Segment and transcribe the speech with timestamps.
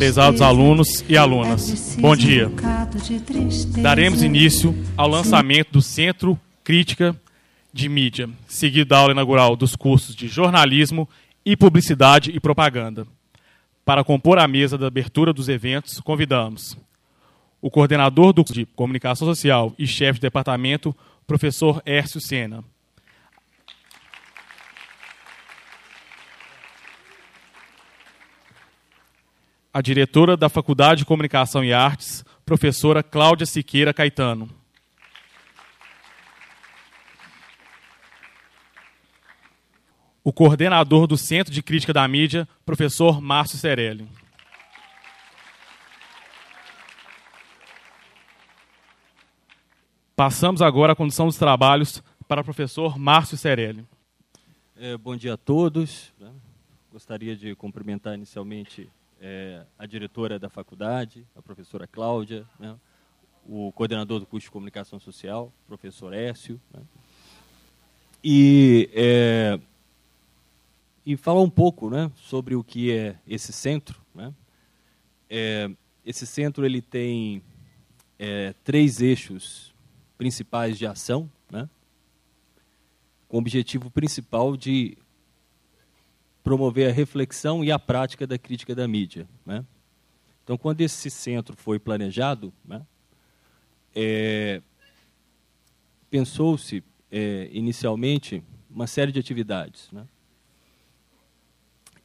[0.00, 2.50] Prezados alunos e alunas, bom dia.
[3.82, 7.14] Daremos início ao lançamento do Centro Crítica
[7.70, 11.06] de Mídia, seguido da aula inaugural dos cursos de Jornalismo
[11.44, 13.06] e Publicidade e Propaganda.
[13.84, 16.78] Para compor a mesa da abertura dos eventos, convidamos
[17.60, 20.96] o coordenador do de Comunicação Social e chefe de departamento,
[21.26, 22.64] professor Hércio Sena.
[29.72, 34.50] A diretora da Faculdade de Comunicação e Artes, professora Cláudia Siqueira Caetano.
[40.24, 44.08] O coordenador do Centro de Crítica da Mídia, professor Márcio Cerelli.
[50.16, 53.86] Passamos agora à condução dos trabalhos para o professor Márcio Cerelli.
[54.76, 56.12] É, bom dia a todos.
[56.90, 58.90] Gostaria de cumprimentar inicialmente
[59.20, 62.76] é, a diretora da faculdade, a professora Cláudia, né?
[63.46, 66.80] o coordenador do curso de comunicação social, professor Écio, né?
[68.24, 69.60] e, é,
[71.04, 74.00] e falar um pouco né, sobre o que é esse centro.
[74.14, 74.32] Né?
[75.28, 75.70] É,
[76.04, 77.42] esse centro ele tem
[78.18, 79.74] é, três eixos
[80.16, 81.68] principais de ação, né?
[83.28, 84.96] com o objetivo principal de
[86.42, 89.28] promover a reflexão e a prática da crítica da mídia.
[89.44, 89.64] Né?
[90.42, 92.82] Então, quando esse centro foi planejado, né,
[93.94, 94.62] é,
[96.10, 99.88] pensou-se é, inicialmente uma série de atividades.
[99.92, 100.06] Né?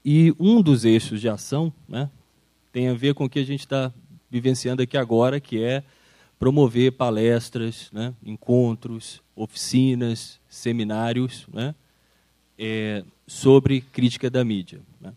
[0.03, 2.09] E um dos eixos de ação né,
[2.71, 3.91] tem a ver com o que a gente está
[4.29, 5.83] vivenciando aqui agora, que é
[6.37, 11.73] promover palestras, né, encontros, oficinas, seminários né,
[12.57, 14.81] é, sobre crítica da mídia.
[14.99, 15.13] Né.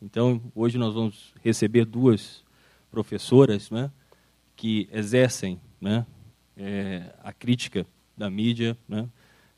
[0.00, 2.44] Então, hoje nós vamos receber duas
[2.90, 3.90] professoras né,
[4.56, 6.06] que exercem né,
[6.56, 9.08] é, a crítica da mídia né,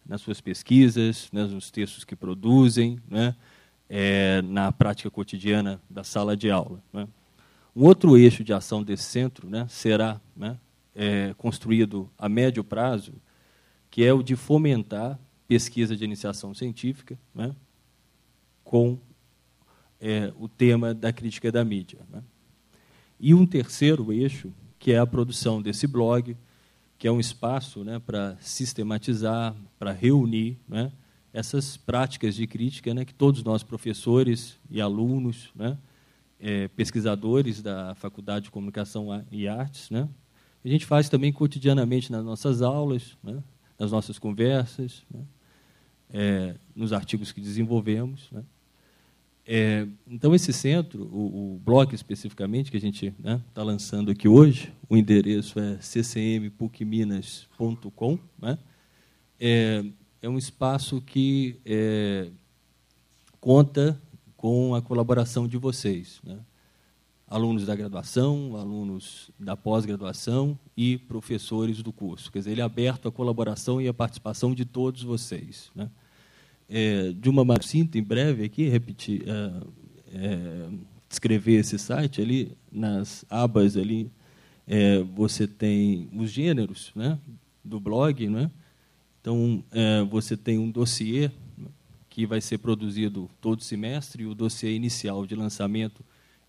[0.06, 3.34] nas suas pesquisas, né, nos textos que produzem, né,
[3.88, 6.82] é, na prática cotidiana da sala de aula.
[7.74, 10.20] Um outro eixo de ação desse centro será
[10.94, 13.12] é, construído a médio prazo,
[13.90, 15.18] que é o de fomentar
[15.50, 17.52] pesquisa de iniciação científica né,
[18.62, 18.96] com
[20.00, 21.98] é, o tema da crítica da mídia.
[22.08, 22.22] Né.
[23.18, 26.36] E um terceiro eixo, que é a produção desse blog,
[26.96, 30.92] que é um espaço né, para sistematizar, para reunir né,
[31.32, 35.76] essas práticas de crítica né, que todos nós, professores e alunos, né,
[36.38, 40.08] é, pesquisadores da Faculdade de Comunicação e Artes, né,
[40.64, 43.42] a gente faz também cotidianamente nas nossas aulas, né,
[43.76, 45.24] nas nossas conversas, né,
[46.12, 48.28] é, nos artigos que desenvolvemos.
[48.30, 48.44] Né.
[49.46, 54.28] É, então, esse centro, o, o blog especificamente, que a gente está né, lançando aqui
[54.28, 58.58] hoje, o endereço é ccmpucminas.com, né,
[59.38, 59.84] é,
[60.22, 62.28] é um espaço que é,
[63.40, 64.00] conta
[64.36, 66.20] com a colaboração de vocês.
[67.30, 72.30] Né alunos da graduação, alunos da pós-graduação e professores do curso.
[72.32, 75.70] Quer dizer, ele é aberto à colaboração e à participação de todos vocês.
[75.72, 75.88] Né?
[76.68, 79.62] É, de uma maneira em breve aqui, repetir, é,
[80.12, 80.68] é,
[81.08, 84.10] descrever esse site ali, nas abas ali,
[84.66, 87.16] é, você tem os gêneros né,
[87.64, 88.50] do blog, né?
[89.20, 91.30] então é, você tem um dossiê
[92.08, 96.04] que vai ser produzido todo semestre, e o dossiê inicial de lançamento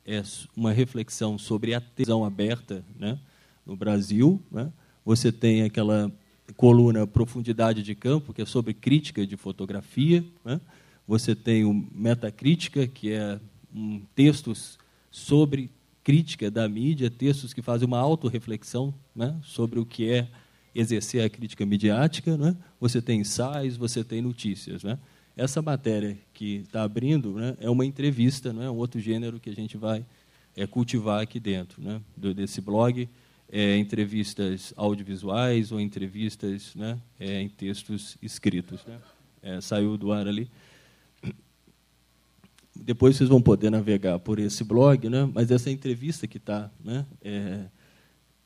[0.06, 0.22] é
[0.56, 3.20] uma reflexão sobre a televisão aberta né,
[3.66, 4.42] no Brasil.
[4.52, 4.72] Né?
[5.06, 6.12] Você tem aquela
[6.56, 10.24] coluna Profundidade de Campo, que é sobre crítica de fotografia.
[10.44, 10.60] Né?
[11.08, 13.40] Você tem o Metacrítica, que é
[13.74, 14.78] um textos
[15.10, 15.70] sobre
[16.04, 20.28] crítica da mídia, textos que fazem uma autorreflexão né, sobre o que é
[20.74, 22.38] exercer a crítica midiática.
[22.38, 22.56] Né?
[22.80, 24.84] Você tem ensaios, você tem notícias.
[24.84, 24.98] Né?
[25.36, 29.50] Essa matéria que está abrindo né, é uma entrevista, não é um outro gênero que
[29.50, 30.06] a gente vai
[30.56, 32.02] é, cultivar aqui dentro né,
[32.36, 33.08] desse blog.
[33.54, 38.86] É, entrevistas audiovisuais ou entrevistas né, é, em textos escritos.
[38.86, 38.98] Né?
[39.44, 40.50] É, saiu do ar ali.
[42.74, 45.30] Depois vocês vão poder navegar por esse blog, né?
[45.34, 47.66] mas essa entrevista que está né, é,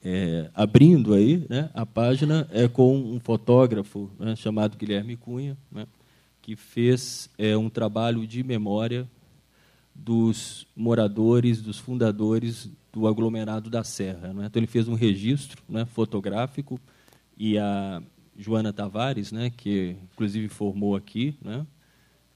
[0.03, 5.87] é, abrindo aí, né, a página é com um fotógrafo né, chamado Guilherme Cunha, né,
[6.45, 9.09] que fez é, um trabalho de memória
[9.95, 14.31] dos moradores, dos fundadores do aglomerado da Serra.
[14.31, 14.45] Né?
[14.45, 16.79] Então ele fez um registro né, fotográfico
[17.35, 17.99] e a
[18.37, 21.65] Joana Tavares, né, que inclusive formou aqui, né,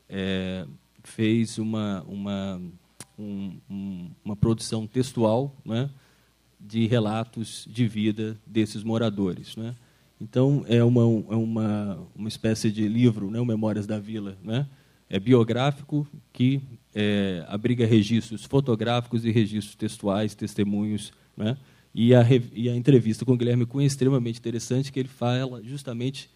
[0.09, 0.65] é,
[1.03, 2.59] fez uma, uma,
[3.15, 5.87] um, um, uma produção textual né,
[6.59, 9.55] de relatos de vida desses moradores.
[9.55, 9.75] Né.
[10.19, 14.67] Então, é uma, é uma, uma espécie de livro, né, o Memórias da Vila, né,
[15.09, 16.61] é biográfico que
[16.93, 21.11] é, abriga registros fotográficos e registros textuais, testemunhos.
[21.37, 21.57] Né,
[21.95, 22.23] e, a,
[22.53, 26.29] e a entrevista com o Guilherme Cunha é extremamente interessante, que ele fala justamente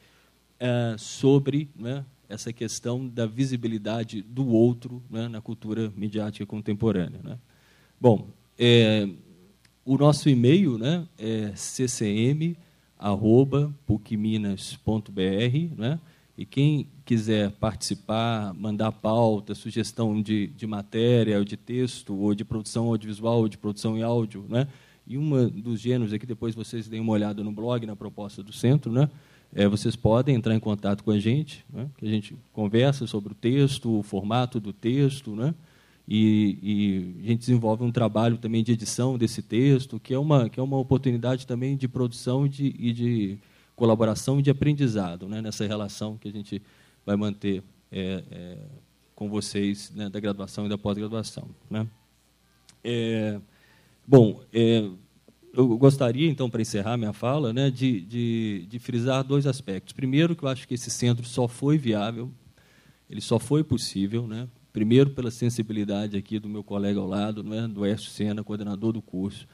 [0.59, 7.19] é, sobre né, essa questão da visibilidade do outro né, na cultura midiática contemporânea.
[7.23, 7.37] Né.
[7.99, 9.07] Bom, é,
[9.85, 11.51] o nosso e-mail né, é
[13.03, 15.11] ccm.pucminas.br,
[15.77, 15.99] né,
[16.37, 22.45] e quem quiser participar, mandar pauta, sugestão de, de matéria, ou de texto, ou de
[22.45, 24.67] produção audiovisual, ou de produção em áudio, né,
[25.05, 28.53] e um dos gêneros aqui, depois vocês deem uma olhada no blog, na proposta do
[28.53, 29.09] centro, né,
[29.53, 33.33] é, vocês podem entrar em contato com a gente, né, que a gente conversa sobre
[33.33, 35.53] o texto, o formato do texto, né,
[36.07, 40.49] e, e, a gente desenvolve um trabalho também de edição desse texto, que é uma,
[40.49, 43.37] que é uma oportunidade também de produção de, e de
[43.75, 46.61] colaboração e de aprendizado né, nessa relação que a gente
[47.05, 48.57] vai manter é, é,
[49.15, 51.47] com vocês né, da graduação e da pós-graduação.
[51.69, 51.87] Né.
[52.83, 53.39] É,
[54.05, 54.89] bom, é,
[55.53, 59.93] eu gostaria, então, para encerrar minha fala, né, de, de, de, frisar dois aspectos.
[59.93, 62.29] Primeiro, que eu acho que esse centro só foi viável,
[63.09, 67.67] ele só foi possível, né, primeiro pela sensibilidade aqui do meu colega ao lado, né,
[67.67, 69.47] do Écio Sena, coordenador do curso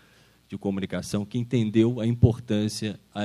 [0.47, 3.23] de comunicação, que entendeu a importância, a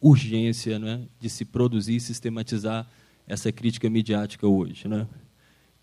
[0.00, 2.88] urgência né, de se produzir e sistematizar
[3.26, 4.88] essa crítica midiática hoje.
[4.88, 5.06] Né?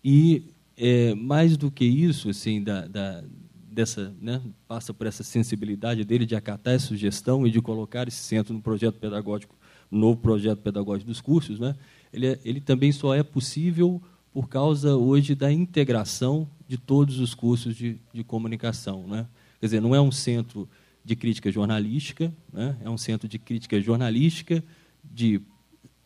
[0.04, 3.24] E, é, mais do que isso, assim, da, da
[3.54, 8.18] dessa, né, passa por essa sensibilidade dele de acatar essa sugestão e de colocar esse
[8.18, 9.56] centro no projeto pedagógico,
[9.90, 11.74] no novo projeto pedagógico dos cursos, né,
[12.12, 17.34] ele, é, ele também só é possível por causa hoje da integração de todos os
[17.34, 19.06] cursos de, de comunicação.
[19.06, 19.26] Né?
[19.60, 20.68] Quer dizer, não é um centro
[21.04, 22.76] de crítica jornalística, né?
[22.82, 24.64] é um centro de crítica jornalística,
[25.04, 25.40] de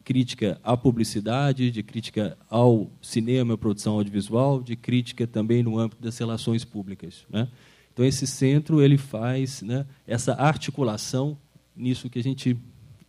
[0.02, 6.16] crítica à publicidade, de crítica ao cinema produção audiovisual, de crítica também no âmbito das
[6.18, 7.26] relações públicas.
[7.28, 7.48] Né?
[7.92, 11.36] Então, esse centro ele faz né, essa articulação
[11.74, 12.56] nisso que a gente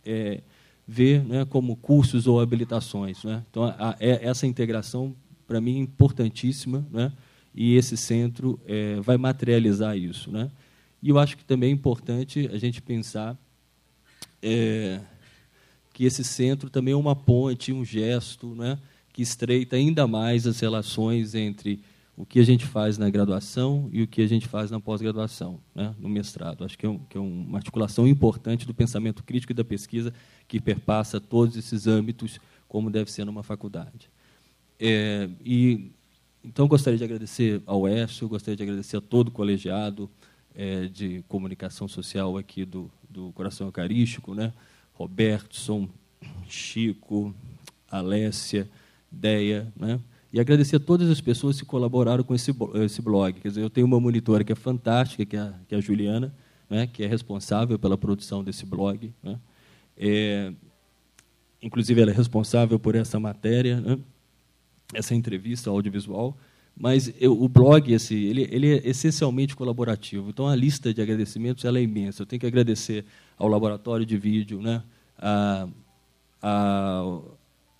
[0.04, 0.42] é,
[0.88, 3.22] vê né, como cursos ou habilitações.
[3.22, 3.44] Né?
[3.50, 5.14] Então, a, a, é, essa integração,
[5.46, 7.12] para mim, é importantíssima, né?
[7.54, 10.30] e esse centro é, vai materializar isso.
[10.30, 10.50] Né?
[11.02, 13.36] E eu acho que também é importante a gente pensar
[14.42, 15.00] é,
[15.92, 18.78] que esse centro também é uma ponte, um gesto, né,
[19.12, 21.80] que estreita ainda mais as relações entre
[22.18, 25.60] o que a gente faz na graduação e o que a gente faz na pós-graduação,
[25.72, 26.64] né, no mestrado.
[26.64, 30.12] Acho que é, um, que é, uma articulação importante do pensamento crítico e da pesquisa
[30.48, 34.10] que perpassa todos esses âmbitos, como deve ser numa faculdade.
[34.80, 35.92] É, e
[36.42, 40.10] então gostaria de agradecer ao Écio, gostaria de agradecer a todo o colegiado
[40.56, 44.52] é, de comunicação social aqui do, do Coração Eucarístico, né,
[44.92, 45.88] Robertson,
[46.48, 47.32] Chico,
[47.88, 48.68] Alessia,
[49.08, 50.00] Deia, né?
[50.32, 52.54] E agradecer a todas as pessoas que colaboraram com esse,
[52.84, 53.40] esse blog.
[53.40, 55.80] Quer dizer, eu tenho uma monitora que é fantástica, que é a, que é a
[55.80, 56.34] Juliana,
[56.68, 56.86] né?
[56.86, 59.12] que é responsável pela produção desse blog.
[59.22, 59.38] Né?
[59.96, 60.52] É,
[61.62, 63.98] inclusive, ela é responsável por essa matéria, né?
[64.92, 66.36] essa entrevista audiovisual.
[66.76, 70.28] Mas eu, o blog, esse, ele, ele é essencialmente colaborativo.
[70.28, 72.22] Então, a lista de agradecimentos ela é imensa.
[72.22, 73.04] Eu tenho que agradecer
[73.36, 74.82] ao laboratório de vídeo, né?
[75.18, 75.68] a,
[76.40, 77.20] a,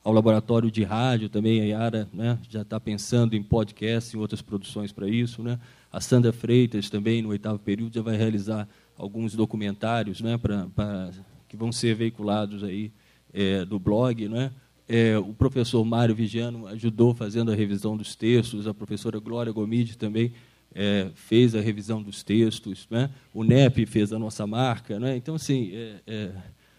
[0.08, 2.38] ao laboratório de rádio também, a Yara né?
[2.48, 5.42] já está pensando em podcast, em outras produções para isso.
[5.42, 5.60] Né?
[5.92, 10.38] A Sandra Freitas também, no oitavo período, já vai realizar alguns documentários né?
[10.38, 11.10] pra, pra
[11.46, 12.90] que vão ser veiculados aí,
[13.34, 14.26] é, do blog.
[14.30, 14.50] Né?
[14.88, 19.98] É, o professor Mário Vigiano ajudou fazendo a revisão dos textos, a professora Glória Gomide
[19.98, 20.32] também
[20.74, 23.10] é, fez a revisão dos textos, né?
[23.34, 24.98] o NEP fez a nossa marca.
[24.98, 25.18] Né?
[25.18, 26.32] Então, assim, é, é,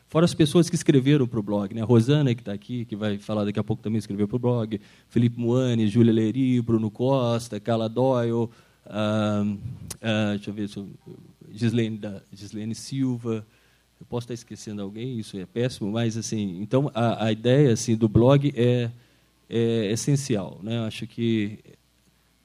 [0.10, 1.82] fora as pessoas que escreveram para o blog, né?
[1.82, 4.40] a Rosana, que está aqui, que vai falar daqui a pouco também escreveu para o
[4.40, 8.50] blog, Felipe Moane, Júlia Leri, Bruno Costa, Carla Doyle,
[10.36, 10.70] deixa eu ver,
[11.52, 13.46] Gislene, da, Gislene Silva,
[14.00, 17.96] eu posso estar esquecendo alguém, isso é péssimo, mas assim, então a, a ideia assim
[17.96, 18.90] do blog é,
[19.50, 20.80] é essencial, né?
[20.88, 21.60] Acho que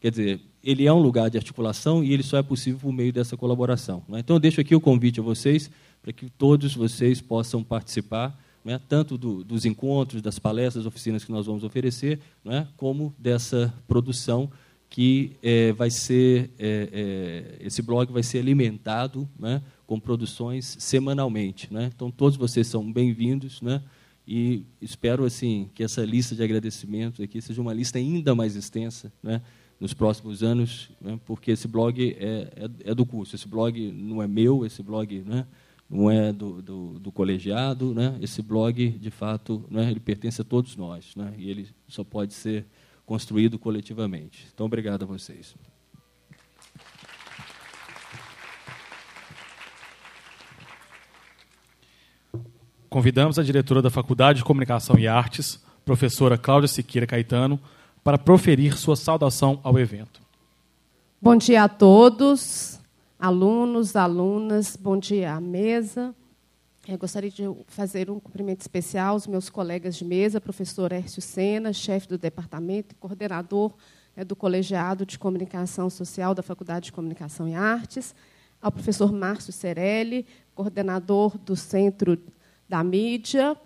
[0.01, 3.13] quer dizer, ele é um lugar de articulação e ele só é possível por meio
[3.13, 4.03] dessa colaboração.
[4.09, 4.19] Né?
[4.19, 5.71] Então eu deixo aqui o convite a vocês
[6.05, 8.79] para que todos vocês possam participar, né?
[8.91, 12.69] tanto do, dos encontros, das palestras, oficinas que nós vamos oferecer, né?
[12.77, 14.51] como dessa produção
[14.91, 21.73] que é, vai ser é, é, esse blog vai ser alimentado né, com produções semanalmente.
[21.73, 21.91] Né?
[21.95, 23.83] Então, todos vocês são bem-vindos né?
[24.29, 29.11] e espero assim que essa lista de agradecimentos aqui seja uma lista ainda mais extensa
[29.23, 29.41] né?
[29.81, 33.35] nos próximos anos, né, porque esse blog é, é, é, do curso.
[33.35, 35.25] Esse blog não é meu, esse blog
[35.95, 37.95] não é do, do, do colegiado.
[37.95, 41.15] Né, esse blog, de fato, né, ele pertence a todos nós.
[41.15, 42.67] Né, e ele só pode ser
[43.07, 44.47] construído coletivamente.
[44.53, 45.55] Então, obrigado a vocês.
[52.89, 57.61] Convidamos a diretora da Faculdade de Comunicação e Artes, professora Cláudia Siqueira Caetano,
[58.05, 60.23] para proferir sua saudação ao evento.
[61.21, 62.79] Bom dia a todos,
[63.19, 66.15] alunos, alunas, bom dia à mesa.
[66.87, 71.73] Eu gostaria de fazer um cumprimento especial aos meus colegas de mesa, professor Hércio Sena,
[71.73, 73.73] chefe do departamento e coordenador
[74.15, 78.15] né, do Colegiado de Comunicação Social da Faculdade de Comunicação e Artes,
[78.61, 82.19] ao professor Márcio Cerelli, coordenador do Centro
[82.69, 83.57] da Mídia,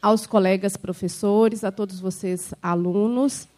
[0.00, 3.48] aos colegas professores, a todos vocês alunos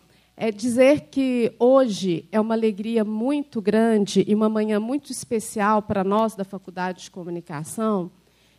[0.41, 6.03] é dizer que hoje é uma alegria muito grande e uma manhã muito especial para
[6.03, 8.11] nós da Faculdade de Comunicação,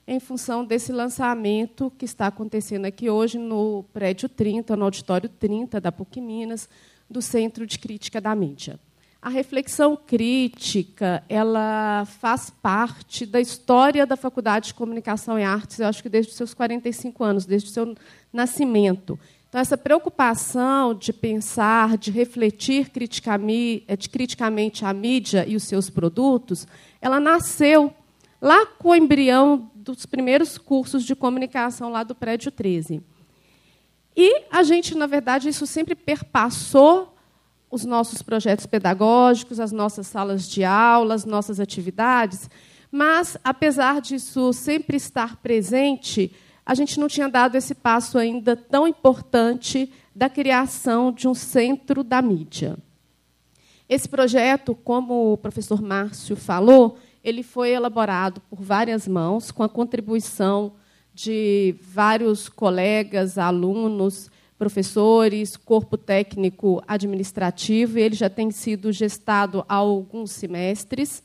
[0.08, 5.82] em função desse lançamento que está acontecendo aqui hoje no prédio 30, no auditório 30
[5.82, 6.70] da PUC Minas,
[7.10, 8.80] do Centro de Crítica da Mídia.
[9.20, 15.88] A reflexão crítica, ela faz parte da história da Faculdade de Comunicação e Artes, eu
[15.88, 17.96] acho que desde os seus 45 anos, desde o seu
[18.32, 19.20] nascimento.
[19.52, 22.90] Então, essa preocupação de pensar, de refletir
[23.86, 26.66] eh, criticamente a mídia e os seus produtos,
[27.02, 27.94] ela nasceu
[28.42, 33.04] lá com o embrião dos primeiros cursos de comunicação lá do prédio 13.
[34.16, 37.14] E a gente, na verdade, isso sempre perpassou
[37.70, 42.50] os nossos projetos pedagógicos, as nossas salas de aula, as nossas atividades,
[42.90, 46.34] mas, apesar disso sempre estar presente,
[46.72, 52.02] a gente não tinha dado esse passo ainda tão importante da criação de um centro
[52.02, 52.78] da mídia.
[53.90, 59.68] Esse projeto, como o professor Márcio falou, ele foi elaborado por várias mãos, com a
[59.68, 60.72] contribuição
[61.14, 69.76] de vários colegas, alunos, professores, corpo técnico administrativo, e ele já tem sido gestado há
[69.76, 71.22] alguns semestres,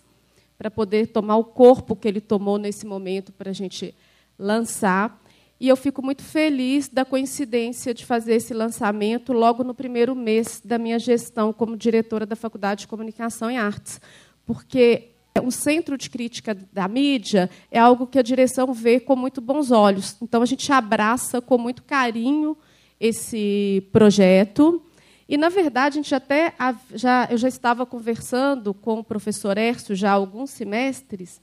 [0.58, 3.94] para poder tomar o corpo que ele tomou nesse momento para a gente
[4.36, 5.22] lançar.
[5.58, 10.60] E eu fico muito feliz da coincidência de fazer esse lançamento logo no primeiro mês
[10.62, 13.98] da minha gestão como diretora da Faculdade de Comunicação e Artes,
[14.44, 19.40] porque um centro de crítica da mídia é algo que a direção vê com muito
[19.40, 20.16] bons olhos.
[20.20, 22.56] Então a gente abraça com muito carinho
[23.00, 24.82] esse projeto.
[25.28, 26.54] E na verdade a gente até
[26.94, 31.40] já eu já estava conversando com o professor Ércio já há alguns semestres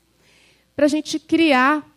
[0.76, 1.93] para a gente criar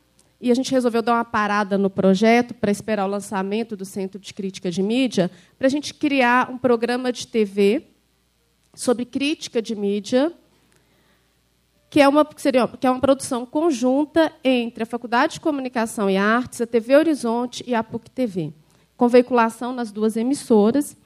[0.47, 4.21] e a gente resolveu dar uma parada no projeto para esperar o lançamento do Centro
[4.21, 7.89] de Crítica de Mídia, para a gente criar um programa de TV
[8.73, 10.33] sobre crítica de mídia,
[11.91, 16.09] que é uma, que seria, que é uma produção conjunta entre a Faculdade de Comunicação
[16.09, 18.53] e Artes, a TV Horizonte e a PUC TV,
[18.97, 20.97] com veiculação nas duas emissoras.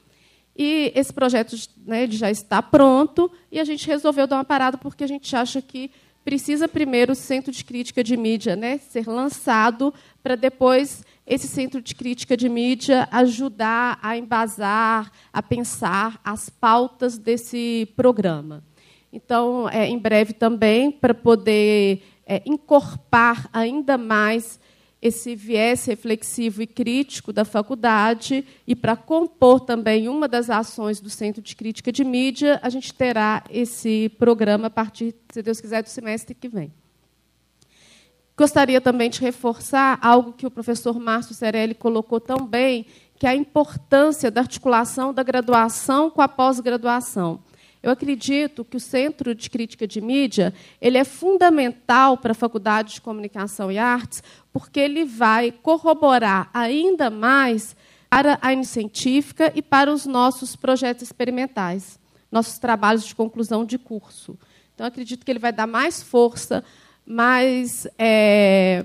[0.55, 1.57] E esse projeto
[1.87, 5.63] né, já está pronto e a gente resolveu dar uma parada porque a gente acha
[5.63, 5.91] que
[6.25, 11.81] precisa primeiro o centro de crítica de mídia né, ser lançado para depois esse centro
[11.81, 18.65] de crítica de mídia ajudar a embasar, a pensar as pautas desse programa.
[19.13, 24.61] Então, é, em breve também, para poder é, encorpar ainda mais
[25.03, 31.09] esse viés reflexivo e crítico da faculdade e para compor também uma das ações do
[31.09, 35.83] Centro de Crítica de Mídia, a gente terá esse programa a partir, se Deus quiser,
[35.83, 36.73] do semestre que vem.
[38.37, 42.87] Gostaria também de reforçar algo que o professor Márcio Cerelli colocou tão bem,
[43.19, 47.41] que é a importância da articulação da graduação com a pós-graduação.
[47.83, 52.95] Eu acredito que o Centro de Crítica de Mídia ele é fundamental para a Faculdade
[52.95, 54.23] de Comunicação e Artes,
[54.53, 57.75] porque ele vai corroborar ainda mais
[58.11, 61.99] para a Ine Científica e para os nossos projetos experimentais,
[62.31, 64.37] nossos trabalhos de conclusão de curso.
[64.75, 66.65] Então, acredito que ele vai dar mais força,
[67.07, 68.85] mais é,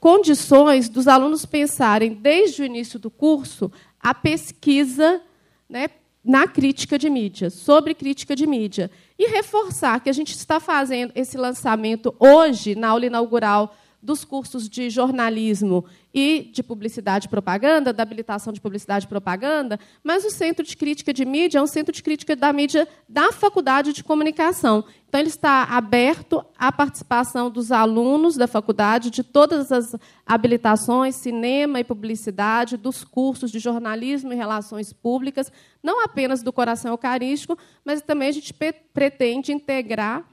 [0.00, 3.70] condições dos alunos pensarem, desde o início do curso,
[4.00, 5.20] a pesquisa
[5.68, 5.88] né,
[6.24, 8.90] na crítica de mídia, sobre crítica de mídia.
[9.18, 14.68] E reforçar que a gente está fazendo esse lançamento hoje, na aula inaugural dos cursos
[14.68, 20.30] de jornalismo e de publicidade e propaganda, da habilitação de publicidade e propaganda, mas o
[20.30, 24.02] Centro de Crítica de Mídia é um centro de crítica da mídia da Faculdade de
[24.02, 24.84] Comunicação.
[25.08, 29.94] Então, ele está aberto à participação dos alunos da faculdade de todas as
[30.26, 36.90] habilitações, cinema e publicidade, dos cursos de jornalismo e relações públicas, não apenas do coração
[36.90, 38.54] eucarístico, mas também a gente
[38.92, 40.24] pretende integrar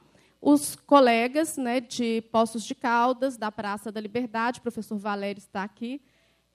[0.42, 5.64] os colegas né, de Poços de Caldas, da Praça da Liberdade, o professor Valério está
[5.64, 6.02] aqui,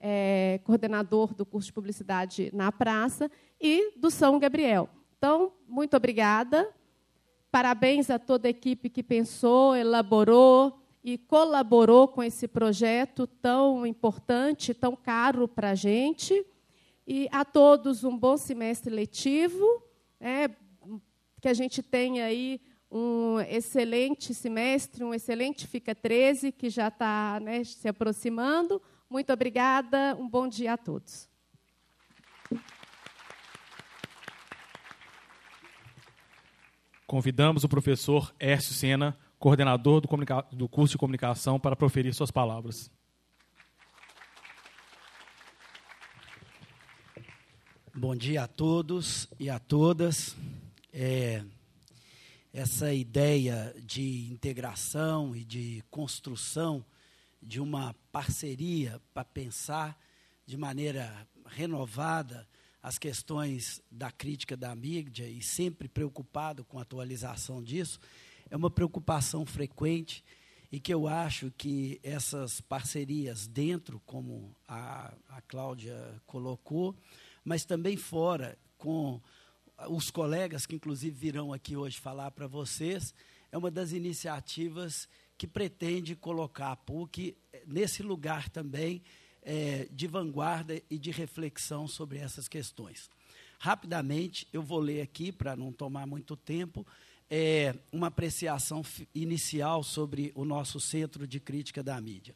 [0.00, 4.88] é, coordenador do curso de publicidade na praça, e do São Gabriel.
[5.16, 6.68] Então, muito obrigada.
[7.50, 14.72] Parabéns a toda a equipe que pensou, elaborou e colaborou com esse projeto tão importante,
[14.72, 16.44] tão caro para a gente.
[17.06, 19.82] E a todos um bom semestre letivo,
[20.18, 20.48] é,
[21.40, 22.60] que a gente tenha aí
[22.96, 28.80] um excelente semestre, um excelente Fica 13, que já está né, se aproximando.
[29.10, 31.28] Muito obrigada, um bom dia a todos.
[37.04, 40.08] Convidamos o professor Ércio Sena, coordenador do,
[40.52, 42.92] do curso de comunicação, para proferir suas palavras.
[47.92, 50.36] Bom dia a todos e a todas.
[50.92, 51.44] É,
[52.54, 56.86] essa ideia de integração e de construção
[57.42, 59.98] de uma parceria para pensar
[60.46, 62.46] de maneira renovada
[62.80, 67.98] as questões da crítica da mídia e sempre preocupado com a atualização disso,
[68.48, 70.24] é uma preocupação frequente
[70.70, 76.94] e que eu acho que essas parcerias dentro, como a, a Cláudia colocou,
[77.44, 79.20] mas também fora, com
[79.88, 83.14] os colegas que inclusive virão aqui hoje falar para vocês,
[83.50, 87.36] é uma das iniciativas que pretende colocar a PUC
[87.66, 89.02] nesse lugar também
[89.42, 93.10] é, de vanguarda e de reflexão sobre essas questões.
[93.58, 96.86] Rapidamente, eu vou ler aqui, para não tomar muito tempo,
[97.30, 98.82] é, uma apreciação
[99.14, 102.34] inicial sobre o nosso Centro de Crítica da Mídia.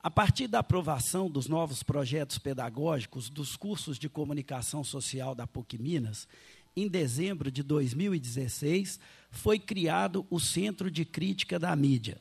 [0.00, 5.76] A partir da aprovação dos novos projetos pedagógicos dos cursos de comunicação social da PUC
[5.76, 6.28] Minas,
[6.76, 9.00] em dezembro de 2016,
[9.32, 12.20] foi criado o Centro de Crítica da Mídia.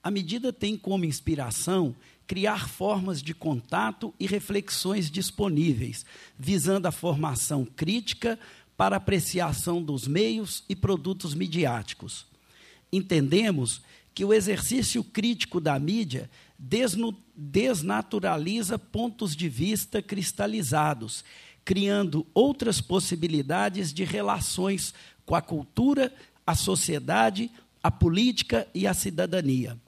[0.00, 1.94] A medida tem como inspiração
[2.24, 6.06] criar formas de contato e reflexões disponíveis,
[6.38, 8.38] visando a formação crítica
[8.76, 12.26] para apreciação dos meios e produtos midiáticos.
[12.92, 13.82] Entendemos
[14.18, 16.28] que o exercício crítico da mídia
[17.36, 21.24] desnaturaliza pontos de vista cristalizados,
[21.64, 24.92] criando outras possibilidades de relações
[25.24, 26.12] com a cultura,
[26.44, 27.48] a sociedade,
[27.80, 29.78] a política e a cidadania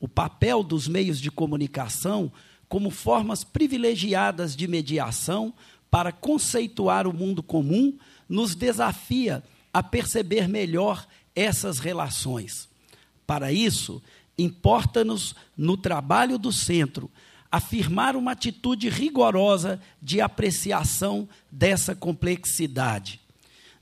[0.00, 2.32] o papel dos meios de comunicação
[2.70, 5.52] como formas privilegiadas de mediação
[5.90, 7.94] para conceituar o mundo comum
[8.26, 12.74] nos desafia a perceber melhor essas relações.
[13.26, 14.02] Para isso,
[14.38, 17.10] importa-nos, no trabalho do centro,
[17.50, 23.20] afirmar uma atitude rigorosa de apreciação dessa complexidade.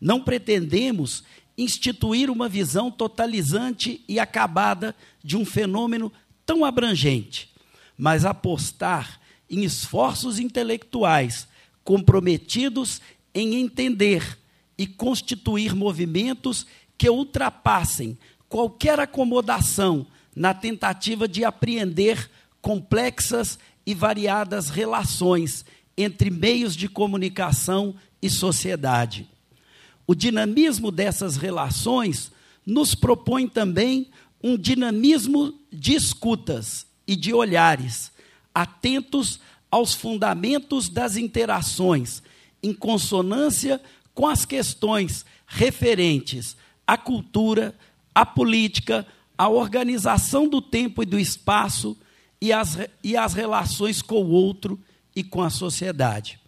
[0.01, 1.25] Não pretendemos
[1.57, 6.13] instituir uma visão totalizante e acabada de um fenômeno
[6.45, 7.51] tão abrangente,
[7.97, 11.47] mas apostar em esforços intelectuais
[11.85, 13.01] comprometidos
[13.35, 14.39] em entender
[14.77, 18.17] e constituir movimentos que ultrapassem
[18.49, 22.31] qualquer acomodação na tentativa de apreender
[22.61, 25.65] complexas e variadas relações
[25.97, 29.29] entre meios de comunicação e sociedade.
[30.07, 32.33] O dinamismo dessas relações
[32.67, 34.09] nos propõe também
[34.43, 38.11] um dinamismo de escutas e de olhares,
[38.55, 42.23] atentos aos fundamentos das interações,
[42.63, 43.81] em consonância
[44.15, 47.75] com as questões referentes à cultura,
[48.15, 51.97] à política, à organização do tempo e do espaço
[52.41, 54.79] e às, e às relações com o outro
[55.15, 56.39] e com a sociedade.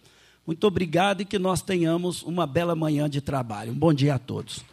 [0.47, 3.73] Muito obrigado e que nós tenhamos uma bela manhã de trabalho.
[3.73, 4.65] Um bom dia a todos.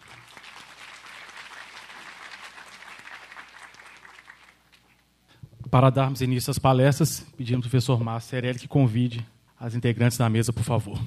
[5.71, 9.25] Para darmos início às palestras, pedimos ao professor Márcio Cerelli que convide
[9.59, 10.99] as integrantes da mesa, por favor.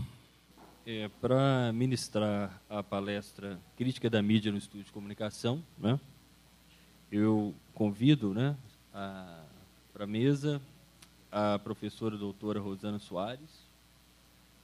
[0.89, 5.99] É, para ministrar a palestra Crítica da Mídia no Estudo de Comunicação, né,
[7.11, 8.55] eu convido né,
[8.93, 10.63] para a mesa
[11.33, 13.67] a professora doutora Rosana Soares,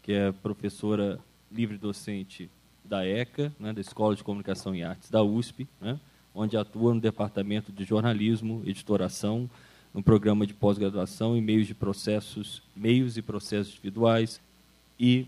[0.01, 1.19] que é professora
[1.51, 2.49] livre-docente
[2.85, 5.99] da ECA, né, da Escola de Comunicação e Artes da USP, né,
[6.33, 9.51] onde atua no Departamento de Jornalismo, Editoração,
[9.93, 14.41] no programa de pós-graduação em meios de processos, meios e processos individuais
[15.01, 15.27] e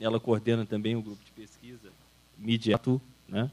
[0.00, 1.90] ela coordena também o grupo de pesquisa
[2.36, 3.50] Mediato, né?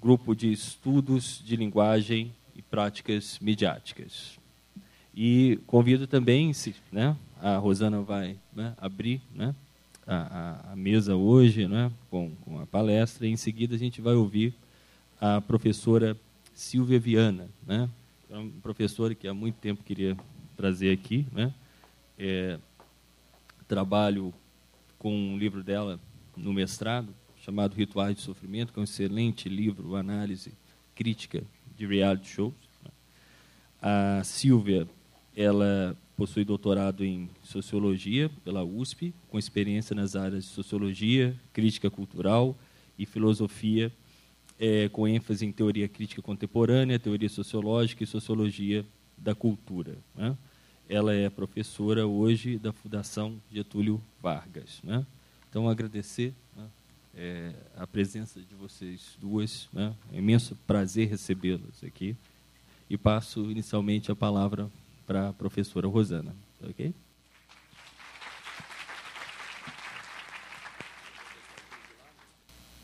[0.00, 4.38] grupo de estudos de linguagem e práticas midiáticas.
[5.14, 9.54] E convido também, se, né, a Rosana vai né, abrir né,
[10.06, 14.14] a, a, mesa hoje né, com, com a palestra, e em seguida a gente vai
[14.14, 14.54] ouvir
[15.20, 16.16] a professora
[16.54, 17.88] Silvia Viana, né,
[18.30, 20.16] é uma professora que há muito tempo queria
[20.56, 21.26] trazer aqui.
[21.32, 21.52] Né,
[22.18, 22.58] é,
[23.68, 24.34] trabalho
[25.02, 25.98] com um livro dela
[26.36, 27.12] no mestrado,
[27.44, 30.52] chamado Rituais de Sofrimento, que é um excelente livro, análise
[30.94, 31.42] crítica
[31.76, 32.54] de reality shows.
[32.84, 32.90] Né.
[33.82, 34.86] A Silvia
[35.36, 42.56] ela possui doutorado em Sociologia pela USP, com experiência nas áreas de Sociologia, Crítica Cultural
[42.96, 43.92] e Filosofia,
[44.56, 48.86] é, com ênfase em Teoria Crítica Contemporânea, Teoria Sociológica e Sociologia
[49.18, 49.98] da Cultura.
[50.14, 50.38] Né?
[50.88, 54.80] Ela é professora hoje da Fundação Getúlio Vargas.
[54.82, 55.06] Né?
[55.48, 56.66] Então, agradecer né,
[57.14, 59.68] é, a presença de vocês duas.
[59.72, 59.94] Né?
[60.12, 62.16] É um imenso prazer recebê-las aqui.
[62.90, 64.70] E passo inicialmente a palavra
[65.06, 66.34] para a professora Rosana.
[66.62, 66.92] Ok?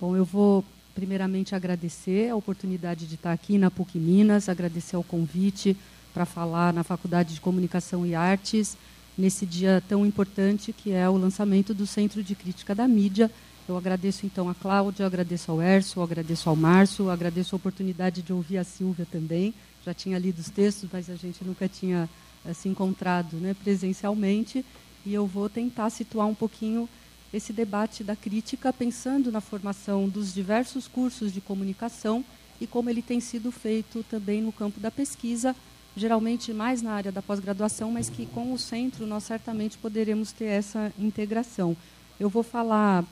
[0.00, 5.02] Bom, eu vou primeiramente agradecer a oportunidade de estar aqui na PUC Minas, agradecer o
[5.02, 5.76] convite
[6.12, 8.76] para falar na Faculdade de Comunicação e Artes
[9.16, 13.30] nesse dia tão importante que é o lançamento do Centro de Crítica da Mídia.
[13.68, 18.32] Eu agradeço então a Cláudia, agradeço ao Erso, agradeço ao Márcio, agradeço a oportunidade de
[18.32, 19.54] ouvir a Silvia também
[19.88, 22.08] já tinha lido os textos, mas a gente nunca tinha
[22.44, 24.64] uh, se encontrado né, presencialmente.
[25.06, 26.88] E eu vou tentar situar um pouquinho
[27.32, 32.24] esse debate da crítica, pensando na formação dos diversos cursos de comunicação
[32.60, 35.54] e como ele tem sido feito também no campo da pesquisa,
[35.98, 40.46] geralmente mais na área da pós-graduação, mas que com o centro nós certamente poderemos ter
[40.46, 41.76] essa integração.
[42.18, 43.04] Eu vou falar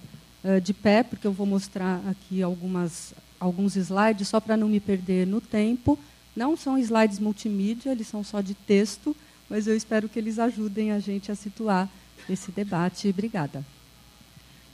[0.45, 4.81] uh, de pé, porque eu vou mostrar aqui algumas, alguns slides, só para não me
[4.81, 5.99] perder no tempo.
[6.35, 9.17] Não são slides multimídia, eles são só de texto,
[9.49, 11.89] mas eu espero que eles ajudem a gente a situar
[12.29, 13.09] esse debate.
[13.09, 13.65] Obrigada.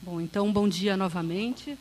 [0.03, 1.79] Bom, então, bom dia novamente.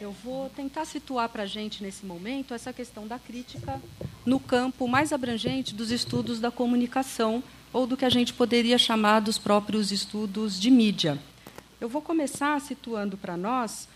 [0.00, 3.78] Eu vou tentar situar para a gente, nesse momento, essa questão da crítica
[4.24, 9.20] no campo mais abrangente dos estudos da comunicação, ou do que a gente poderia chamar
[9.20, 11.18] dos próprios estudos de mídia.
[11.78, 13.86] Eu vou começar situando para nós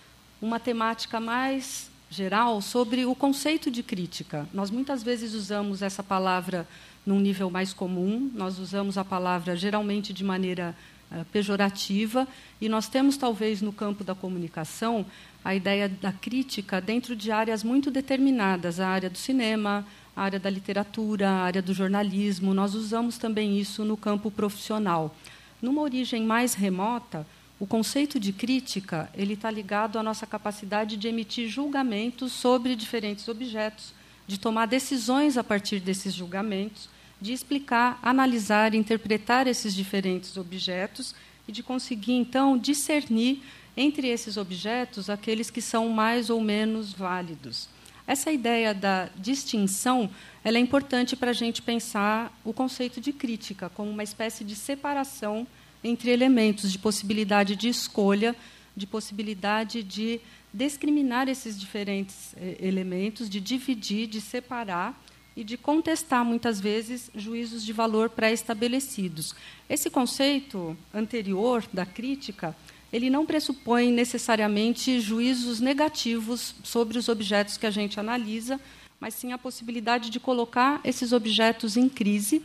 [0.42, 4.46] uma temática mais geral sobre o conceito de crítica.
[4.52, 6.68] Nós muitas vezes usamos essa palavra
[7.06, 10.76] num nível mais comum, nós usamos a palavra geralmente de maneira
[11.10, 12.28] uh, pejorativa,
[12.60, 15.04] e nós temos, talvez, no campo da comunicação,
[15.44, 20.40] a ideia da crítica dentro de áreas muito determinadas a área do cinema, a área
[20.40, 22.54] da literatura, a área do jornalismo.
[22.54, 25.14] Nós usamos também isso no campo profissional.
[25.61, 27.26] Numa origem mais remota,
[27.61, 33.28] o conceito de crítica ele está ligado à nossa capacidade de emitir julgamentos sobre diferentes
[33.28, 33.92] objetos,
[34.26, 36.88] de tomar decisões a partir desses julgamentos,
[37.20, 41.14] de explicar, analisar, interpretar esses diferentes objetos
[41.46, 43.42] e de conseguir então discernir
[43.76, 47.68] entre esses objetos aqueles que são mais ou menos válidos.
[48.06, 50.10] Essa ideia da distinção
[50.44, 54.54] ela é importante para a gente pensar o conceito de crítica como uma espécie de
[54.54, 55.46] separação
[55.82, 58.37] entre elementos de possibilidade de escolha,
[58.76, 60.20] de possibilidade de
[60.52, 64.98] discriminar esses diferentes eh, elementos, de dividir, de separar
[65.37, 69.34] e de contestar, muitas vezes, juízos de valor pré-estabelecidos.
[69.68, 72.54] Esse conceito anterior da crítica,
[72.94, 78.61] ele não pressupõe necessariamente juízos negativos sobre os objetos que a gente analisa,
[79.00, 82.40] mas sim a possibilidade de colocar esses objetos em crise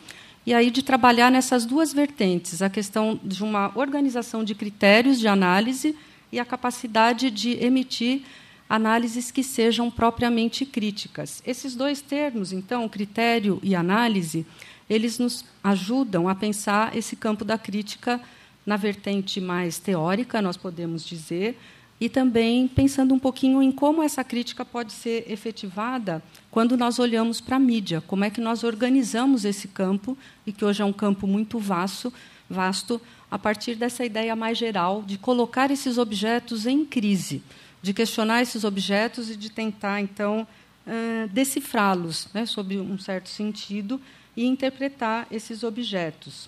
[0.48, 5.28] e aí de trabalhar nessas duas vertentes, a questão de uma organização de critérios de
[5.28, 5.96] análise
[6.32, 8.24] e a capacidade de emitir
[8.68, 11.44] análises que sejam propriamente críticas.
[11.46, 14.48] Esses dois termos, então, critério e análise,
[14.90, 18.20] eles nos ajudam a pensar esse campo da crítica
[18.70, 21.60] na vertente mais teórica, nós podemos dizer,
[22.00, 27.42] e também pensando um pouquinho em como essa crítica pode ser efetivada quando nós olhamos
[27.42, 30.94] para a mídia, como é que nós organizamos esse campo, e que hoje é um
[30.94, 32.14] campo muito vasto,
[32.48, 33.02] vasto
[33.32, 37.42] a partir dessa ideia mais geral de colocar esses objetos em crise,
[37.82, 40.48] de questionar esses objetos e de tentar, então,
[41.32, 44.00] decifrá-los, né, sob um certo sentido,
[44.38, 46.48] e interpretar esses objetos.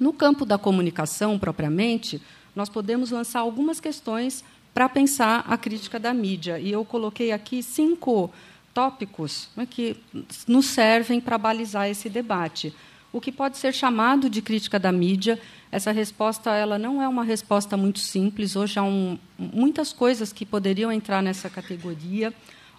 [0.00, 2.22] No campo da comunicação, propriamente,
[2.56, 6.58] nós podemos lançar algumas questões para pensar a crítica da mídia.
[6.58, 8.32] E eu coloquei aqui cinco
[8.72, 9.96] tópicos né, que
[10.48, 12.74] nos servem para balizar esse debate.
[13.12, 15.38] o que pode ser chamado de crítica da mídia.
[15.70, 18.54] Essa resposta ela não é uma resposta muito simples.
[18.54, 22.32] Hoje há um, muitas coisas que poderiam entrar nessa categoria.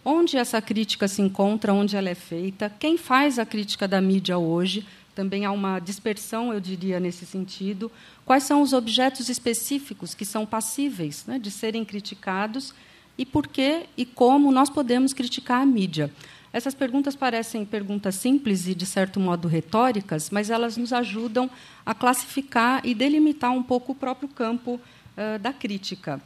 [0.03, 4.38] Onde essa crítica se encontra, onde ela é feita, quem faz a crítica da mídia
[4.38, 7.91] hoje, também há uma dispersão, eu diria, nesse sentido.
[8.26, 12.74] Quais são os objetos específicos que são passíveis né, de serem criticados
[13.17, 16.12] e por que e como nós podemos criticar a mídia?
[16.54, 21.50] Essas perguntas parecem perguntas simples e, de certo modo, retóricas, mas elas nos ajudam
[21.86, 26.21] a classificar e delimitar um pouco o próprio campo uh, da crítica.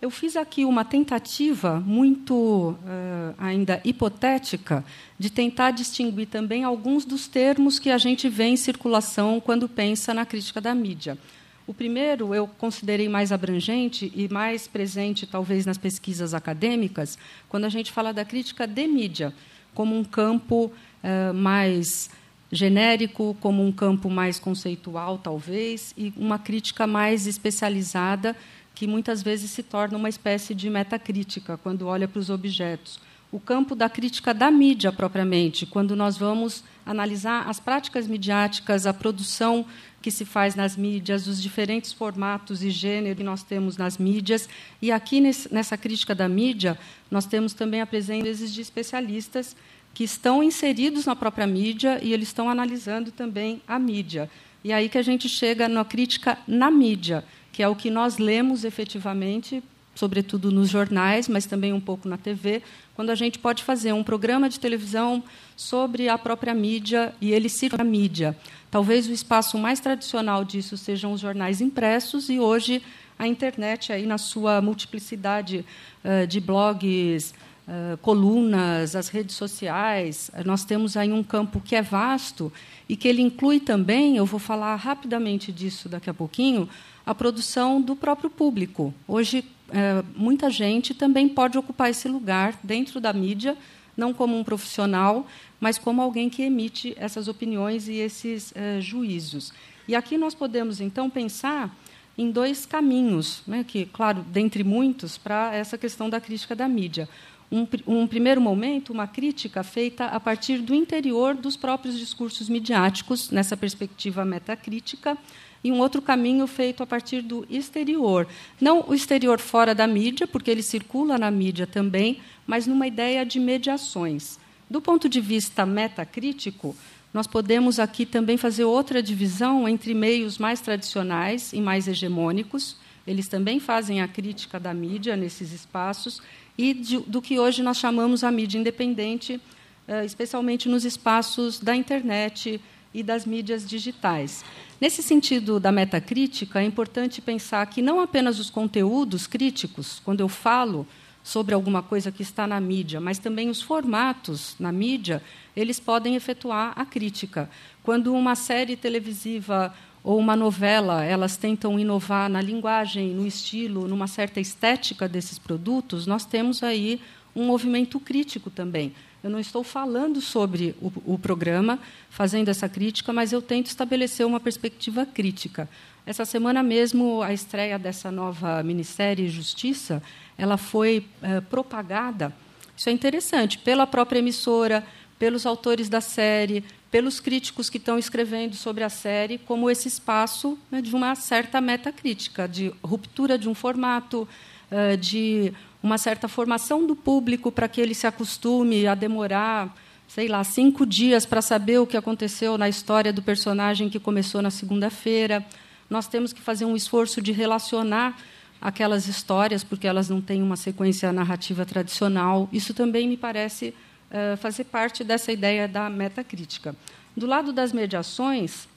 [0.00, 4.82] Eu fiz aqui uma tentativa muito uh, ainda hipotética
[5.18, 10.14] de tentar distinguir também alguns dos termos que a gente vê em circulação quando pensa
[10.14, 11.18] na crítica da mídia.
[11.66, 17.68] O primeiro eu considerei mais abrangente e mais presente, talvez, nas pesquisas acadêmicas, quando a
[17.68, 19.34] gente fala da crítica de mídia,
[19.74, 20.72] como um campo
[21.04, 22.08] uh, mais
[22.50, 28.34] genérico, como um campo mais conceitual, talvez, e uma crítica mais especializada
[28.74, 33.00] que muitas vezes se torna uma espécie de metacrítica quando olha para os objetos.
[33.32, 38.92] O campo da crítica da mídia propriamente, quando nós vamos analisar as práticas midiáticas, a
[38.92, 39.64] produção
[40.02, 44.48] que se faz nas mídias, os diferentes formatos e gênero que nós temos nas mídias.
[44.82, 46.76] E aqui nessa crítica da mídia,
[47.10, 49.54] nós temos também a presença de especialistas
[49.92, 54.30] que estão inseridos na própria mídia e eles estão analisando também a mídia.
[54.64, 58.18] E aí que a gente chega na crítica na mídia que é o que nós
[58.18, 59.62] lemos efetivamente,
[59.94, 62.62] sobretudo nos jornais, mas também um pouco na TV,
[62.94, 65.22] quando a gente pode fazer um programa de televisão
[65.56, 68.36] sobre a própria mídia e ele sirva a mídia.
[68.70, 72.82] Talvez o espaço mais tradicional disso sejam os jornais impressos e hoje
[73.18, 75.64] a internet aí na sua multiplicidade
[76.04, 77.34] uh, de blogs,
[77.68, 82.50] uh, colunas, as redes sociais, nós temos aí um campo que é vasto
[82.88, 86.68] e que ele inclui também, eu vou falar rapidamente disso daqui a pouquinho,
[87.04, 88.94] a produção do próprio público.
[89.06, 93.56] Hoje, é, muita gente também pode ocupar esse lugar dentro da mídia,
[93.96, 95.26] não como um profissional,
[95.58, 99.52] mas como alguém que emite essas opiniões e esses é, juízos.
[99.86, 101.74] E aqui nós podemos, então, pensar
[102.16, 107.08] em dois caminhos, né, que, claro, dentre muitos, para essa questão da crítica da mídia.
[107.50, 113.30] Um, um, primeiro momento, uma crítica feita a partir do interior dos próprios discursos midiáticos,
[113.30, 115.18] nessa perspectiva metacrítica,
[115.62, 118.26] e um outro caminho feito a partir do exterior.
[118.60, 123.24] Não o exterior fora da mídia, porque ele circula na mídia também, mas numa ideia
[123.24, 124.38] de mediações.
[124.68, 126.74] Do ponto de vista metacrítico,
[127.12, 132.76] nós podemos aqui também fazer outra divisão entre meios mais tradicionais e mais hegemônicos.
[133.06, 136.22] Eles também fazem a crítica da mídia nesses espaços
[136.56, 139.40] e de, do que hoje nós chamamos a mídia independente,
[139.88, 142.60] eh, especialmente nos espaços da internet
[142.92, 144.44] e das mídias digitais.
[144.80, 150.28] Nesse sentido da metacrítica, é importante pensar que não apenas os conteúdos críticos, quando eu
[150.28, 150.86] falo
[151.22, 155.22] sobre alguma coisa que está na mídia, mas também os formatos na mídia,
[155.54, 157.48] eles podem efetuar a crítica.
[157.82, 164.06] Quando uma série televisiva ou uma novela, elas tentam inovar na linguagem, no estilo, numa
[164.06, 167.00] certa estética desses produtos, nós temos aí
[167.36, 168.94] um movimento crítico também.
[169.22, 171.78] Eu não estou falando sobre o, o, programa,
[172.08, 175.68] fazendo essa crítica, mas eu tento estabelecer uma perspectiva crítica.
[176.06, 180.02] Essa semana mesmo, a estreia dessa nova minissérie Justiça,
[180.38, 182.34] ela foi é, propagada.
[182.74, 184.82] Isso é interessante pela própria emissora,
[185.18, 190.58] pelos autores da série, pelos críticos que estão escrevendo sobre a série, como esse espaço
[190.70, 194.26] né, de uma certa metacrítica, de ruptura de um formato,
[194.72, 199.74] uh, de uma certa formação do público para que ele se acostume a demorar,
[200.06, 204.42] sei lá, cinco dias para saber o que aconteceu na história do personagem que começou
[204.42, 205.44] na segunda-feira.
[205.88, 208.16] Nós temos que fazer um esforço de relacionar
[208.60, 212.48] aquelas histórias, porque elas não têm uma sequência narrativa tradicional.
[212.52, 213.74] Isso também me parece
[214.10, 216.76] uh, fazer parte dessa ideia da metacrítica.
[217.16, 218.68] Do lado das mediações,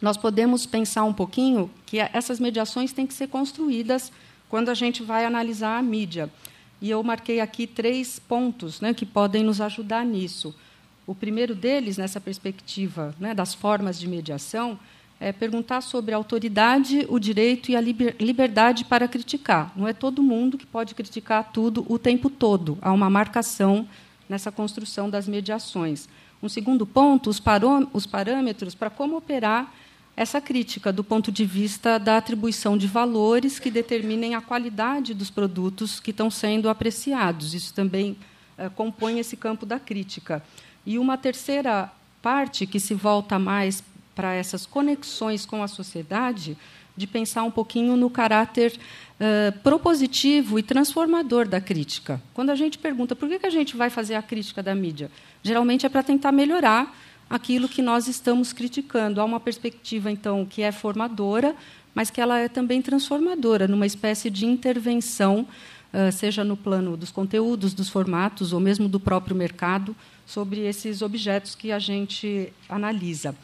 [0.00, 4.10] nós podemos pensar um pouquinho que essas mediações têm que ser construídas
[4.52, 6.28] quando a gente vai analisar a mídia.
[6.78, 10.54] E eu marquei aqui três pontos né, que podem nos ajudar nisso.
[11.06, 14.78] O primeiro deles, nessa perspectiva né, das formas de mediação,
[15.18, 19.72] é perguntar sobre a autoridade, o direito e a liberdade para criticar.
[19.74, 22.76] Não é todo mundo que pode criticar tudo o tempo todo.
[22.82, 23.88] Há uma marcação
[24.28, 26.10] nessa construção das mediações.
[26.42, 29.72] Um segundo ponto, os, parâmetros para como operar
[30.16, 35.30] essa crítica do ponto de vista da atribuição de valores que determinem a qualidade dos
[35.30, 37.54] produtos que estão sendo apreciados.
[37.54, 38.16] Isso também
[38.58, 40.42] eh, compõe esse campo da crítica.
[40.84, 43.82] E uma terceira parte, que se volta mais
[44.14, 46.56] para essas conexões com a sociedade,
[46.96, 48.78] de pensar um pouquinho no caráter
[49.18, 52.20] uh, propositivo e transformador da crítica.
[52.34, 55.10] Quando a gente pergunta por que, que a gente vai fazer a crítica da mídia,
[55.42, 56.94] geralmente é para tentar melhorar
[57.32, 59.18] aquilo que nós estamos criticando.
[59.18, 61.56] Há uma perspectiva, então, que é formadora,
[61.94, 65.48] mas que ela é também transformadora, numa espécie de intervenção,
[65.92, 71.00] uh, seja no plano dos conteúdos, dos formatos, ou mesmo do próprio mercado, sobre esses
[71.00, 73.34] objetos que a gente analisa.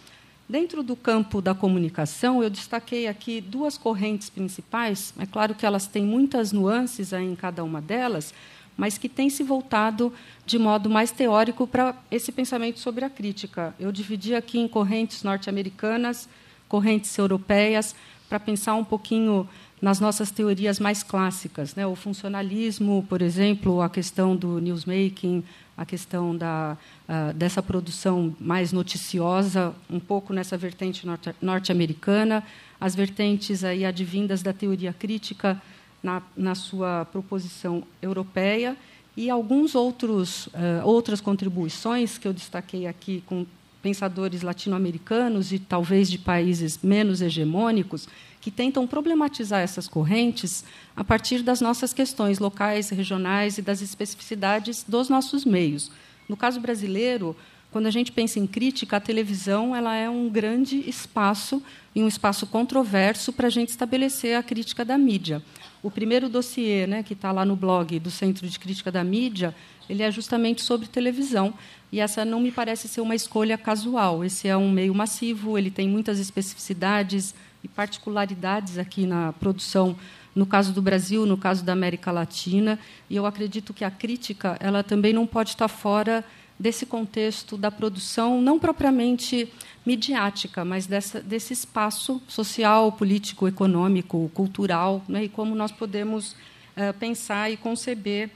[0.46, 5.14] Dentro do campo da comunicação, eu destaquei aqui duas correntes principais.
[5.18, 8.34] É claro que elas têm muitas nuances em cada uma delas,
[8.78, 10.12] mas que têm se voltado
[10.46, 13.74] de modo mais teórico para esse pensamento sobre a crítica.
[13.78, 16.28] Eu dividi aqui em correntes norte-americanas,
[16.68, 17.96] correntes europeias,
[18.28, 19.48] para pensar um pouquinho
[19.82, 21.86] nas nossas teorias mais clássicas, né?
[21.86, 25.42] O funcionalismo, por exemplo, a questão do newsmaking,
[25.76, 26.76] a questão da,
[27.08, 31.06] uh, dessa produção mais noticiosa, um pouco nessa vertente
[31.42, 32.44] norte-americana,
[32.80, 35.60] as vertentes aí advindas da teoria crítica
[36.02, 38.76] na, na sua proposição europeia
[39.16, 43.44] e alguns outros uh, outras contribuições que eu destaquei aqui com
[43.82, 48.08] pensadores latino-americanos e talvez de países menos hegemônicos
[48.40, 50.64] que tentam problematizar essas correntes
[50.96, 55.90] a partir das nossas questões locais, regionais e das especificidades dos nossos meios.
[56.28, 57.36] No caso brasileiro,
[57.70, 61.62] quando a gente pensa em crítica, a televisão ela é um grande espaço
[61.94, 65.42] e um espaço controverso para a gente estabelecer a crítica da mídia.
[65.82, 69.54] O primeiro dossiê, né, que está lá no blog do Centro de Crítica da Mídia,
[69.88, 71.54] ele é justamente sobre televisão.
[71.90, 74.24] E essa não me parece ser uma escolha casual.
[74.24, 79.96] Esse é um meio massivo, ele tem muitas especificidades, e particularidades aqui na produção,
[80.34, 82.78] no caso do Brasil, no caso da América Latina,
[83.10, 86.24] e eu acredito que a crítica ela também não pode estar fora
[86.58, 89.52] desse contexto da produção, não propriamente
[89.86, 96.92] midiática, mas dessa, desse espaço social, político, econômico, cultural, né, e como nós podemos uh,
[96.98, 98.30] pensar e conceber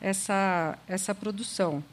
[0.00, 1.84] essa, essa produção.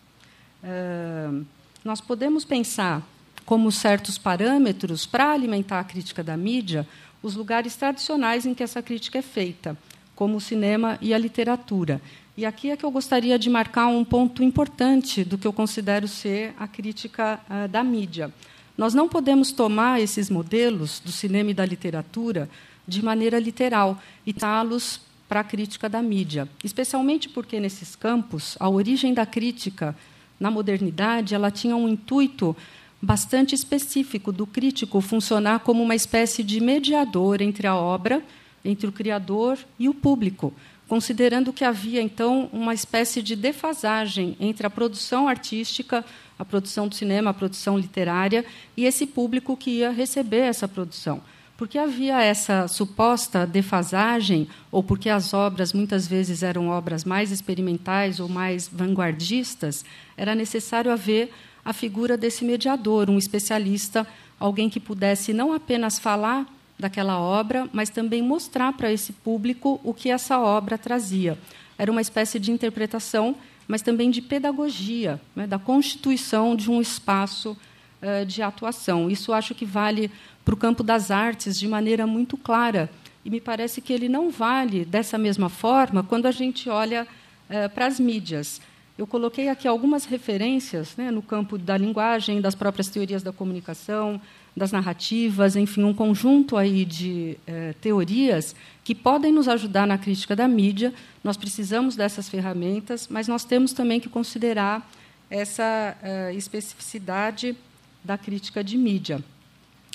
[0.64, 1.46] Uh,
[1.84, 3.06] nós podemos pensar
[3.46, 6.88] como certos parâmetros para alimentar a crítica da mídia
[7.22, 9.78] os lugares tradicionais em que essa crítica é feita,
[10.16, 12.02] como o cinema e a literatura.
[12.36, 16.08] E aqui é que eu gostaria de marcar um ponto importante do que eu considero
[16.08, 18.34] ser a crítica uh, da mídia.
[18.76, 22.50] Nós não podemos tomar esses modelos do cinema e da literatura
[22.88, 28.68] de maneira literal e tá-los para a crítica da mídia, especialmente porque nesses campos a
[28.68, 29.96] origem da crítica
[30.40, 32.56] na modernidade ela tinha um intuito
[33.00, 38.24] bastante específico do crítico funcionar como uma espécie de mediador entre a obra,
[38.66, 40.52] entre o criador e o público,
[40.94, 46.06] considerando que havia então uma espécie de defasagem entre a produção artística,
[46.38, 48.46] a produção do cinema, a produção literária
[48.78, 51.20] e esse público que ia receber essa produção.
[51.58, 58.20] Porque havia essa suposta defasagem, ou porque as obras muitas vezes eram obras mais experimentais
[58.20, 59.84] ou mais vanguardistas,
[60.16, 61.32] era necessário haver
[61.66, 64.06] a figura desse mediador, um especialista,
[64.40, 66.46] alguém que pudesse não apenas falar
[66.78, 71.38] daquela obra, mas também mostrar para esse público o que essa obra trazia.
[71.78, 73.36] Era uma espécie de interpretação,
[73.68, 77.58] mas também de pedagogia, né, da constituição de um espaço
[78.02, 79.10] uh, de atuação.
[79.10, 80.12] Isso acho que vale
[80.44, 82.90] para o campo das artes de maneira muito clara.
[83.24, 87.08] E me parece que ele não vale dessa mesma forma quando a gente olha
[87.50, 88.60] uh, para as mídias.
[88.98, 94.22] Eu coloquei aqui algumas referências né, no campo da linguagem, das próprias teorias da comunicação,
[94.56, 100.36] das narrativas, enfim, um conjunto aí de eh, teorias que podem nos ajudar na crítica
[100.36, 100.94] da mídia.
[101.24, 104.88] Nós precisamos dessas ferramentas, mas nós temos também que considerar
[105.30, 107.56] essa eh, especificidade
[108.04, 109.24] da crítica de mídia.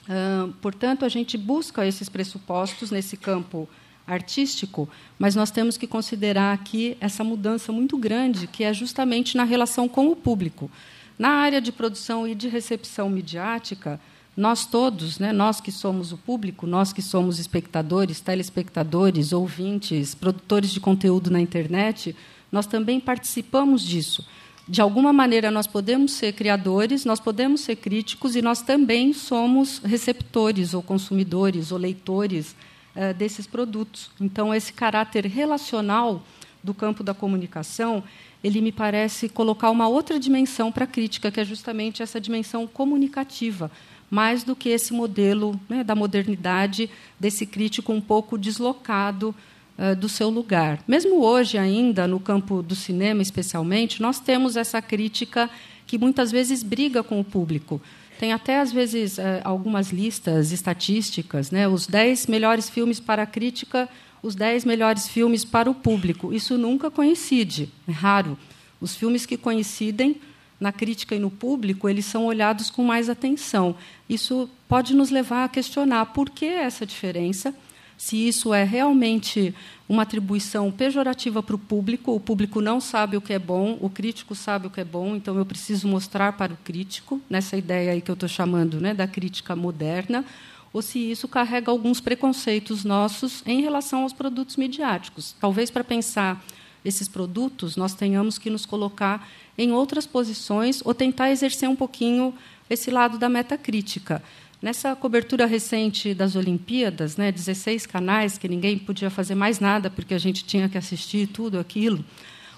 [0.08, 3.68] Uh, portanto, a gente busca esses pressupostos nesse campo
[4.06, 9.44] artístico, mas nós temos que considerar aqui essa mudança muito grande, que é justamente na
[9.44, 10.70] relação com o público.
[11.18, 14.00] Na área de produção e de recepção midiática,
[14.38, 20.70] nós todos, né, nós que somos o público, nós que somos espectadores, telespectadores, ouvintes, produtores
[20.70, 22.14] de conteúdo na internet,
[22.52, 24.24] nós também participamos disso.
[24.68, 29.80] De alguma maneira, nós podemos ser criadores, nós podemos ser críticos e nós também somos
[29.80, 32.54] receptores, ou consumidores, ou leitores
[32.94, 34.08] eh, desses produtos.
[34.20, 36.22] Então, esse caráter relacional
[36.62, 38.04] do campo da comunicação,
[38.44, 42.68] ele me parece colocar uma outra dimensão para a crítica, que é justamente essa dimensão
[42.68, 43.68] comunicativa,
[44.10, 49.34] mais do que esse modelo né, da modernidade, desse crítico um pouco deslocado
[49.78, 50.82] uh, do seu lugar.
[50.86, 55.50] Mesmo hoje, ainda, no campo do cinema, especialmente, nós temos essa crítica
[55.86, 57.80] que muitas vezes briga com o público.
[58.18, 61.68] Tem até, às vezes, eh, algumas listas estatísticas, né?
[61.68, 63.88] os 10 melhores filmes para a crítica,
[64.20, 66.32] os 10 melhores filmes para o público.
[66.32, 68.36] Isso nunca coincide, é raro.
[68.80, 70.20] Os filmes que coincidem
[70.60, 73.76] na crítica e no público, eles são olhados com mais atenção.
[74.08, 77.54] Isso pode nos levar a questionar por que essa diferença,
[77.96, 79.54] se isso é realmente
[79.88, 83.88] uma atribuição pejorativa para o público, o público não sabe o que é bom, o
[83.88, 87.92] crítico sabe o que é bom, então eu preciso mostrar para o crítico, nessa ideia
[87.92, 90.24] aí que eu estou chamando né, da crítica moderna,
[90.72, 95.34] ou se isso carrega alguns preconceitos nossos em relação aos produtos midiáticos.
[95.40, 96.44] Talvez para pensar
[96.84, 99.26] esses produtos, nós tenhamos que nos colocar
[99.58, 102.32] em outras posições ou tentar exercer um pouquinho
[102.70, 104.22] esse lado da metacrítica.
[104.62, 110.14] Nessa cobertura recente das Olimpíadas, né, 16 canais, que ninguém podia fazer mais nada porque
[110.14, 112.04] a gente tinha que assistir tudo aquilo,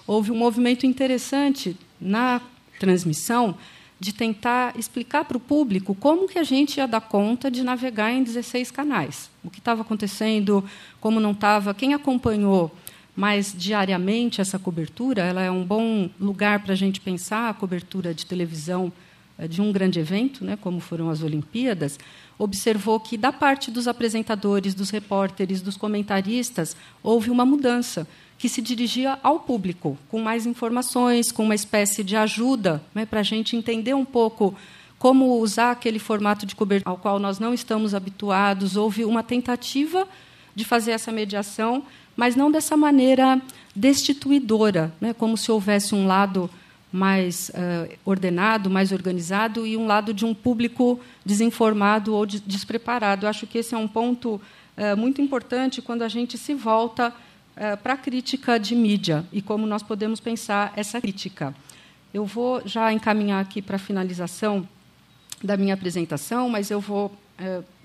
[0.05, 2.41] houve um movimento interessante na
[2.79, 3.55] transmissão
[3.99, 8.11] de tentar explicar para o público como que a gente ia dar conta de navegar
[8.11, 9.29] em 16 canais.
[9.43, 10.65] O que estava acontecendo,
[10.99, 11.71] como não estava.
[11.71, 12.71] Quem acompanhou
[13.15, 18.13] mais diariamente essa cobertura, ela é um bom lugar para a gente pensar a cobertura
[18.13, 18.91] de televisão
[19.37, 21.99] eh, de um grande evento, né, como foram as Olimpíadas,
[22.37, 28.07] observou que, da parte dos apresentadores, dos repórteres, dos comentaristas, houve uma mudança
[28.37, 33.19] que se dirigia ao público, com mais informações, com uma espécie de ajuda né, para
[33.19, 34.55] a gente entender um pouco
[34.97, 38.75] como usar aquele formato de cobertura ao qual nós não estamos habituados.
[38.75, 40.07] Houve uma tentativa
[40.55, 41.83] de fazer essa mediação,
[42.15, 43.41] mas não dessa maneira
[43.75, 46.49] destituidora, né, como se houvesse um lado
[46.91, 53.27] mais uh, ordenado, mais organizado, e um lado de um público desinformado ou de, despreparado.
[53.27, 57.77] Acho que esse é um ponto uh, muito importante quando a gente se volta uh,
[57.81, 61.55] para a crítica de mídia e como nós podemos pensar essa crítica.
[62.13, 64.67] Eu vou já encaminhar aqui para a finalização
[65.41, 67.11] da minha apresentação, mas eu vou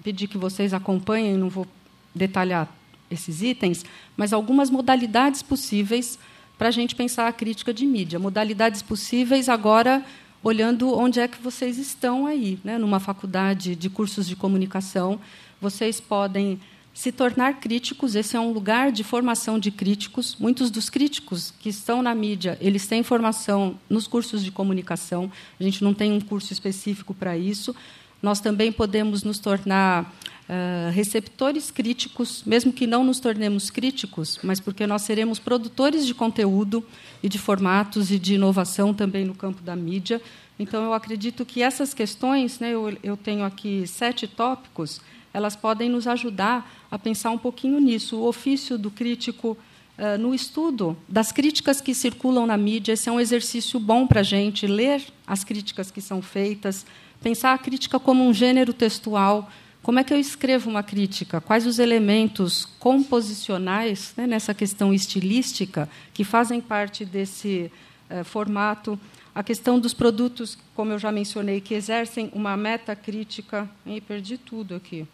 [0.03, 1.66] pedir que vocês acompanhem, não vou
[2.14, 2.68] detalhar
[3.11, 3.85] esses itens,
[4.17, 6.19] mas algumas modalidades possíveis
[6.59, 8.19] para a gente pensar a crítica de mídia.
[8.19, 10.05] Modalidades possíveis agora
[10.43, 12.79] olhando onde é que vocês estão aí, né?
[12.79, 15.19] numa faculdade de cursos de comunicação,
[15.61, 16.61] vocês podem
[16.95, 18.15] se tornar críticos.
[18.15, 20.37] Esse é um lugar de formação de críticos.
[20.39, 25.31] Muitos dos críticos que estão na mídia, eles têm formação nos cursos de comunicação.
[25.61, 27.77] A gente não tem um curso específico para isso.
[28.23, 30.11] Nós também podemos nos tornar
[30.49, 36.15] uh, receptores críticos, mesmo que não nos tornemos críticos, mas porque nós seremos produtores de
[36.15, 36.85] conteúdo
[37.23, 40.21] e de formatos e de inovação também no campo da mídia.
[40.59, 45.01] Então, eu acredito que essas questões, né, eu, eu tenho aqui sete tópicos,
[45.33, 48.17] elas podem nos ajudar a pensar um pouquinho nisso.
[48.17, 49.57] O ofício do crítico
[49.99, 54.21] Uh, no estudo das críticas que circulam na mídia, esse é um exercício bom para
[54.21, 56.85] a gente ler as críticas que são feitas,
[57.23, 59.51] pensar a crítica como um gênero textual,
[59.87, 61.41] como é que eu escrevo uma crítica?
[61.41, 67.70] Quais os elementos composicionais né, nessa questão estilística que fazem parte desse
[68.11, 68.99] eh, formato?
[69.32, 73.70] A questão dos produtos, como eu já mencionei, que exercem uma metacrítica.
[73.87, 75.07] Ih, perdi tudo aqui.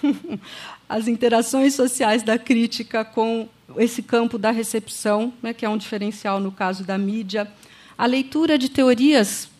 [0.88, 6.38] As interações sociais da crítica com esse campo da recepção, né, que é um diferencial
[6.38, 7.50] no caso da mídia.
[7.98, 9.50] A leitura de teorias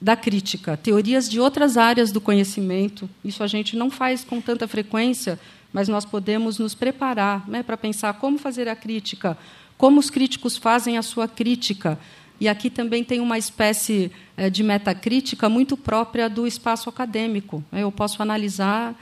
[0.00, 3.08] da crítica, teorias de outras áreas do conhecimento.
[3.24, 5.38] Isso a gente não faz com tanta frequência,
[5.72, 9.36] mas nós podemos nos preparar né, para pensar como fazer a crítica,
[9.76, 11.98] como os críticos fazem a sua crítica.
[12.40, 17.62] E aqui também tem uma espécie eh, de metacrítica muito própria do espaço acadêmico.
[17.70, 18.96] Eu posso analisar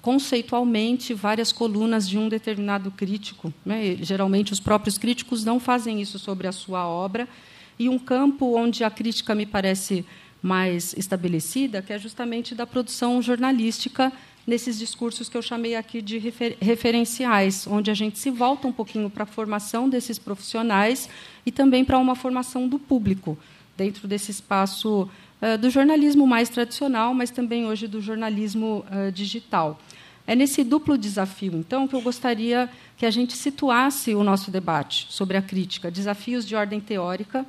[0.00, 3.52] conceitualmente várias colunas de um determinado crítico.
[3.64, 3.96] Né?
[4.00, 7.28] Geralmente, os próprios críticos não fazem isso sobre a sua obra,
[7.82, 10.04] e um campo onde a crítica me parece
[10.40, 14.12] mais estabelecida, que é justamente da produção jornalística
[14.46, 18.72] nesses discursos que eu chamei aqui de refer referenciais, onde a gente se volta um
[18.72, 21.08] pouquinho para a formação desses profissionais
[21.44, 23.36] e também para uma formação do público
[23.76, 25.08] dentro desse espaço
[25.40, 29.80] uh, do jornalismo mais tradicional, mas também hoje do jornalismo uh, digital.
[30.24, 35.06] É nesse duplo desafio, então, que eu gostaria que a gente situasse o nosso debate
[35.10, 37.44] sobre a crítica, desafios de ordem teórica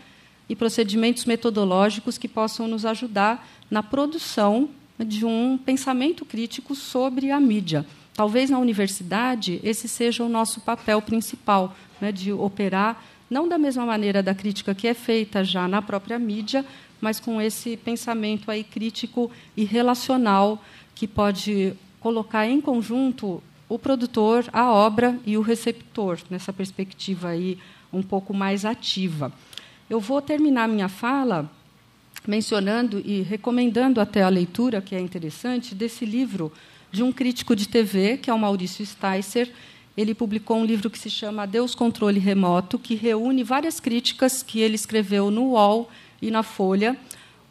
[0.47, 4.69] e procedimentos metodológicos que possam nos ajudar na produção
[4.99, 7.85] de um pensamento crítico sobre a mídia.
[8.13, 13.85] Talvez na universidade esse seja o nosso papel principal, né, de operar não da mesma
[13.85, 16.63] maneira da crítica que é feita já na própria mídia,
[17.01, 20.63] mas com esse pensamento aí crítico e relacional
[20.93, 27.57] que pode colocar em conjunto o produtor, a obra e o receptor nessa perspectiva aí
[27.91, 29.31] um pouco mais ativa.
[29.89, 31.49] Eu vou terminar minha fala
[32.27, 36.51] mencionando e recomendando até a leitura, que é interessante, desse livro
[36.91, 39.51] de um crítico de TV, que é o Maurício Sticer.
[39.97, 44.59] Ele publicou um livro que se chama Deus Controle Remoto, que reúne várias críticas que
[44.59, 45.89] ele escreveu no UOL
[46.21, 46.97] e na Folha.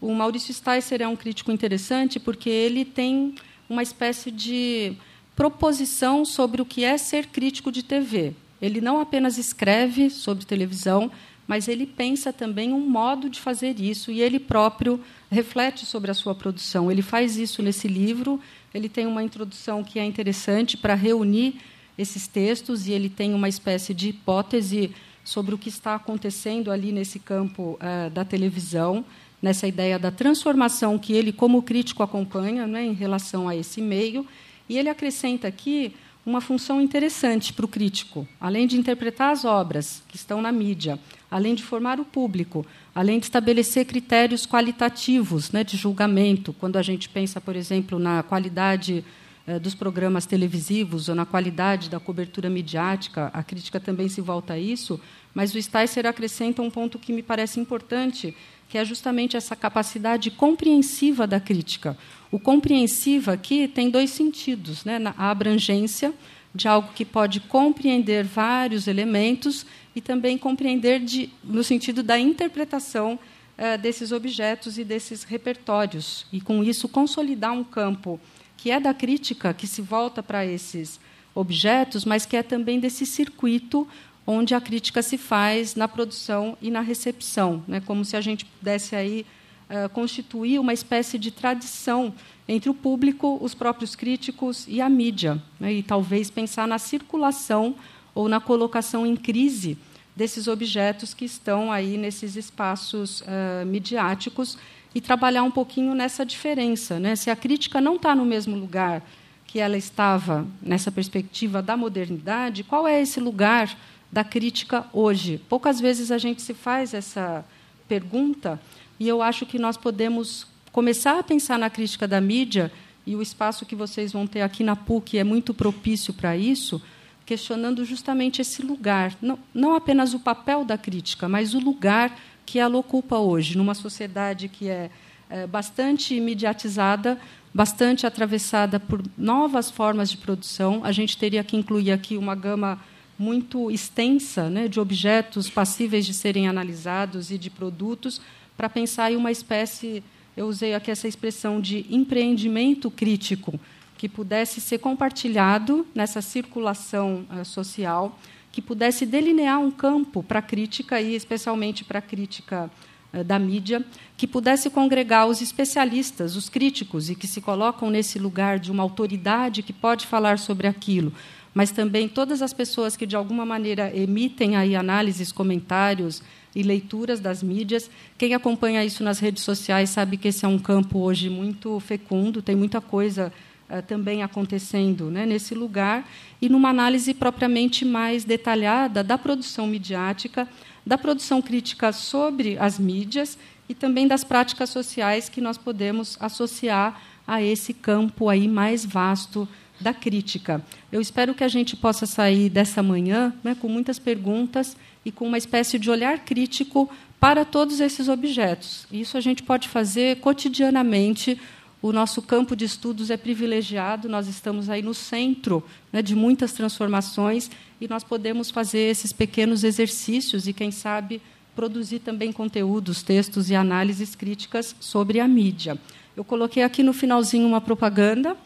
[0.00, 3.34] O Maurício Sticer é um crítico interessante porque ele tem
[3.68, 4.94] uma espécie de
[5.36, 8.32] proposição sobre o que é ser crítico de TV.
[8.60, 11.10] Ele não apenas escreve sobre televisão,
[11.46, 16.14] mas ele pensa também um modo de fazer isso e ele próprio reflete sobre a
[16.14, 16.90] sua produção.
[16.90, 18.40] Ele faz isso nesse livro.
[18.72, 21.56] Ele tem uma introdução que é interessante para reunir
[21.98, 26.90] esses textos e ele tem uma espécie de hipótese sobre o que está acontecendo ali
[26.90, 29.04] nesse campo uh, da televisão,
[29.40, 34.26] nessa ideia da transformação que ele, como crítico, acompanha né, em relação a esse meio.
[34.68, 40.02] E ele acrescenta aqui uma função interessante para o crítico, além de interpretar as obras
[40.08, 40.98] que estão na mídia,
[41.32, 42.64] além de formar o público,
[42.94, 48.22] além de estabelecer critérios qualitativos né, de julgamento, quando a gente pensa, por exemplo, na
[48.22, 49.02] qualidade
[49.46, 54.52] eh, dos programas televisivos ou na qualidade da cobertura midiática, a crítica também se volta
[54.52, 55.00] a isso,
[55.32, 58.36] mas o Sticer acrescenta um ponto que me parece importante,
[58.68, 61.96] que é justamente essa capacidade compreensiva da crítica.
[62.30, 65.00] O compreensiva aqui tem dois sentidos, né?
[65.16, 66.12] a abrangência
[66.54, 69.64] de algo que pode compreender vários elementos
[69.94, 73.18] e também compreender de, no sentido da interpretação
[73.58, 78.18] eh, desses objetos e desses repertórios e com isso consolidar um campo
[78.56, 80.98] que é da crítica que se volta para esses
[81.34, 83.86] objetos, mas que é também desse circuito
[84.26, 87.80] onde a crítica se faz na produção e na recepção, né?
[87.80, 89.26] como se a gente pudesse aí
[89.68, 92.14] uh, constituir uma espécie de tradição
[92.46, 95.72] entre o público, os próprios críticos e a mídia, né?
[95.72, 97.74] e talvez pensar na circulação
[98.14, 99.78] ou na colocação em crise
[100.14, 104.58] desses objetos que estão aí nesses espaços uh, midiáticos
[104.94, 107.16] e trabalhar um pouquinho nessa diferença, né?
[107.16, 109.02] Se a crítica não está no mesmo lugar
[109.46, 113.76] que ela estava nessa perspectiva da modernidade, qual é esse lugar
[114.10, 115.40] da crítica hoje.
[115.48, 117.44] Poucas vezes a gente se faz essa
[117.88, 118.60] pergunta
[119.00, 122.70] e eu acho que nós podemos começar a pensar na crítica da mídia
[123.06, 126.80] e o espaço que vocês vão ter aqui na PUC é muito propício para isso,
[127.24, 132.58] questionando justamente esse lugar, não, não apenas o papel da crítica, mas o lugar que
[132.58, 134.90] ela ocupa hoje, numa sociedade que é,
[135.30, 137.18] é bastante mediatizada,
[137.54, 140.80] bastante atravessada por novas formas de produção.
[140.84, 142.80] A gente teria que incluir aqui uma gama
[143.18, 148.20] muito extensa né, de objetos passíveis de serem analisados e de produtos
[148.56, 150.02] para pensar em uma espécie,
[150.36, 153.58] eu usei aqui essa expressão de empreendimento crítico,
[154.02, 158.18] que pudesse ser compartilhado nessa circulação uh, social,
[158.50, 162.68] que pudesse delinear um campo para a crítica e especialmente para a crítica
[163.14, 163.86] uh, da mídia,
[164.16, 168.82] que pudesse congregar os especialistas, os críticos e que se colocam nesse lugar de uma
[168.82, 171.12] autoridade que pode falar sobre aquilo,
[171.54, 176.20] mas também todas as pessoas que de alguma maneira emitem aí análises, comentários
[176.56, 177.88] e leituras das mídias.
[178.18, 182.42] Quem acompanha isso nas redes sociais sabe que esse é um campo hoje muito fecundo,
[182.42, 183.32] tem muita coisa
[183.80, 186.06] também acontecendo né, nesse lugar
[186.40, 190.48] e numa análise propriamente mais detalhada da produção midiática,
[190.84, 197.00] da produção crítica sobre as mídias e também das práticas sociais que nós podemos associar
[197.26, 199.48] a esse campo aí mais vasto
[199.80, 200.62] da crítica.
[200.90, 205.26] Eu espero que a gente possa sair dessa manhã né, com muitas perguntas e com
[205.26, 208.86] uma espécie de olhar crítico para todos esses objetos.
[208.90, 211.40] Isso a gente pode fazer cotidianamente.
[211.82, 216.52] O nosso campo de estudos é privilegiado, nós estamos aí no centro né, de muitas
[216.52, 221.20] transformações e nós podemos fazer esses pequenos exercícios e, quem sabe,
[221.56, 225.76] produzir também conteúdos, textos e análises críticas sobre a mídia.
[226.16, 228.36] Eu coloquei aqui no finalzinho uma propaganda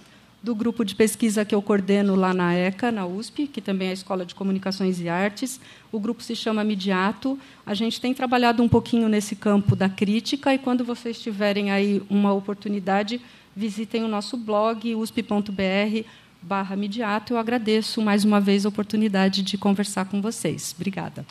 [0.47, 3.91] do grupo de pesquisa que eu coordeno lá na ECA, na USP, que também é
[3.91, 5.61] a Escola de Comunicações e Artes.
[5.91, 7.37] O grupo se chama Midiato.
[7.67, 12.01] A gente tem trabalhado um pouquinho nesse campo da crítica e quando vocês tiverem aí
[12.09, 13.21] uma oportunidade,
[13.57, 16.05] visitem o nosso blog usp.br
[16.41, 17.33] barra Midiato.
[17.33, 20.73] Eu agradeço mais uma vez a oportunidade de conversar com vocês.
[20.77, 21.27] Obrigada.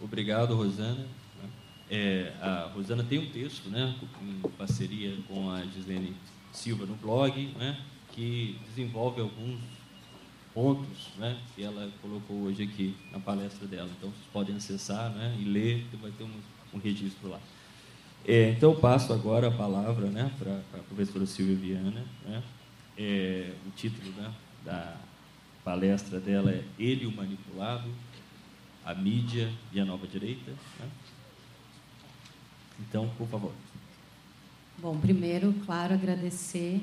[0.00, 1.19] Obrigado, Rosana.
[1.90, 6.14] É, a Rosana tem um texto, né, em parceria com a Gislene
[6.52, 7.80] Silva no blog, né,
[8.12, 9.58] que desenvolve alguns
[10.54, 13.88] pontos né, que ela colocou hoje aqui na palestra dela.
[13.98, 16.40] Então, vocês podem acessar né, e ler, vai ter um,
[16.72, 17.40] um registro lá.
[18.24, 22.04] É, então, eu passo agora a palavra né, para a professora Silvia Viana.
[22.24, 22.42] Né,
[22.96, 24.32] é, o título né,
[24.64, 24.96] da
[25.64, 27.90] palestra dela é Ele o Manipulado,
[28.84, 30.50] a Mídia e a Nova Direita.
[30.78, 30.86] Né?
[32.88, 33.52] Então, por favor.
[34.78, 36.80] Bom, primeiro, claro, agradecer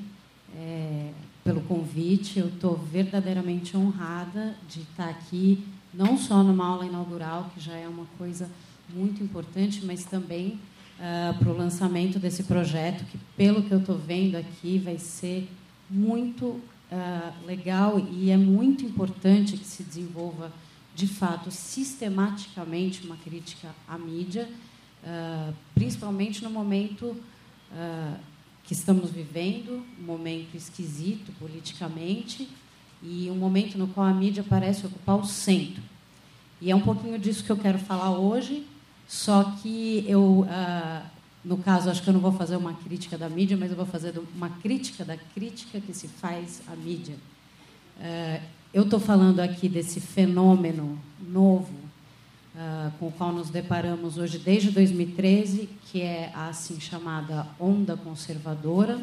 [0.54, 1.10] é,
[1.42, 2.38] pelo convite.
[2.38, 7.88] Eu estou verdadeiramente honrada de estar aqui, não só numa aula inaugural, que já é
[7.88, 8.48] uma coisa
[8.88, 10.60] muito importante, mas também uh,
[11.00, 15.48] ah, para o lançamento desse projeto, que, pelo que eu estou vendo aqui, vai ser
[15.90, 20.52] muito uh, legal e é muito importante que se desenvolva,
[20.94, 24.48] de fato, sistematicamente uma crítica à mídia,
[25.08, 27.16] uh, principalmente no momento
[28.64, 32.48] que estamos vivendo, um momento esquisito politicamente
[33.02, 35.82] e um momento no qual a mídia parece ocupar o centro.
[36.60, 38.66] E é um pouquinho disso que eu quero falar hoje,
[39.06, 41.02] só que eu, ah,
[41.44, 43.86] no caso, acho que eu não vou fazer uma crítica da mídia, mas eu vou
[43.86, 47.16] fazer uma crítica da crítica que se faz à mídia.
[48.00, 48.40] Ah,
[48.74, 51.77] eu estou falando aqui desse fenômeno novo ah,
[52.98, 59.00] com o qual nos deparamos hoje desde 2013, que é a assim chamada onda conservadora,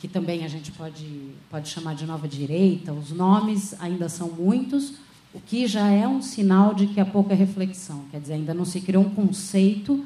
[0.00, 2.92] que também a gente pode, pode chamar de nova direita.
[2.92, 4.94] Os nomes ainda são muitos,
[5.32, 8.64] o que já é um sinal de que há pouca reflexão, quer dizer, ainda não
[8.64, 10.04] se criou um conceito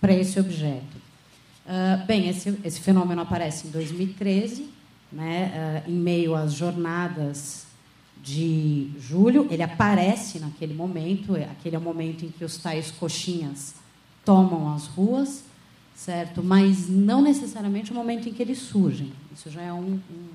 [0.00, 0.96] para esse objeto.
[1.66, 4.70] Uh, bem, esse, esse, fenômeno aparece em 2013,
[5.12, 7.66] né, uh, em meio às jornadas
[8.22, 9.46] de julho.
[9.50, 13.74] Ele aparece naquele momento, é, aquele é o momento em que os tais coxinhas
[14.24, 15.44] tomam as ruas,
[15.94, 16.42] certo?
[16.42, 19.12] Mas não necessariamente o momento em que eles surgem.
[19.32, 20.28] Isso já é um, um,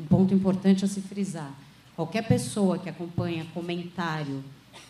[0.00, 1.52] um ponto importante a se frisar.
[1.94, 4.42] Qualquer pessoa que acompanha comentário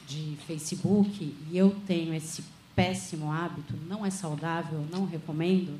[0.06, 5.78] de Facebook, e eu tenho esse péssimo hábito, não é saudável, não recomendo,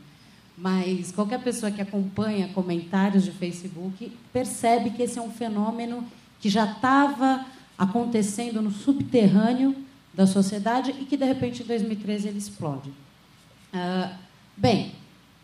[0.56, 6.06] mas qualquer pessoa que acompanha comentários de Facebook percebe que esse é um fenômeno
[6.43, 7.47] que já estava
[7.78, 9.76] acontecendo no subterrâneo
[10.12, 12.90] da sociedade e que, de repente, em 2013 ele explode.
[13.72, 14.12] Uh,
[14.57, 14.93] bem,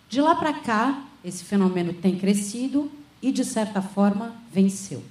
[0.09, 2.91] de lá para cá, esse fenômeno tem crescido
[3.23, 5.03] e, de certa forma, venceu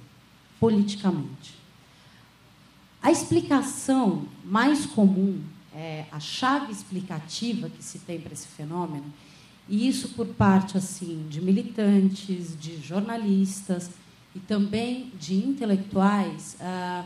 [0.60, 1.56] politicamente.
[3.02, 5.40] A explicação mais comum,
[5.74, 9.06] é, a chave explicativa que se tem para esse fenômeno,
[9.66, 13.90] e isso por parte assim de militantes, de jornalistas
[14.38, 17.04] e também de intelectuais, ah,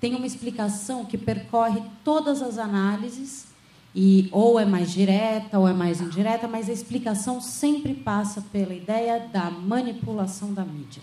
[0.00, 3.46] tem uma explicação que percorre todas as análises
[3.94, 8.74] e ou é mais direta ou é mais indireta, mas a explicação sempre passa pela
[8.74, 11.02] ideia da manipulação da mídia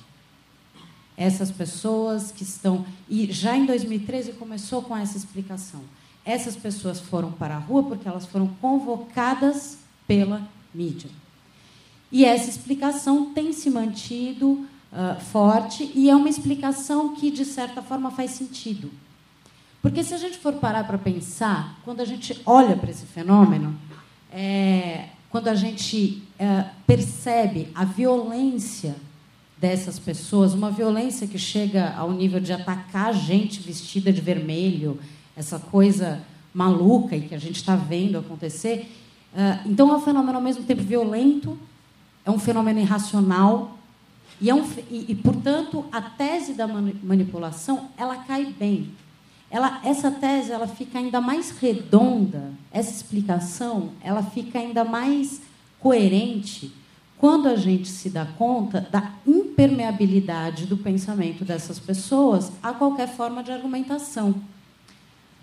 [1.19, 2.85] essas pessoas que estão.
[3.09, 5.81] E já em 2013 começou com essa explicação.
[6.23, 11.09] Essas pessoas foram para a rua porque elas foram convocadas pela mídia.
[12.09, 17.81] E essa explicação tem se mantido uh, forte e é uma explicação que, de certa
[17.81, 18.91] forma, faz sentido.
[19.81, 23.75] Porque se a gente for parar para pensar, quando a gente olha para esse fenômeno,
[24.31, 28.95] é, quando a gente é, percebe a violência
[29.57, 34.99] dessas pessoas, uma violência que chega ao nível de atacar gente vestida de vermelho,
[35.35, 36.21] essa coisa
[36.53, 38.91] maluca e que a gente está vendo acontecer.
[39.33, 41.57] Uh, então é um fenômeno ao mesmo tempo violento,
[42.25, 43.78] é um fenômeno irracional
[44.41, 48.91] e, é um, e, e portanto a tese da manipulação ela cai bem.
[49.51, 55.41] Ela, essa tese ela fica ainda mais redonda, essa explicação ela fica ainda mais
[55.79, 56.71] coerente
[57.17, 63.43] quando a gente se dá conta da impermeabilidade do pensamento dessas pessoas a qualquer forma
[63.43, 64.35] de argumentação.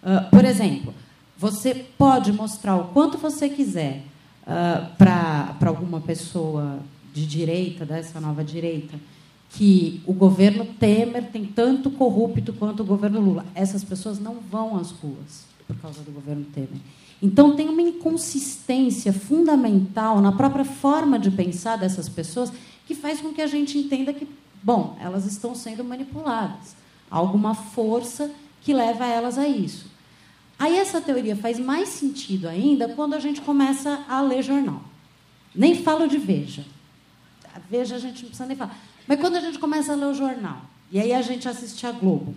[0.03, 0.95] Uh, por exemplo,
[1.37, 4.03] você pode mostrar o quanto você quiser
[4.43, 6.79] uh, para alguma pessoa
[7.17, 9.01] de direita, dessa nova direita,
[9.49, 13.47] que o governo Temer tem tanto corrupto quanto o governo Lula.
[13.55, 16.79] Essas pessoas não vão às ruas por causa do governo Temer.
[17.23, 22.53] Então, tem uma inconsistência fundamental na própria forma de pensar dessas pessoas
[22.87, 24.29] que faz com que a gente entenda que,
[24.63, 26.77] bom, elas estão sendo manipuladas.
[27.11, 29.87] Há alguma força que leva elas a isso.
[30.59, 34.83] Aí essa teoria faz mais sentido ainda quando a gente começa a ler jornal.
[35.55, 36.76] Nem falo de Veja.
[37.69, 38.77] Veja a gente não precisa nem falar.
[39.07, 41.93] Mas quando a gente começa a ler o jornal, e aí a gente assiste a
[41.93, 42.35] Globo,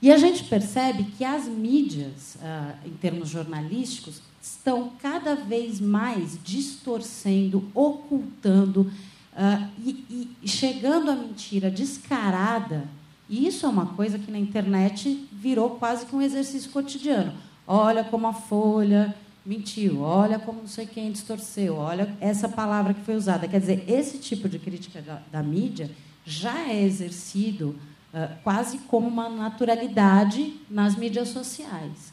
[0.00, 6.36] e a gente percebe que as mídias, ah, em termos jornalísticos, estão cada vez mais
[6.42, 8.90] distorcendo, ocultando
[9.36, 12.88] ah, e chegando à mentira descarada.
[13.28, 17.32] E isso é uma coisa que na internet virou quase que um exercício cotidiano.
[17.66, 19.14] Olha como a Folha
[19.44, 23.48] mentiu, olha como não sei quem distorceu, olha essa palavra que foi usada.
[23.48, 25.90] Quer dizer, esse tipo de crítica da, da mídia
[26.24, 27.76] já é exercido
[28.14, 32.12] uh, quase como uma naturalidade nas mídias sociais.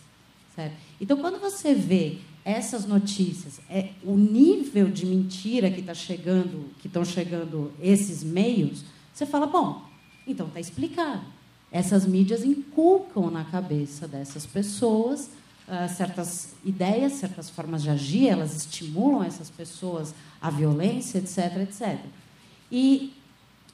[0.56, 0.76] Certo?
[1.00, 6.88] Então, quando você vê essas notícias, é o nível de mentira que está chegando, que
[6.88, 9.84] estão chegando esses meios, você fala, bom,
[10.26, 11.22] então está explicado.
[11.72, 15.30] Essas mídias inculcam na cabeça dessas pessoas
[15.70, 22.00] uh, certas ideias, certas formas de agir, elas estimulam essas pessoas à violência, etc, etc.
[22.72, 23.14] E,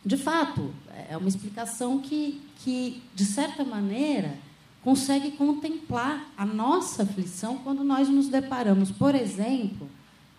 [0.05, 0.73] de fato,
[1.09, 4.37] é uma explicação que, que de certa maneira,
[4.85, 9.89] consegue contemplar a nossa aflição quando nós nos deparamos, por exemplo,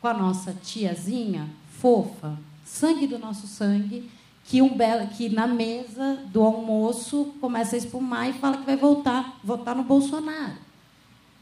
[0.00, 1.48] com a nossa tiazinha
[1.80, 4.08] fofa, sangue do nosso sangue,
[4.44, 8.76] que, um belo, que na mesa do almoço começa a espumar e fala que vai
[8.76, 10.54] voltar, votar no Bolsonaro,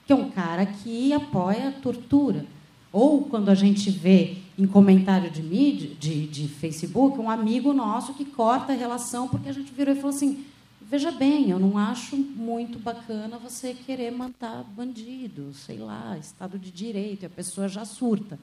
[0.07, 2.47] que é um cara que apoia a tortura.
[2.93, 8.15] Ou quando a gente vê em comentário de mídia, de, de Facebook, um amigo nosso
[8.15, 10.45] que corta a relação porque a gente virou e falou assim:
[10.81, 16.71] Veja bem, eu não acho muito bacana você querer matar bandido, sei lá, Estado de
[16.71, 18.39] Direito, e a pessoa já surta.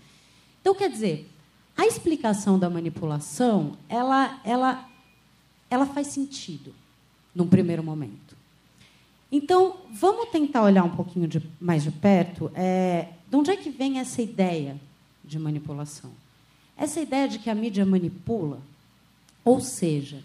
[0.59, 1.30] Então, quer dizer,
[1.78, 4.89] a explicação da manipulação, ela, ela,
[5.70, 6.74] ela faz sentido
[7.34, 8.30] num primeiro momento.
[9.32, 12.51] Então, vamos tentar olhar um pouquinho de, mais de perto.
[12.53, 14.75] É, de onde é que vem essa ideia
[15.23, 16.11] de manipulação?
[16.75, 18.59] Essa ideia de que a mídia manipula,
[19.45, 20.21] ou seja,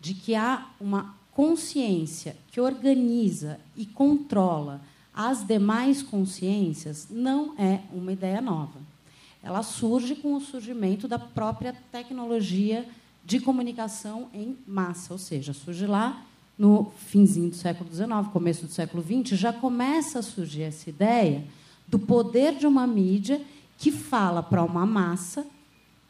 [0.00, 4.80] de que há uma consciência que organiza e controla
[5.12, 8.80] as demais consciências não é uma ideia nova.
[9.42, 12.86] Ela surge com o surgimento da própria tecnologia
[13.24, 16.24] de comunicação em massa, ou seja, surge lá
[16.58, 21.44] no finzinho do século XIX, começo do século XX, já começa a surgir essa ideia
[21.86, 23.40] do poder de uma mídia
[23.78, 25.46] que fala para uma massa,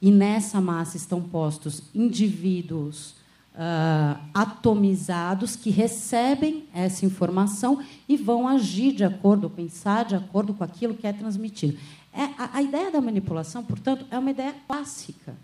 [0.01, 3.15] e nessa massa estão postos indivíduos
[3.55, 10.63] uh, atomizados que recebem essa informação e vão agir de acordo, pensar de acordo com
[10.63, 11.79] aquilo que é transmitido.
[12.13, 15.35] É, a, a ideia da manipulação, portanto, é uma ideia clássica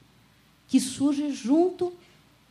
[0.69, 1.93] que surge junto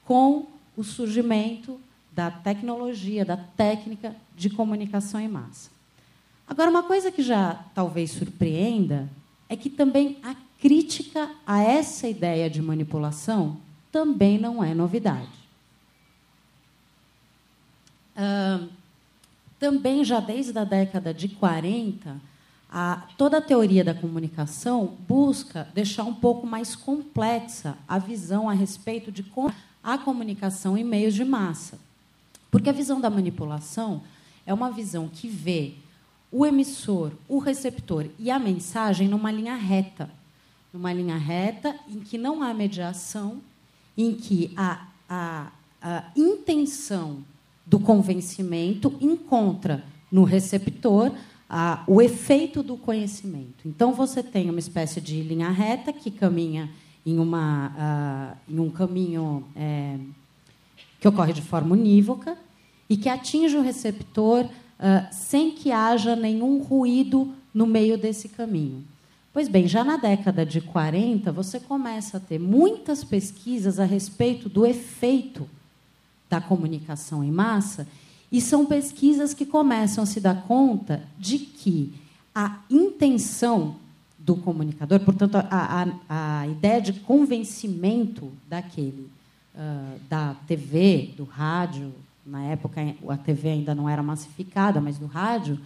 [0.03, 1.79] com o surgimento
[2.11, 5.69] da tecnologia, da técnica de comunicação em massa.
[6.47, 9.09] Agora, uma coisa que já talvez surpreenda
[9.47, 13.57] é que também a crítica a essa ideia de manipulação
[13.91, 15.39] também não é novidade
[19.59, 22.19] também, já desde a década de 40,
[22.71, 28.53] a, toda a teoria da comunicação busca deixar um pouco mais complexa a visão a
[28.53, 29.53] respeito de como
[29.83, 31.79] a comunicação em meios de massa.
[32.51, 34.01] Porque a visão da manipulação
[34.45, 35.73] é uma visão que vê
[36.31, 40.09] o emissor, o receptor e a mensagem numa linha reta.
[40.71, 43.41] Numa linha reta em que não há mediação,
[43.97, 47.23] em que a, a, a intenção
[47.65, 51.11] do convencimento encontra no receptor
[51.49, 53.67] a, o efeito do conhecimento.
[53.67, 56.69] Então, você tem uma espécie de linha reta que caminha
[57.05, 59.97] em, uma, uh, em um caminho é,
[60.99, 62.37] que ocorre de forma unívoca
[62.89, 68.83] e que atinge o receptor uh, sem que haja nenhum ruído no meio desse caminho.
[69.31, 74.49] Pois bem, já na década de 40, você começa a ter muitas pesquisas a respeito
[74.49, 75.47] do efeito
[76.29, 77.87] da comunicação em massa,
[78.31, 81.93] e são pesquisas que começam a se dar conta de que
[82.33, 83.75] a intenção
[84.17, 89.09] do comunicador, portanto, a, a, a ideia de convencimento daquele,
[90.09, 91.93] da TV, do rádio,
[92.25, 95.59] na época a TV ainda não era massificada, mas do rádio,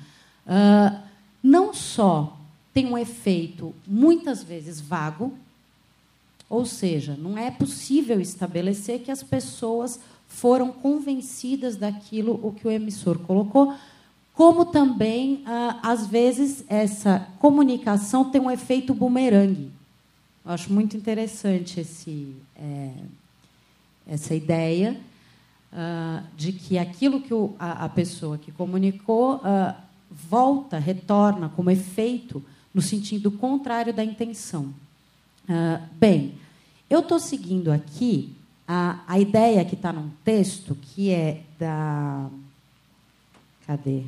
[0.47, 0.99] uh,
[1.41, 2.37] não só
[2.73, 5.33] tem um efeito muitas vezes vago,
[6.49, 12.71] ou seja, não é possível estabelecer que as pessoas foram convencidas daquilo o que o
[12.71, 13.75] emissor colocou,
[14.33, 15.43] como também,
[15.83, 19.71] às vezes, essa comunicação tem um efeito bumerangue.
[20.43, 22.91] Eu acho muito interessante esse, é,
[24.07, 24.99] essa ideia
[25.71, 29.75] ah, de que aquilo que o, a, a, pessoa que comunicou ah,
[30.09, 32.43] volta, retorna como efeito
[32.73, 34.73] no sentido contrário da intenção.
[35.99, 36.35] bem,
[36.89, 38.35] eu estou seguindo aqui
[38.67, 42.29] a, a ideia que está num texto que é da.
[43.65, 44.03] Cadê?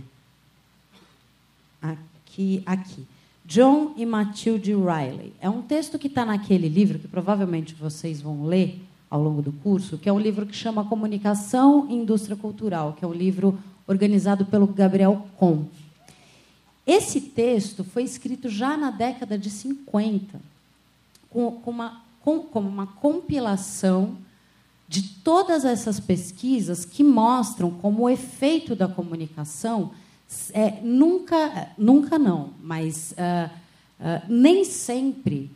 [1.81, 3.05] Aqui, aqui.
[3.45, 5.33] John e Matilde Riley.
[5.39, 9.51] É um texto que está naquele livro que provavelmente vocês vão ler ao longo do
[9.51, 13.57] curso, que é um livro que chama Comunicação e Indústria Cultural, que é um livro
[13.87, 15.65] organizado pelo Gabriel Com.
[16.85, 20.39] Esse texto foi escrito já na década de 50,
[21.29, 24.17] com, uma, com, como uma compilação
[24.87, 29.91] de todas essas pesquisas que mostram como o efeito da comunicação
[30.53, 33.49] é, nunca, nunca não, mas uh,
[33.99, 35.49] uh, nem sempre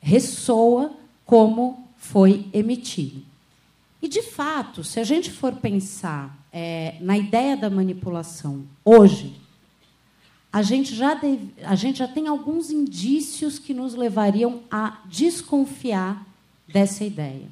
[0.00, 0.92] ressoa
[1.24, 3.22] como foi emitido.
[4.00, 9.34] E, de fato, se a gente for pensar é, na ideia da manipulação hoje,
[10.52, 16.24] a gente, já deve, a gente já tem alguns indícios que nos levariam a desconfiar
[16.68, 17.48] dessa ideia.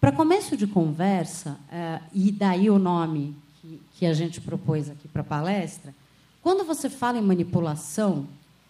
[0.00, 5.06] Para começo de conversa, é, e daí o nome que, que a gente propôs aqui
[5.06, 5.94] para a palestra,
[6.42, 8.26] quando você fala em manipulação,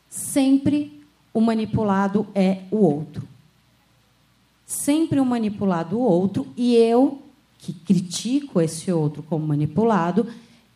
[0.09, 3.30] sempre o manipulado é o outro
[4.71, 7.21] sempre o manipulado o outro, e eu,
[7.59, 10.29] que critico esse outro como manipulado,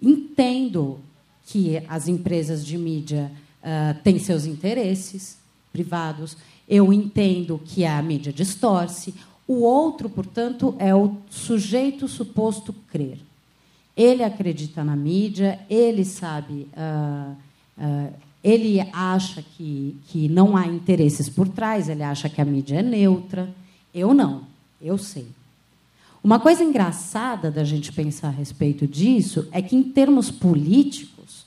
[0.03, 0.99] entendo
[1.47, 3.30] que as empresas de mídia
[3.62, 5.38] uh, têm seus interesses
[5.72, 6.36] privados,
[6.68, 9.14] eu entendo que a mídia distorce.
[9.47, 13.20] O outro, portanto, é o sujeito suposto crer.
[13.97, 17.32] Ele acredita na mídia, ele sabe, uh,
[17.78, 22.80] uh, ele acha que, que não há interesses por trás, ele acha que a mídia
[22.80, 23.49] é neutra.
[23.95, 24.42] Eu não,
[24.82, 25.28] eu sei.
[26.22, 31.45] Uma coisa engraçada da gente pensar a respeito disso é que, em termos políticos,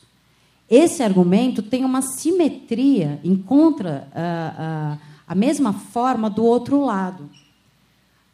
[0.69, 7.29] esse argumento tem uma simetria, encontra uh, uh, a mesma forma do outro lado.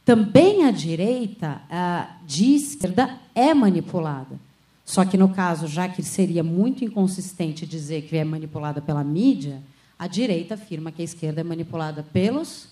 [0.03, 4.37] Também a direita uh, de esquerda é manipulada.
[4.83, 9.61] Só que, no caso, já que seria muito inconsistente dizer que é manipulada pela mídia,
[9.97, 12.67] a direita afirma que a esquerda é manipulada pelos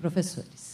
[0.00, 0.73] professores.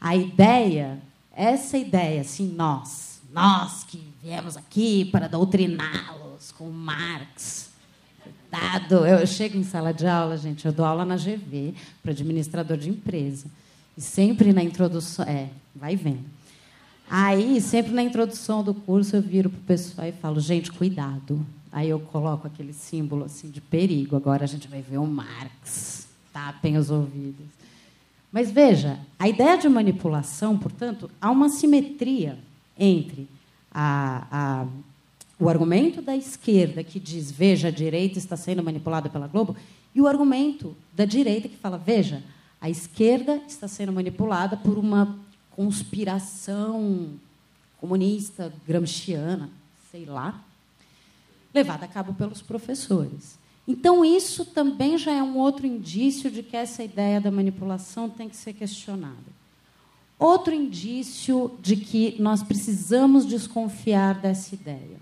[0.00, 0.98] A ideia,
[1.32, 7.70] essa ideia, assim, nós, nós que viemos aqui para doutriná-los com Marx.
[8.50, 12.76] Dado, eu chego em sala de aula, gente, eu dou aula na GV para administrador
[12.76, 13.46] de empresa.
[13.96, 16.24] E sempre na introdução, é, vai vendo.
[17.10, 21.44] Aí, sempre na introdução do curso, eu viro para o pessoal e falo, gente, cuidado.
[21.72, 24.16] Aí eu coloco aquele símbolo assim de perigo.
[24.16, 26.06] Agora a gente vai ver o Marx.
[26.32, 27.46] Tapem os ouvidos.
[28.30, 32.38] Mas veja, a ideia de manipulação, portanto, há uma simetria
[32.78, 33.26] entre
[33.72, 34.66] a, a,
[35.38, 39.56] o argumento da esquerda, que diz, veja, a direita está sendo manipulada pela Globo,
[39.94, 42.22] e o argumento da direita, que fala, veja,
[42.60, 45.18] a esquerda está sendo manipulada por uma
[45.50, 47.10] conspiração
[47.80, 49.48] comunista, gramsciana,
[49.90, 50.40] sei lá,
[51.54, 53.38] levada a cabo pelos professores.
[53.68, 58.26] Então, isso também já é um outro indício de que essa ideia da manipulação tem
[58.26, 59.38] que ser questionada.
[60.18, 64.96] Outro indício de que nós precisamos desconfiar dessa ideia.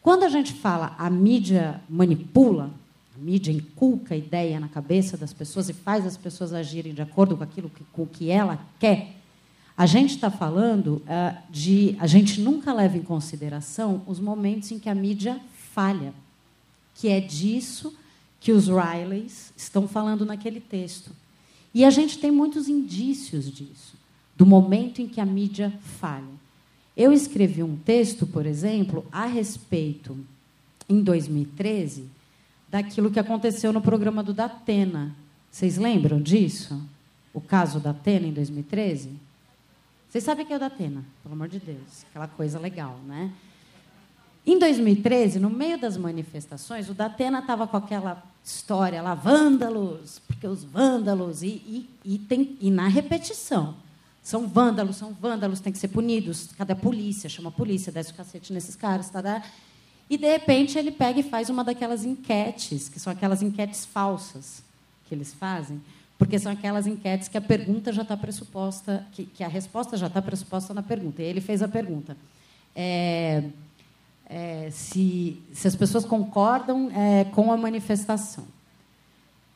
[0.00, 2.70] Quando a gente fala a mídia manipula,
[3.14, 7.02] a mídia inculca a ideia na cabeça das pessoas e faz as pessoas agirem de
[7.02, 9.14] acordo com aquilo que, com que ela quer,
[9.76, 11.96] a gente está falando uh, de.
[12.00, 15.38] A gente nunca leva em consideração os momentos em que a mídia
[15.72, 16.14] falha
[17.00, 17.96] que é disso
[18.38, 21.10] que os Rileys estão falando naquele texto.
[21.72, 23.94] E a gente tem muitos indícios disso,
[24.36, 26.38] do momento em que a mídia falha.
[26.94, 30.14] Eu escrevi um texto, por exemplo, a respeito,
[30.90, 32.04] em 2013,
[32.68, 35.16] daquilo que aconteceu no programa do Datena.
[35.50, 36.82] Vocês lembram disso?
[37.32, 39.10] O caso da Atena em 2013?
[40.06, 42.04] Vocês sabem que é o Datena, pelo amor de Deus.
[42.10, 43.32] Aquela coisa legal, né?
[44.46, 50.46] Em 2013, no meio das manifestações, o Datena estava com aquela história lá, vândalos, porque
[50.46, 53.74] os vândalos, e, e, e, tem, e na repetição,
[54.22, 56.48] são vândalos, são vândalos, têm que ser punidos.
[56.56, 57.28] Cadê a polícia?
[57.28, 59.10] Chama a polícia, desce o cacete nesses caras.
[59.10, 59.42] Tá.
[60.08, 64.62] E, de repente, ele pega e faz uma daquelas enquetes, que são aquelas enquetes falsas
[65.06, 65.80] que eles fazem,
[66.18, 70.06] porque são aquelas enquetes que a pergunta já está pressuposta, que, que, a resposta já
[70.06, 71.22] está pressuposta na pergunta.
[71.22, 72.16] E ele fez a pergunta.
[72.74, 73.44] É,
[74.30, 78.44] é, se, se as pessoas concordam é, com a manifestação.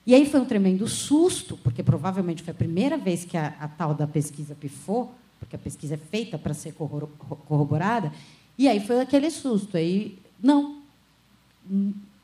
[0.04, 3.68] E aí foi um tremendo susto, porque provavelmente foi a primeira vez que a, a
[3.68, 8.12] tal da pesquisa pifou, porque a pesquisa é feita para ser corroborada,
[8.58, 9.76] e aí foi aquele susto.
[9.76, 10.82] Aí, não,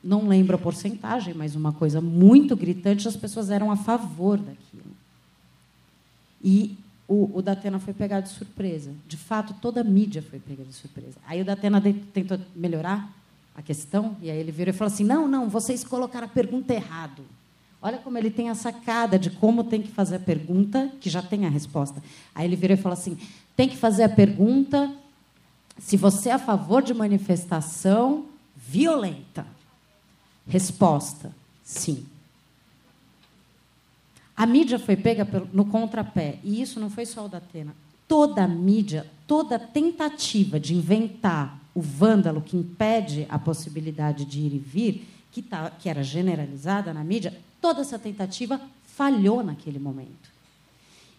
[0.02, 4.90] não lembro a porcentagem, mas uma coisa muito gritante, as pessoas eram a favor daquilo.
[6.42, 6.76] E
[7.10, 8.92] o, o Datena foi pegado de surpresa.
[9.08, 11.16] De fato, toda a mídia foi pegada de surpresa.
[11.26, 11.82] Aí o Datena
[12.14, 13.12] tentou melhorar
[13.52, 16.72] a questão, e aí ele virou e falou assim: não, não, vocês colocaram a pergunta
[16.72, 17.24] errado.
[17.82, 21.20] Olha como ele tem a sacada de como tem que fazer a pergunta, que já
[21.20, 22.00] tem a resposta.
[22.32, 23.18] Aí ele virou e falou assim:
[23.56, 24.94] tem que fazer a pergunta
[25.80, 29.44] se você é a favor de manifestação violenta.
[30.46, 31.32] Resposta:
[31.64, 32.06] sim.
[34.40, 37.74] A mídia foi pega no contrapé, e isso não foi só o da Atena.
[38.08, 44.54] toda a mídia, toda tentativa de inventar o vândalo que impede a possibilidade de ir
[44.54, 50.30] e vir, que, tá, que era generalizada na mídia, toda essa tentativa falhou naquele momento.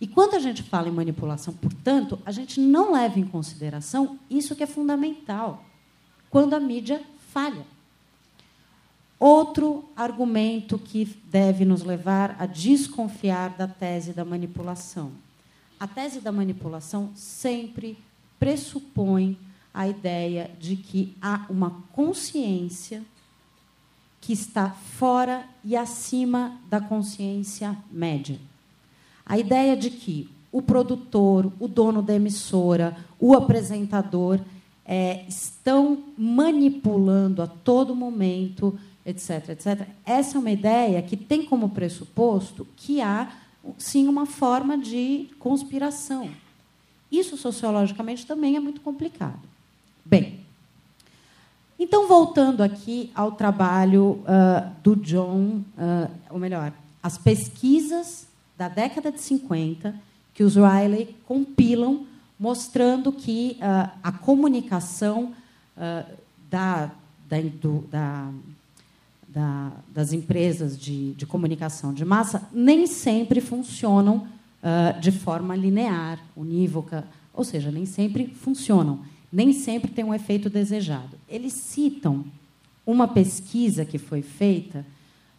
[0.01, 4.55] E quando a gente fala em manipulação, portanto, a gente não leva em consideração isso
[4.55, 5.63] que é fundamental,
[6.31, 7.67] quando a mídia falha.
[9.23, 15.11] Outro argumento que deve nos levar a desconfiar da tese da manipulação.
[15.79, 17.99] A tese da manipulação sempre
[18.39, 19.37] pressupõe
[19.71, 23.03] a ideia de que há uma consciência
[24.19, 28.39] que está fora e acima da consciência média.
[29.23, 34.39] A ideia de que o produtor, o dono da emissora, o apresentador
[34.83, 39.87] é, estão manipulando a todo momento etc, etc.
[40.05, 43.31] Essa é uma ideia que tem como pressuposto que há,
[43.77, 46.29] sim, uma forma de conspiração.
[47.11, 49.39] Isso, sociologicamente, também é muito complicado.
[50.05, 50.41] Bem,
[51.83, 56.71] então, voltando aqui ao trabalho uh, do John, uh, ou melhor,
[57.01, 59.95] as pesquisas da década de 50
[60.31, 62.05] que os Riley compilam,
[62.39, 65.33] mostrando que uh, a comunicação
[66.51, 66.91] da,
[67.27, 68.29] da, do, da
[69.33, 74.27] da, das empresas de, de, comunicação de massa nem sempre funcionam
[74.61, 78.99] uh, de forma linear, unívoca, ou seja, nem sempre funcionam,
[79.31, 81.17] nem sempre tem um efeito desejado.
[81.29, 82.25] Eles citam
[82.85, 84.85] uma pesquisa que foi feita,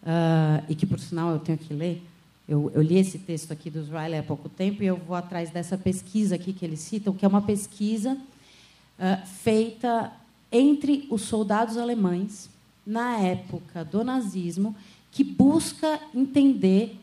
[0.03, 2.03] uh, e que, por sinal, eu tenho que ler.
[2.49, 5.51] Eu, eu, li esse texto aqui dos Riley há pouco tempo e eu vou atrás
[5.51, 10.13] dessa pesquisa aqui que eles citam, que é uma pesquisa uh, feita
[10.51, 12.51] entre os soldados alemães
[12.87, 14.75] na época do nazismo,
[15.11, 16.99] que busca entender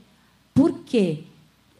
[0.53, 1.23] por quê,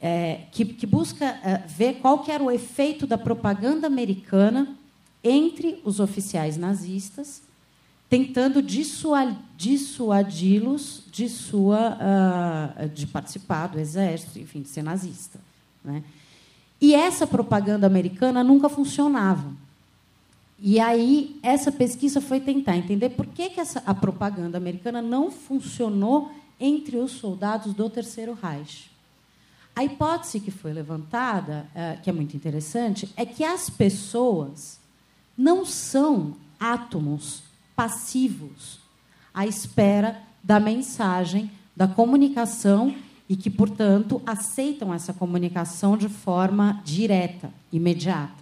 [0.01, 4.77] é, que, que, busca é, ver qual que era o efeito da propaganda americana
[5.23, 7.41] entre os oficiais nazistas,
[8.09, 15.39] tentando dissuadi-los de sua uh, de participar do exército, enfim, de ser nazista.
[15.83, 16.01] Né?
[16.81, 19.51] E essa propaganda americana nunca funcionava.
[20.61, 25.31] E aí, essa pesquisa foi tentar entender por que, que essa, a propaganda americana não
[25.31, 28.91] funcionou entre os soldados do Terceiro Reich.
[29.73, 34.79] A hipótese que foi levantada, é, que é muito interessante, é que as pessoas
[35.37, 37.43] não são átomos
[37.73, 38.79] passivos
[39.33, 42.93] à espera da mensagem, da comunicação
[43.29, 48.38] e que, portanto, aceitam essa comunicação de forma direta, imediata.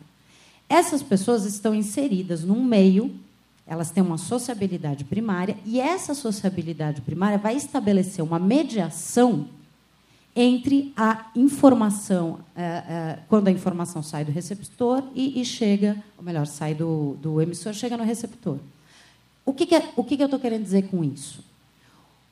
[0.69, 3.15] Essas pessoas estão inseridas num meio,
[3.65, 9.47] elas têm uma sociabilidade primária, e essa sociabilidade primária vai estabelecer uma mediação
[10.35, 16.23] entre a informação, é, é, quando a informação sai do receptor e, e, chega, ou
[16.23, 18.59] melhor, sai do, do emissor, chega no receptor.
[19.43, 21.43] O que, que, é, o que, que eu estou querendo dizer com isso?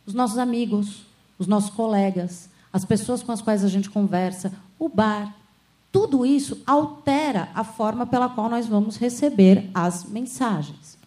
[0.06, 1.02] Os nossos amigos,
[1.40, 5.36] os nossos colegas, as pessoas com as quais a gente conversa, o bar,
[5.96, 10.98] tudo isso altera a forma pela qual nós vamos receber as mensagens.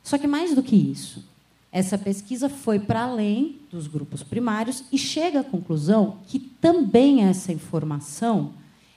[0.00, 1.24] Só que mais do que isso,
[1.72, 7.52] essa pesquisa foi para além dos grupos primários e chega à conclusão que também essa
[7.52, 8.52] informação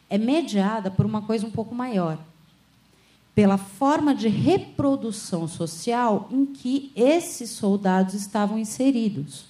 [0.07, 2.19] é mediada por uma coisa um pouco maior
[3.33, 9.45] pela forma de reprodução social em que esses soldados estavam inseridos.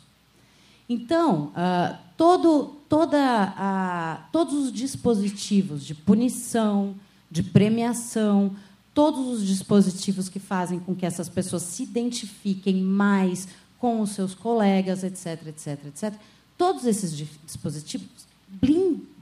[0.87, 3.17] Então, uh, todo, toda
[3.57, 6.93] a, todos os dispositivos de punição,
[7.31, 8.55] de premiação,
[8.93, 13.47] todos os dispositivos que fazem com que essas pessoas se identifiquem mais
[13.79, 16.13] com os seus colegas, etc, etc, etc.
[16.55, 17.11] Todos esses
[17.43, 18.27] dispositivos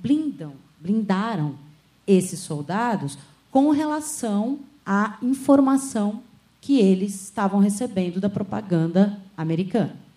[0.03, 1.55] blindam, blindaram
[2.05, 3.17] esses soldados
[3.49, 6.21] com relação à informação
[6.59, 10.08] que eles estavam recebendo da propaganda americana.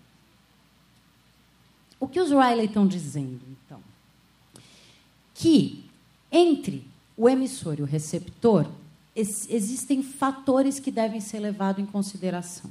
[2.03, 3.79] O que os Riley estão dizendo, então?
[5.33, 5.85] Que
[6.29, 6.85] entre
[7.15, 8.67] o emissor e o receptor
[9.15, 12.69] existem fatores que devem ser levados em consideração.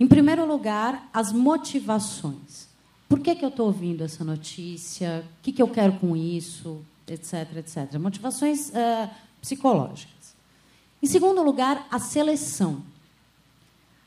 [0.00, 2.66] Em primeiro lugar, as motivações.
[3.08, 5.24] Por que, que eu estou ouvindo essa notícia?
[5.38, 6.84] O que, que eu quero com isso?
[7.06, 7.94] Etc, etc.
[8.00, 9.08] Motivações uh,
[9.40, 10.34] psicológicas.
[11.00, 12.82] Em segundo lugar, a seleção.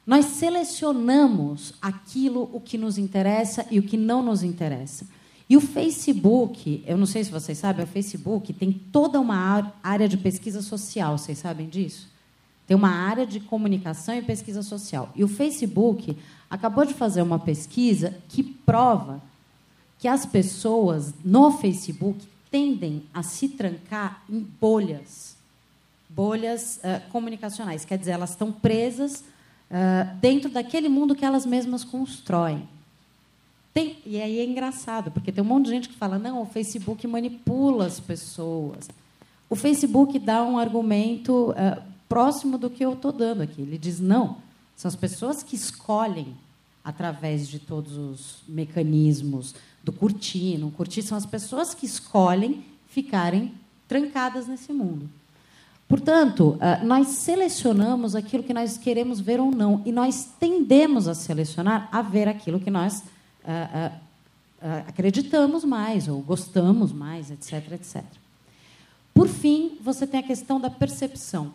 [0.07, 5.05] Nós selecionamos aquilo o que nos interessa e o que não nos interessa.
[5.49, 10.07] E o Facebook, eu não sei se vocês sabem, o Facebook tem toda uma área
[10.07, 12.07] de pesquisa social, vocês sabem disso?
[12.65, 15.11] Tem uma área de comunicação e pesquisa social.
[15.13, 16.17] E o Facebook
[16.49, 19.21] acabou de fazer uma pesquisa que prova
[19.99, 25.35] que as pessoas no Facebook tendem a se trancar em bolhas,
[26.09, 27.83] bolhas uh, comunicacionais.
[27.83, 29.23] Quer dizer, elas estão presas
[29.71, 32.67] uh, dentro daquele mundo que elas mesmas constroem.
[33.73, 36.45] Tem, e aí é engraçado, porque tem um monte de gente que fala: não, o
[36.45, 38.89] Facebook manipula as pessoas.
[39.49, 43.61] O Facebook dá um argumento uh, próximo do que eu estou dando aqui.
[43.61, 44.37] Ele diz: não,
[44.75, 46.35] são as pessoas que escolhem
[46.83, 49.53] através de todos os mecanismos
[49.83, 53.53] do curtir, não curtir, são as pessoas que escolhem ficarem
[53.87, 55.09] trancadas nesse mundo.
[55.87, 61.15] Portanto, ah, nós selecionamos aquilo que nós queremos ver ou não, e nós tendemos a
[61.15, 63.03] selecionar a ver aquilo que nós
[63.45, 63.91] ah,
[64.61, 68.03] ah, acreditamos mais, ou gostamos mais, etc, etc.
[69.13, 71.53] Por fim, você tem a questão da percepção.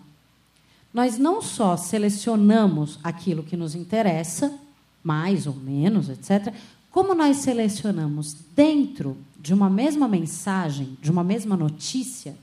[0.92, 4.58] Nós não só selecionamos aquilo que nos interessa,
[5.02, 6.54] mais ou menos, etc.,
[6.90, 12.34] como nós selecionamos dentro de uma mesma mensagem, de uma mesma notícia,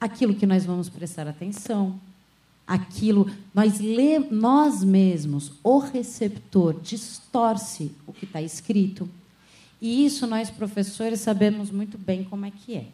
[0.00, 1.98] aquilo que nós vamos prestar atenção,
[2.66, 9.08] aquilo nós lê, nós mesmos, o receptor distorce o que está escrito.
[9.80, 12.86] E isso nós professores sabemos muito bem como é que é.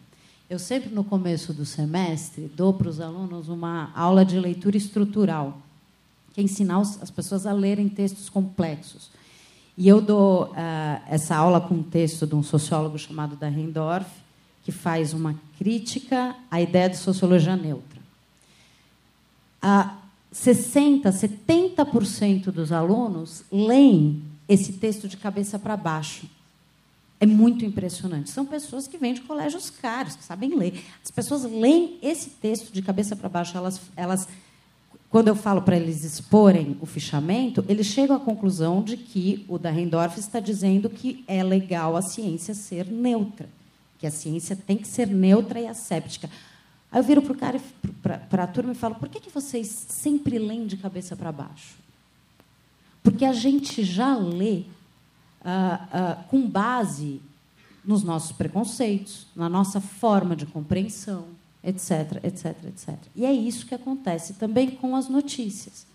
[0.49, 5.59] Eu sempre no começo do semestre dou para os alunos uma aula de leitura estrutural,
[6.33, 9.09] que é ensinar as pessoas a lerem textos complexos.
[9.77, 10.55] E eu dou uh,
[11.09, 14.09] essa aula com um texto de um sociólogo chamado Dahrendorf,
[14.65, 18.01] que faz uma crítica à ideia de sociologia neutra.
[19.63, 20.05] Uh,
[20.35, 21.05] 60%,
[21.77, 26.29] 70% dos alunos leem esse texto de cabeça para baixo.
[27.21, 28.31] É muito impressionante.
[28.31, 30.83] São pessoas que vêm de colégios caros, que sabem ler.
[31.03, 34.29] As pessoas leem esse texto de cabeça para baixo, elas, elas
[35.15, 39.59] quando eu falo para eles exporem o fichamento, eles chegam à conclusão de que o
[39.59, 43.49] Dahrendorf está dizendo que é legal a ciência ser neutra,
[43.99, 46.29] que a ciência tem que ser neutra e asséptica.
[46.91, 47.61] Aí eu viro para o cara,
[48.31, 51.77] para a turma e falo: por que, que vocês sempre leem de cabeça para baixo?
[53.03, 54.63] Porque a gente já lê
[55.45, 57.21] ah, ah, com base
[57.85, 61.27] nos nossos preconceitos, na nossa forma de compreensão,
[61.63, 62.97] etc, etc, etc.
[63.15, 65.87] E é isso que acontece também com as notícias.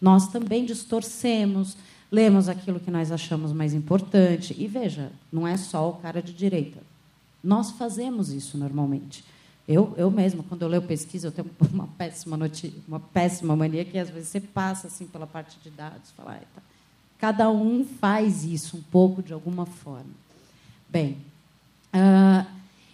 [0.00, 1.76] Nós também distorcemos,
[2.10, 4.54] lemos aquilo que nós achamos mais importante.
[4.58, 6.78] E veja, não é só o cara de direita.
[7.46, 9.24] Nós fazemos isso normalmente.
[9.68, 13.84] Eu, eu mesma, quando eu leio pesquisa, eu tenho uma péssima notícia, uma péssima mania
[13.84, 16.62] que às vezes você passa assim pela parte de dados, fala, ah, tá.
[17.18, 20.10] cada um faz isso um pouco de alguma forma.
[20.88, 21.18] Bem,
[21.94, 22.46] uh,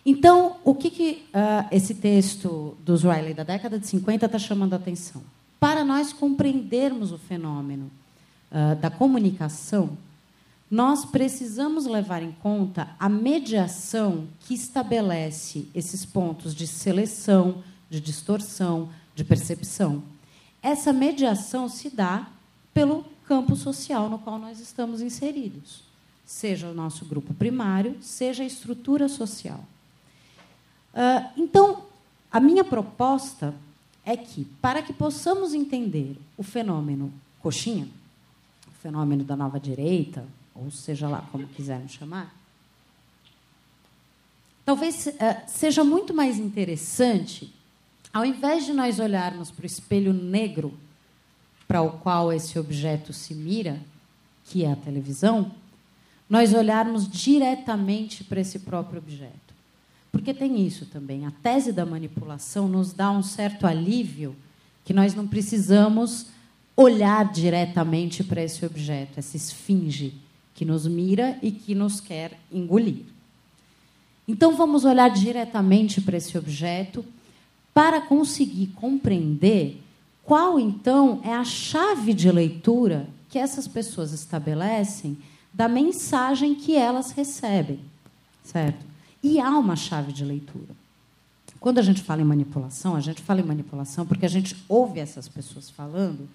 [0.05, 4.75] então, o que, que uh, esse texto dos Riley da década de 50 está chamando
[4.75, 5.23] a atenção?
[5.61, 7.91] Para nós compreendermos o fenômeno
[8.51, 9.97] uh, da comunicação,
[10.73, 18.89] nós precisamos levar em conta a mediação que estabelece esses pontos de seleção, de distorção,
[19.15, 20.03] de percepção.
[20.63, 22.27] Essa mediação se dá
[22.73, 25.83] pelo campo social no qual nós estamos inseridos,
[26.25, 29.61] seja o nosso grupo primário, seja a estrutura social.
[30.95, 31.83] Uh, então,
[32.31, 33.55] a minha proposta
[34.07, 37.87] é que, para que possamos entender o fenômeno coxinha,
[38.67, 40.25] o fenômeno da nova direita,
[40.55, 42.35] ou seja lá como quiserem chamar,
[44.65, 45.13] talvez uh,
[45.47, 47.53] seja muito mais interessante,
[48.13, 50.79] ao invés de nós olharmos para o espelho negro
[51.67, 53.81] para o qual esse objeto se mira,
[54.45, 55.53] que é a televisão,
[56.29, 59.55] nós olharmos diretamente para esse próprio objeto.
[60.11, 61.25] Porque tem isso também.
[61.25, 64.37] A tese da manipulação nos dá um certo alívio
[64.85, 66.27] que nós não precisamos
[66.77, 70.15] olhar diretamente para esse objeto, essa esfinge
[70.55, 73.05] que nos mira e que nos quer engolir.
[74.27, 77.05] Então vamos olhar diretamente para esse objeto
[77.75, 79.81] para conseguir compreender
[80.23, 85.19] qual então é a chave de leitura que essas pessoas estabelecem
[85.53, 87.81] da mensagem que elas recebem,
[88.45, 88.85] certo?
[89.23, 90.75] E há uma chave de leitura.
[91.59, 95.01] Quando a gente fala em manipulação, a gente fala em manipulação porque a gente ouve
[95.01, 96.29] essas pessoas falando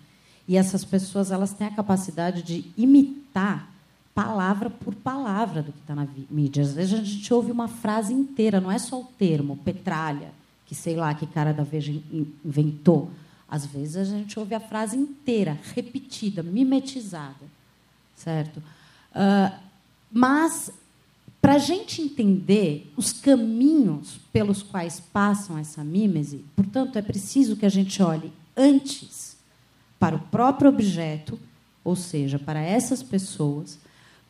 [0.47, 3.69] e essas pessoas elas têm a capacidade de imitar
[4.17, 6.63] palavra por palavra do que está na mídia.
[6.63, 10.31] Às vezes a gente ouve uma frase inteira, não é só o termo, petralha,
[10.65, 11.93] que sei lá que cara da Veja
[12.43, 13.11] inventou.
[13.47, 17.45] Às vezes a gente ouve a frase inteira, repetida, mimetizada,
[18.15, 18.57] certo?
[18.57, 19.55] Uh,
[20.11, 20.71] mas
[21.39, 27.67] para a gente entender os caminhos pelos quais passam essa mímese, portanto, é preciso que
[27.67, 29.37] a gente olhe antes
[29.99, 31.39] para o próprio objeto,
[31.83, 33.77] ou seja, para essas pessoas,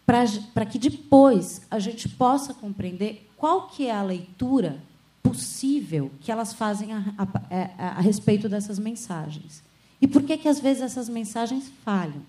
[0.08, 4.82] para que depois a gente possa compreender qual que é a leitura
[5.22, 9.62] possível que elas fazem a, a, a, é, a respeito dessas mensagens.
[10.02, 12.22] E por que, que às vezes essas mensagens falham?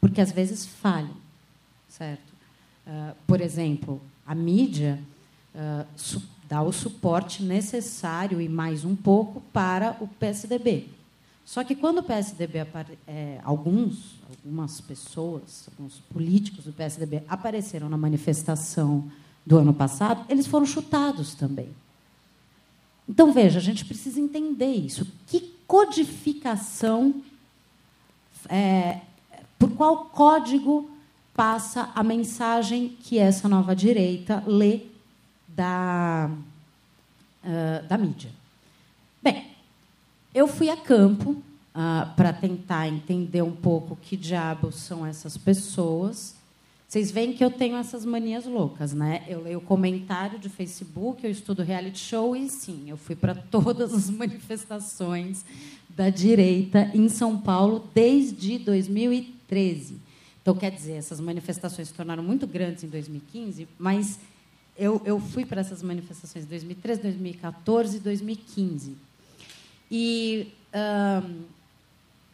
[0.00, 1.14] Porque às vezes falham,
[1.88, 2.32] certo?
[2.86, 4.98] Uh, por exemplo, a mídia
[5.54, 5.86] uh,
[6.48, 10.88] dá o suporte necessário e mais um pouco para o PSDB.
[11.44, 12.66] Só que quando o PSDB
[13.06, 19.10] é, alguns, algumas pessoas, alguns políticos do PSDB apareceram na manifestação
[19.44, 21.68] do ano passado, eles foram chutados também.
[23.08, 25.06] Então, veja, a gente precisa entender isso.
[25.26, 27.22] Que codificação,
[28.48, 29.00] é,
[29.58, 30.90] por qual código
[31.34, 34.82] passa a mensagem que essa nova direita lê
[35.48, 36.30] da,
[37.44, 38.30] uh, da mídia?
[39.22, 39.48] Bem,
[40.32, 41.42] eu fui a campo
[41.74, 46.40] uh, para tentar entender um pouco que diabos são essas pessoas
[46.90, 49.22] vocês veem que eu tenho essas manias loucas, né?
[49.28, 53.94] Eu leio comentário de Facebook, eu estudo reality show e sim, eu fui para todas
[53.94, 55.44] as manifestações
[55.88, 59.98] da direita em São Paulo desde 2013.
[60.42, 64.18] Então, quer dizer, essas manifestações se tornaram muito grandes em 2015, mas
[64.76, 68.96] eu, eu fui para essas manifestações em 2013, 2014 e 2015.
[69.88, 70.48] E,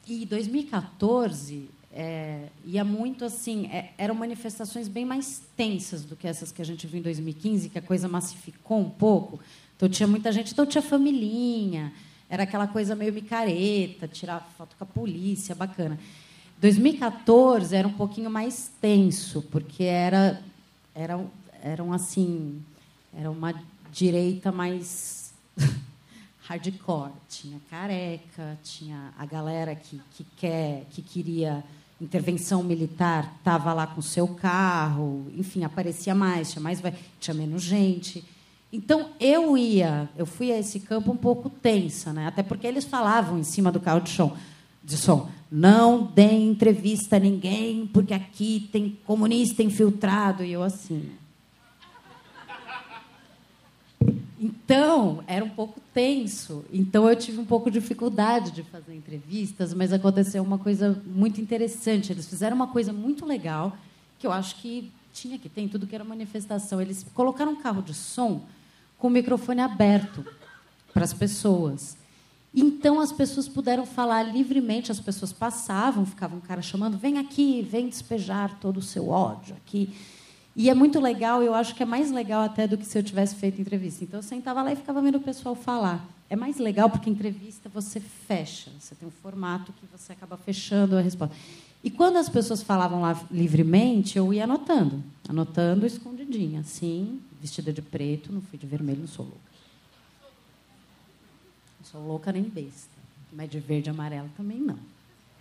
[0.06, 6.52] e 2014 é, ia muito assim, é, eram manifestações bem mais tensas do que essas
[6.52, 9.40] que a gente viu em 2015, que a coisa massificou um pouco.
[9.74, 11.92] Então tinha muita gente, então tinha familhinha,
[12.28, 15.98] era aquela coisa meio micareta, tirar foto com a polícia, bacana.
[16.60, 20.42] 2014 era um pouquinho mais tenso, porque era
[20.94, 21.18] era
[21.62, 22.62] eram assim,
[23.14, 23.54] era uma
[23.90, 25.32] direita mais
[26.46, 31.64] hardcore, tinha careca, tinha a galera que, que quer, que queria
[32.00, 36.80] intervenção militar estava lá com seu carro, enfim, aparecia mais, tinha mais,
[37.18, 38.24] tinha menos gente.
[38.72, 42.26] Então eu ia, eu fui a esse campo um pouco tensa, né?
[42.26, 44.36] Até porque eles falavam em cima do carro de som,
[44.84, 51.10] de som, não deem entrevista a ninguém, porque aqui tem comunista infiltrado e eu assim.
[54.46, 56.64] Então, era um pouco tenso.
[56.72, 61.40] Então, eu tive um pouco de dificuldade de fazer entrevistas, mas aconteceu uma coisa muito
[61.40, 62.12] interessante.
[62.12, 63.76] Eles fizeram uma coisa muito legal,
[64.20, 66.80] que eu acho que tinha que ter em tudo que era manifestação.
[66.80, 68.42] Eles colocaram um carro de som
[68.98, 70.24] com o microfone aberto
[70.94, 71.96] para as pessoas.
[72.54, 77.62] Então, as pessoas puderam falar livremente, as pessoas passavam, ficava um cara chamando: vem aqui,
[77.62, 79.92] vem despejar todo o seu ódio aqui.
[80.58, 83.02] E é muito legal, eu acho que é mais legal até do que se eu
[83.02, 84.02] tivesse feito entrevista.
[84.02, 86.02] Então eu sentava lá e ficava vendo o pessoal falar.
[86.30, 90.96] É mais legal porque entrevista você fecha, você tem um formato que você acaba fechando
[90.96, 91.36] a resposta.
[91.84, 97.82] E quando as pessoas falavam lá livremente, eu ia anotando, anotando escondidinha, assim, vestida de
[97.82, 99.40] preto, não fui de vermelho, não sou louca.
[101.78, 102.96] Não sou louca nem besta,
[103.30, 104.78] mas de verde e amarelo também não.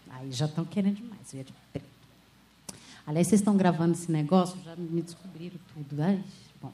[0.10, 1.95] Aí já estão querendo demais, eu ia de preto.
[3.08, 6.02] Aliás, vocês estão gravando esse negócio, já me descobriram tudo.
[6.02, 6.24] Ai,
[6.62, 6.72] bom,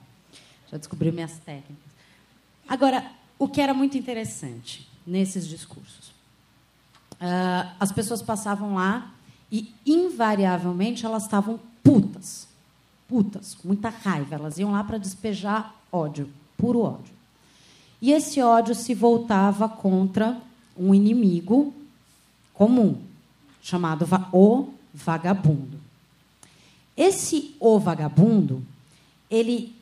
[0.71, 1.91] já descobriram minhas técnicas.
[2.67, 6.09] Agora, o que era muito interessante nesses discursos?
[7.13, 9.11] Uh, as pessoas passavam lá
[9.51, 12.47] e, invariavelmente, elas estavam putas.
[13.07, 14.35] Putas, com muita raiva.
[14.35, 17.13] Elas iam lá para despejar ódio, puro ódio.
[18.01, 20.41] E esse ódio se voltava contra
[20.77, 21.73] um inimigo
[22.53, 23.01] comum,
[23.61, 25.80] chamado o vagabundo.
[27.01, 28.63] Esse o vagabundo,
[29.27, 29.75] ele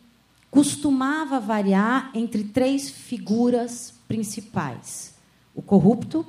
[0.50, 5.14] costumava variar entre três figuras principais:
[5.54, 6.26] o corrupto,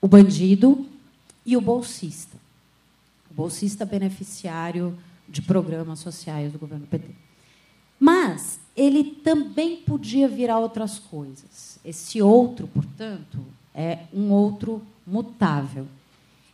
[0.00, 0.86] o bandido
[1.44, 2.36] e o bolsista.
[3.32, 4.96] O bolsista beneficiário
[5.28, 7.08] de programas sociais do governo PT.
[7.98, 11.80] Mas ele também podia virar outras coisas.
[11.84, 13.44] Esse outro, portanto,
[13.74, 15.88] é um outro mutável.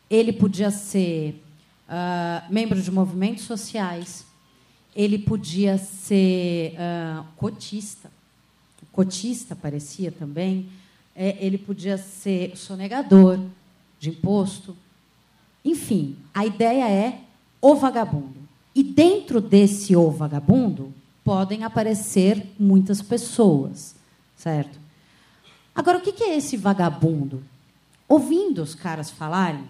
[0.08, 1.44] Ele podia ser
[1.88, 4.26] uh, membro de movimentos sociais,
[4.94, 8.10] ele podia ser uh, cotista,
[8.92, 10.68] cotista parecia também,
[11.14, 13.40] é, ele podia ser sonegador
[13.98, 14.76] de imposto.
[15.64, 17.20] Enfim, a ideia é
[17.60, 18.38] o vagabundo.
[18.74, 20.92] E dentro desse o vagabundo
[21.24, 23.94] podem aparecer muitas pessoas,
[24.36, 24.78] certo?
[25.74, 27.42] Agora, o que é esse vagabundo?
[28.08, 29.64] Ouvindo os caras falarem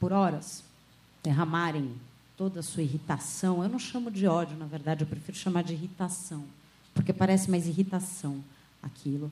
[0.00, 0.64] por horas,
[1.26, 1.90] derramarem
[2.36, 3.60] toda a sua irritação.
[3.62, 6.44] Eu não chamo de ódio, na verdade, eu prefiro chamar de irritação,
[6.94, 8.44] porque parece mais irritação
[8.80, 9.26] aquilo.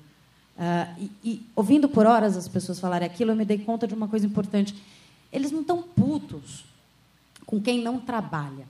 [0.57, 3.95] Uh, e, e, ouvindo por horas as pessoas falarem aquilo, eu me dei conta de
[3.95, 4.75] uma coisa importante.
[5.33, 6.65] Eles não estão putos
[7.47, 8.67] com quem não trabalha.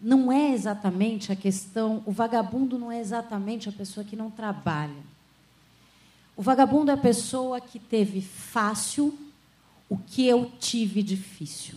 [0.00, 5.02] não é exatamente a questão, o vagabundo não é exatamente a pessoa que não trabalha.
[6.36, 9.18] O vagabundo é a pessoa que teve fácil
[9.88, 11.76] o que eu tive difícil.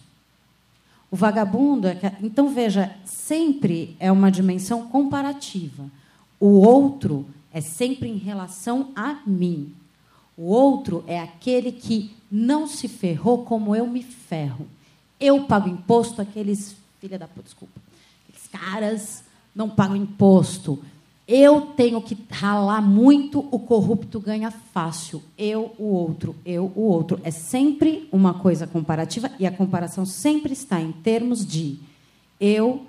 [1.11, 1.95] O vagabundo é.
[1.95, 5.85] Que, então, veja, sempre é uma dimensão comparativa.
[6.39, 9.73] O outro é sempre em relação a mim.
[10.37, 14.67] O outro é aquele que não se ferrou como eu me ferro.
[15.19, 16.75] Eu pago imposto, aqueles.
[16.99, 17.81] Filha da puta, desculpa.
[18.27, 19.23] Aqueles caras
[19.55, 20.81] não pagam imposto.
[21.31, 25.21] Eu tenho que ralar muito, o corrupto ganha fácil.
[25.37, 27.21] Eu, o outro, eu, o outro.
[27.23, 31.77] É sempre uma coisa comparativa e a comparação sempre está em termos de
[32.39, 32.83] eu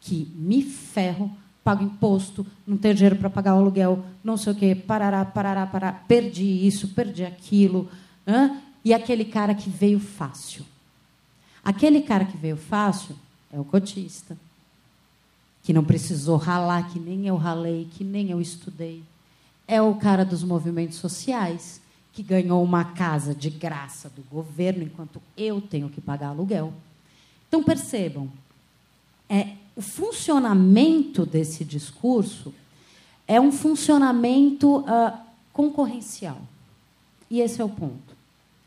[0.00, 1.32] que me ferro,
[1.64, 5.66] pago imposto, não tenho dinheiro para pagar o aluguel, não sei o quê, parará, parará,
[5.66, 7.90] parará, perdi isso, perdi aquilo.
[8.24, 8.56] Hein?
[8.84, 10.64] E aquele cara que veio fácil.
[11.64, 13.16] Aquele cara que veio fácil
[13.52, 14.36] é o cotista
[15.62, 19.02] que não precisou ralar, que nem eu ralei, que nem eu estudei.
[19.66, 21.80] É o cara dos movimentos sociais,
[22.12, 26.72] que ganhou uma casa de graça do governo, enquanto eu tenho que pagar aluguel.
[27.48, 28.30] Então, percebam,
[29.28, 32.52] é, o funcionamento desse discurso
[33.26, 35.18] é um funcionamento uh,
[35.52, 36.40] concorrencial.
[37.30, 38.16] E esse é o ponto.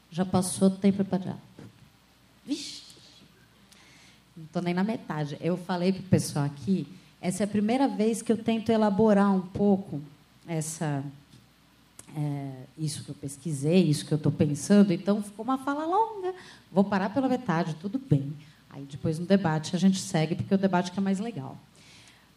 [0.09, 1.35] Já passou tempo para
[2.45, 2.82] Vixe!
[4.35, 5.37] Não estou nem na metade.
[5.39, 6.87] Eu falei para o pessoal aqui,
[7.21, 10.01] essa é a primeira vez que eu tento elaborar um pouco
[10.47, 11.03] essa,
[12.15, 14.91] é, isso que eu pesquisei, isso que eu estou pensando.
[14.91, 16.33] Então, ficou uma fala longa.
[16.71, 18.33] Vou parar pela metade, tudo bem.
[18.69, 21.57] Aí, depois, no debate, a gente segue, porque o debate que é mais legal.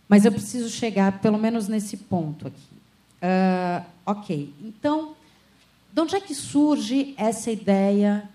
[0.08, 2.76] Mas eu preciso chegar, pelo menos, nesse ponto aqui.
[3.16, 4.54] Uh, ok.
[4.62, 5.16] Então,
[5.92, 8.28] de onde é que surge essa ideia,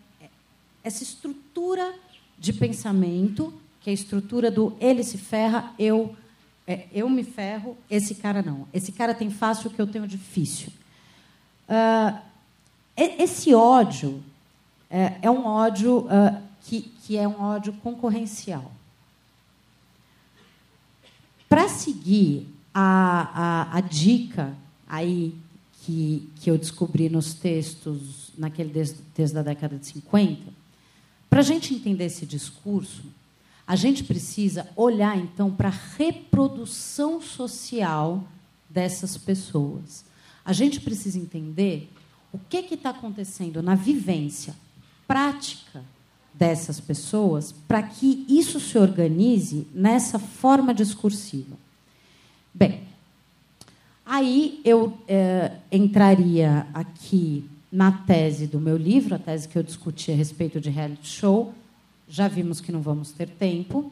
[0.83, 1.93] essa estrutura
[2.41, 6.15] de pensamento, que é a estrutura do ele se ferra, eu
[6.67, 8.67] é, eu me ferro, esse cara não.
[8.73, 10.69] Esse cara tem fácil o que eu tenho difícil.
[11.69, 12.17] Uh,
[12.95, 14.23] esse ódio
[14.89, 18.71] é, é um ódio uh, que, que é um ódio concorrencial.
[21.47, 24.55] Para seguir a, a, a, dica
[24.87, 25.35] aí
[25.81, 28.71] que, que eu descobri nos textos, naquele
[29.13, 30.60] texto da década de 50,
[31.31, 33.03] para a gente entender esse discurso,
[33.65, 38.27] a gente precisa olhar, então, para a reprodução social
[38.69, 40.03] dessas pessoas.
[40.43, 41.89] A gente precisa entender
[42.33, 44.53] o que está acontecendo na vivência
[45.07, 45.81] prática
[46.33, 51.55] dessas pessoas para que isso se organize nessa forma discursiva.
[52.53, 52.83] Bem,
[54.05, 60.11] aí eu é, entraria aqui na tese do meu livro, a tese que eu discuti
[60.11, 61.53] a respeito de reality show.
[62.07, 63.91] Já vimos que não vamos ter tempo.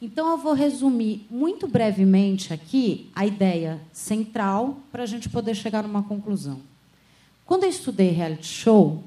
[0.00, 5.82] Então, eu vou resumir muito brevemente aqui a ideia central para a gente poder chegar
[5.82, 6.60] numa conclusão.
[7.44, 9.02] Quando eu estudei reality show,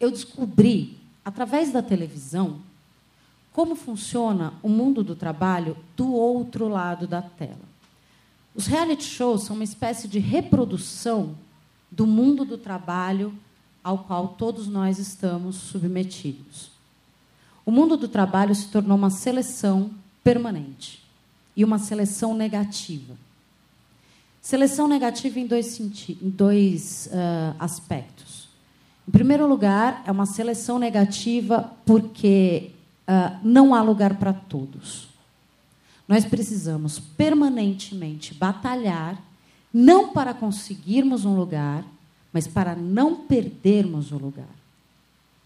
[0.00, 2.60] eu descobri, através da televisão,
[3.52, 7.66] como funciona o mundo do trabalho do outro lado da tela.
[8.54, 11.34] Os reality shows são uma espécie de reprodução
[11.96, 13.32] do mundo do trabalho
[13.82, 16.70] ao qual todos nós estamos submetidos.
[17.64, 19.90] O mundo do trabalho se tornou uma seleção
[20.22, 21.02] permanente
[21.56, 23.14] e uma seleção negativa.
[24.42, 28.48] Seleção negativa em dois, em dois uh, aspectos.
[29.08, 32.70] Em primeiro lugar, é uma seleção negativa porque
[33.08, 35.08] uh, não há lugar para todos.
[36.06, 39.20] Nós precisamos permanentemente batalhar
[39.78, 41.84] não para conseguirmos um lugar,
[42.32, 44.48] mas para não perdermos o lugar.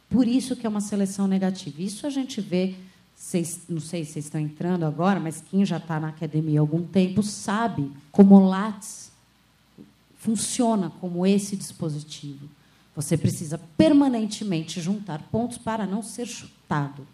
[0.09, 1.83] Por isso que é uma seleção negativa.
[1.83, 2.77] Isso a gente vê,
[3.17, 6.63] vocês, não sei se vocês estão entrando agora, mas quem já está na academia há
[6.63, 9.11] algum tempo sabe como o Lattes
[10.17, 12.49] funciona como esse dispositivo.
[12.95, 17.05] Você precisa permanentemente juntar pontos para não ser chutado.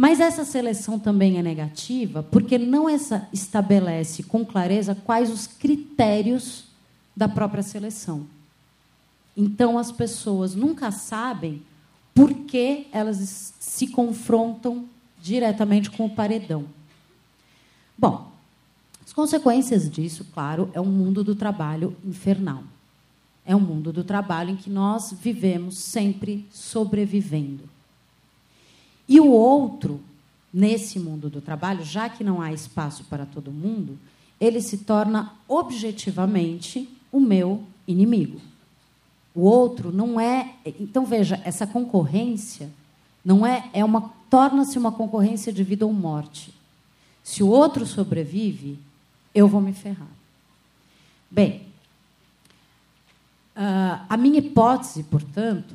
[0.00, 2.88] Mas essa seleção também é negativa porque não
[3.32, 6.66] estabelece com clareza quais os critérios
[7.16, 8.24] da própria seleção.
[9.36, 11.60] Então as pessoas nunca sabem
[12.14, 14.88] por que elas se confrontam
[15.20, 16.66] diretamente com o paredão.
[17.98, 18.30] Bom,
[19.04, 22.62] as consequências disso, claro, é um mundo do trabalho infernal.
[23.44, 27.68] É um mundo do trabalho em que nós vivemos sempre sobrevivendo.
[29.08, 30.00] E o outro,
[30.52, 33.98] nesse mundo do trabalho, já que não há espaço para todo mundo,
[34.40, 38.40] ele se torna objetivamente o meu inimigo.
[39.34, 40.54] O outro não é.
[40.78, 42.70] Então veja, essa concorrência
[43.24, 46.52] não é é uma torna-se uma concorrência de vida ou morte.
[47.22, 48.78] Se o outro sobrevive,
[49.34, 50.08] eu vou me ferrar.
[51.30, 51.62] Bem,
[53.56, 55.74] uh, a minha hipótese, portanto,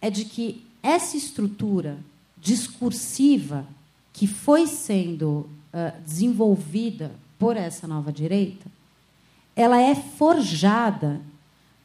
[0.00, 1.98] é de que essa estrutura
[2.40, 3.66] discursiva
[4.12, 8.66] que foi sendo uh, desenvolvida por essa nova direita,
[9.54, 11.20] ela é forjada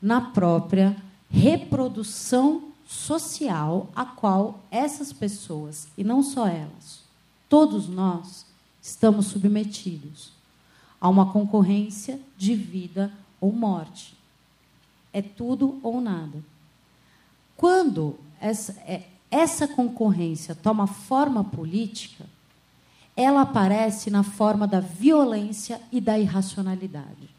[0.02, 0.96] na própria
[1.30, 7.02] reprodução social a qual essas pessoas, e não só elas,
[7.50, 8.46] todos nós,
[8.82, 10.32] estamos submetidos
[11.02, 13.12] a uma concorrência de vida
[13.42, 14.16] ou morte.
[15.12, 16.44] É tudo ou nada.
[17.58, 22.26] Quando essa, é, essa concorrência toma forma política,
[23.16, 27.30] ela aparece na forma da violência e da irracionalidade.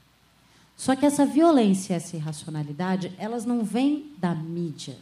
[0.76, 4.96] Só que essa violência e essa irracionalidade, elas não vêm da mídia.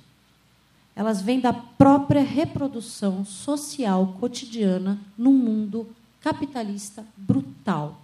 [0.94, 5.89] Elas vêm da própria reprodução social cotidiana num mundo
[6.20, 8.01] capitalista brutal.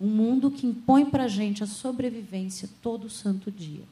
[0.00, 3.84] Um mundo que impõe para a gente a sobrevivência todo santo dia.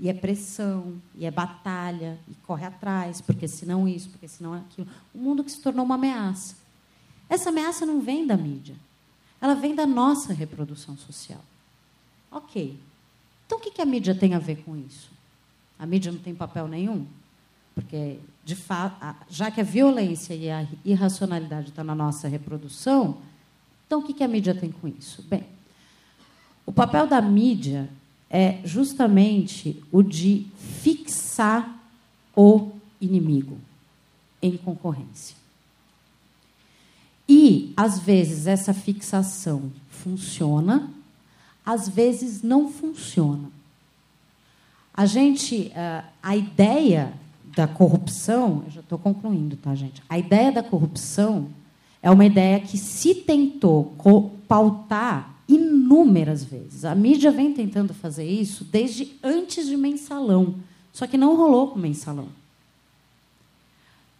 [0.00, 4.88] E é pressão, e é batalha, e corre atrás, porque senão isso, porque senão aquilo.
[5.14, 6.56] Um mundo que se tornou uma ameaça.
[7.28, 8.74] Essa ameaça não vem da mídia.
[9.40, 11.42] Ela vem da nossa reprodução social.
[12.30, 12.78] Ok.
[13.44, 15.10] Então, o que a mídia tem a ver com isso?
[15.78, 17.06] A mídia não tem papel nenhum?
[17.74, 23.18] Porque, de fato, já que a violência e a irracionalidade estão na nossa reprodução,
[23.86, 25.22] então o que a mídia tem com isso?
[25.22, 25.44] Bem,
[26.64, 27.88] o papel da mídia
[28.30, 30.46] é justamente o de
[30.82, 31.78] fixar
[32.36, 32.70] o
[33.00, 33.58] inimigo
[34.40, 35.36] em concorrência.
[37.28, 40.90] E, às vezes, essa fixação funciona,
[41.66, 43.50] às vezes não funciona.
[44.94, 47.12] A gente, eh, a ideia
[47.56, 50.02] da corrupção, eu já estou concluindo, tá, gente?
[50.08, 51.48] A ideia da corrupção
[52.02, 53.94] é uma ideia que se tentou
[54.48, 56.84] pautar inúmeras vezes.
[56.84, 60.54] A mídia vem tentando fazer isso desde antes de mensalão,
[60.92, 62.28] só que não rolou com mensalão.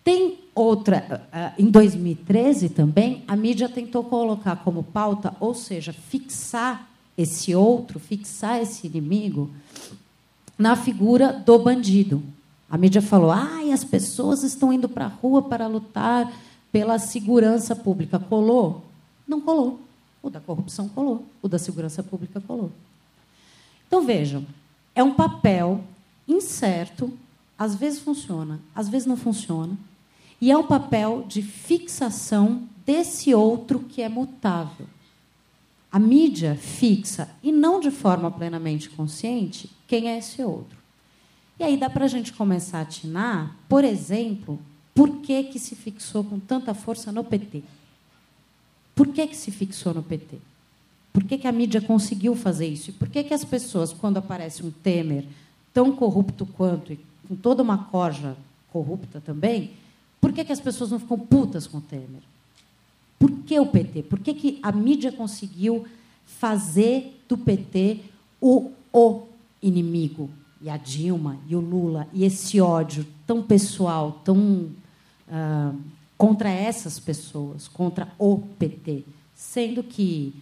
[0.02, 6.88] Tem outra, eh, em 2013 também, a mídia tentou colocar como pauta, ou seja, fixar
[7.16, 9.50] esse outro, fixar esse inimigo
[10.58, 12.22] na figura do bandido.
[12.68, 16.32] A mídia falou: ah, as pessoas estão indo para a rua para lutar
[16.72, 18.18] pela segurança pública.
[18.18, 18.84] Colou?
[19.26, 19.80] Não colou.
[20.22, 21.26] O da corrupção colou.
[21.42, 22.70] O da segurança pública colou.
[23.86, 24.46] Então vejam,
[24.94, 25.82] é um papel
[26.26, 27.12] incerto,
[27.58, 29.76] às vezes funciona, às vezes não funciona,
[30.40, 34.86] e é um papel de fixação desse outro que é mutável.
[35.92, 40.78] A mídia fixa, e não de forma plenamente consciente, quem é esse outro.
[41.58, 44.58] E aí dá para a gente começar a atinar, por exemplo,
[44.94, 47.62] por que, que se fixou com tanta força no PT.
[49.00, 50.36] Por que, que se fixou no PT?
[51.10, 52.90] Por que, que a mídia conseguiu fazer isso?
[52.90, 55.24] E por que, que as pessoas, quando aparece um Temer
[55.72, 58.36] tão corrupto quanto, e com toda uma corja
[58.70, 59.70] corrupta também,
[60.20, 62.20] por que, que as pessoas não ficam putas com o Temer?
[63.18, 64.02] Por que o PT?
[64.02, 65.86] Por que, que a mídia conseguiu
[66.26, 68.00] fazer do PT
[68.38, 69.22] o, o
[69.62, 70.28] inimigo?
[70.60, 75.80] E a Dilma, e o Lula, e esse ódio tão pessoal, tão uh,
[76.20, 79.04] contra essas pessoas, contra o PT.
[79.34, 80.34] Sendo que.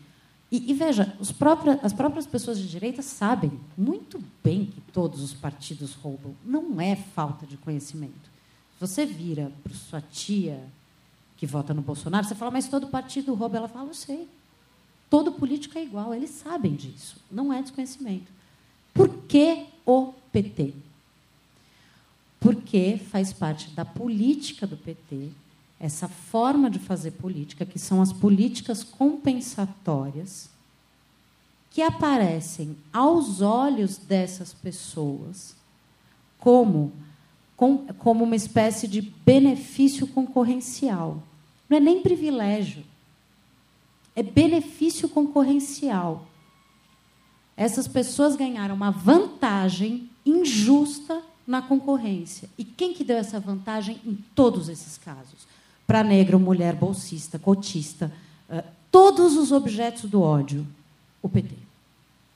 [0.51, 5.33] E, e veja, próprios, as próprias pessoas de direita sabem muito bem que todos os
[5.33, 6.35] partidos roubam.
[6.45, 8.29] Não é falta de conhecimento.
[8.81, 10.61] Você vira para sua tia
[11.37, 13.59] que vota no Bolsonaro, você fala, mas todo partido rouba.
[13.59, 14.29] Ela fala, eu sei.
[15.09, 17.19] Todo político é igual, eles sabem disso.
[17.31, 18.27] Não é desconhecimento.
[18.93, 20.75] Por que o PT?
[22.41, 25.31] Porque faz parte da política do PT,
[25.81, 30.49] essa forma de fazer política, que são as políticas compensatórias,
[31.71, 35.55] que aparecem aos olhos dessas pessoas
[36.39, 36.93] como,
[37.99, 41.23] como uma espécie de benefício concorrencial.
[41.69, 42.85] Não é nem privilégio.
[44.17, 46.27] É benefício concorrencial.
[47.57, 52.49] Essas pessoas ganharam uma vantagem injusta na concorrência.
[52.59, 55.47] E quem que deu essa vantagem em todos esses casos?
[55.89, 58.12] Para negro, mulher, bolsista, cotista,
[58.51, 58.62] uh,
[58.93, 60.66] todos os objetos do ódio,
[61.23, 61.55] o PT.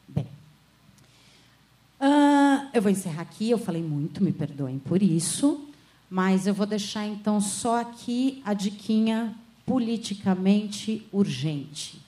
[0.08, 0.26] Bem,
[2.00, 3.50] uh, eu vou encerrar aqui.
[3.50, 5.68] Eu falei muito, me perdoem por isso.
[6.08, 9.34] Mas eu vou deixar então só aqui a diquinha
[9.66, 12.00] politicamente urgente.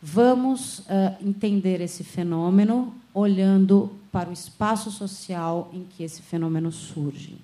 [0.00, 7.36] Vamos uh, entender esse fenômeno olhando para o espaço social em que esse fenômeno surge.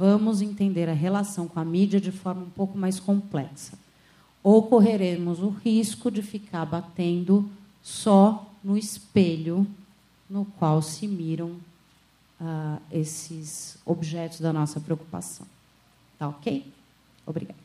[0.00, 3.78] Vamos entender a relação com a mídia de forma um pouco mais complexa.
[4.42, 7.46] ou correremos o risco de ficar batendo
[7.82, 9.66] só no espelho
[10.26, 11.50] no qual se miram
[12.40, 15.46] uh, esses objetos da nossa preocupação.
[16.18, 16.64] Tá ok?
[17.26, 17.60] Obrigada.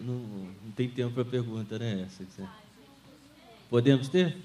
[0.00, 2.08] Não, não, tem tempo para pergunta, né?
[3.72, 4.36] Podemos ter?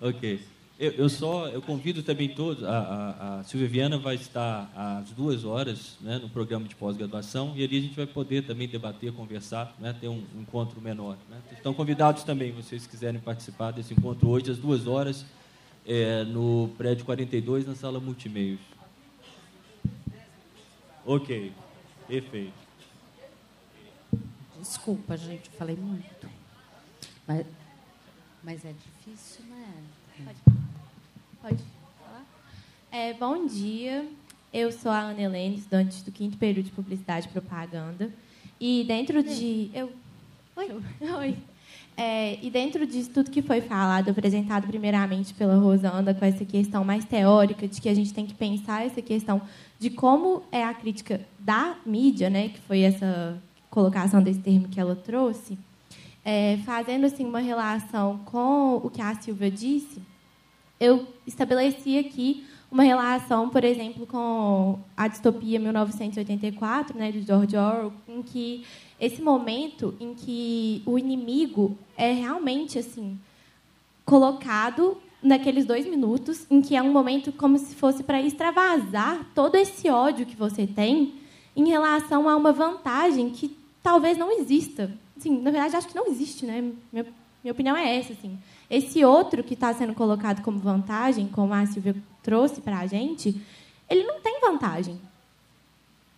[0.00, 0.40] Ok.
[0.78, 2.62] Eu, eu, só eu convido também todos.
[2.62, 7.54] A, a, a, Silvia Viana vai estar às duas horas né, no programa de pós-graduação
[7.56, 11.16] e ali a gente vai poder também debater, conversar, né, ter um, um encontro menor.
[11.28, 11.38] Né.
[11.50, 15.26] Estão convidados também, vocês quiserem participar desse encontro hoje às duas horas
[15.84, 18.60] é, no prédio 42 na sala multimeios.
[21.04, 21.50] Ok,
[22.06, 22.52] perfeito.
[24.56, 26.30] Desculpa, gente, falei muito.
[27.26, 27.44] Mas,
[28.42, 29.74] mas é difícil, né?
[30.24, 30.38] Pode.
[31.42, 31.62] Pode
[31.98, 32.24] falar?
[32.90, 34.06] É, bom dia.
[34.52, 38.10] Eu sou a Ana Helene, estudante do quinto período de Publicidade e Propaganda.
[38.60, 39.70] E dentro de...
[39.74, 39.92] Eu...
[40.56, 40.82] Oi.
[41.18, 41.36] Oi.
[41.96, 46.84] É, e dentro disso tudo que foi falado, apresentado primeiramente pela Rosanda, com essa questão
[46.84, 49.42] mais teórica, de que a gente tem que pensar essa questão
[49.80, 53.36] de como é a crítica da mídia, né, que foi essa
[53.68, 55.58] colocação desse termo que ela trouxe,
[56.24, 60.00] é, fazendo assim uma relação com o que a Silvia disse,
[60.80, 67.92] eu estabeleci aqui uma relação, por exemplo, com a distopia 1984, né, de George Orwell,
[68.06, 68.64] em que
[69.00, 73.18] esse momento em que o inimigo é realmente assim
[74.04, 79.56] colocado naqueles dois minutos, em que é um momento como se fosse para extravasar todo
[79.56, 81.14] esse ódio que você tem
[81.56, 84.92] em relação a uma vantagem que talvez não exista.
[85.18, 86.72] Assim, na verdade, acho que não existe, né?
[86.92, 87.06] Minha,
[87.42, 88.38] minha opinião é essa, assim.
[88.70, 93.40] Esse outro que está sendo colocado como vantagem, como a Silvia trouxe para a gente,
[93.88, 94.98] ele não tem vantagem.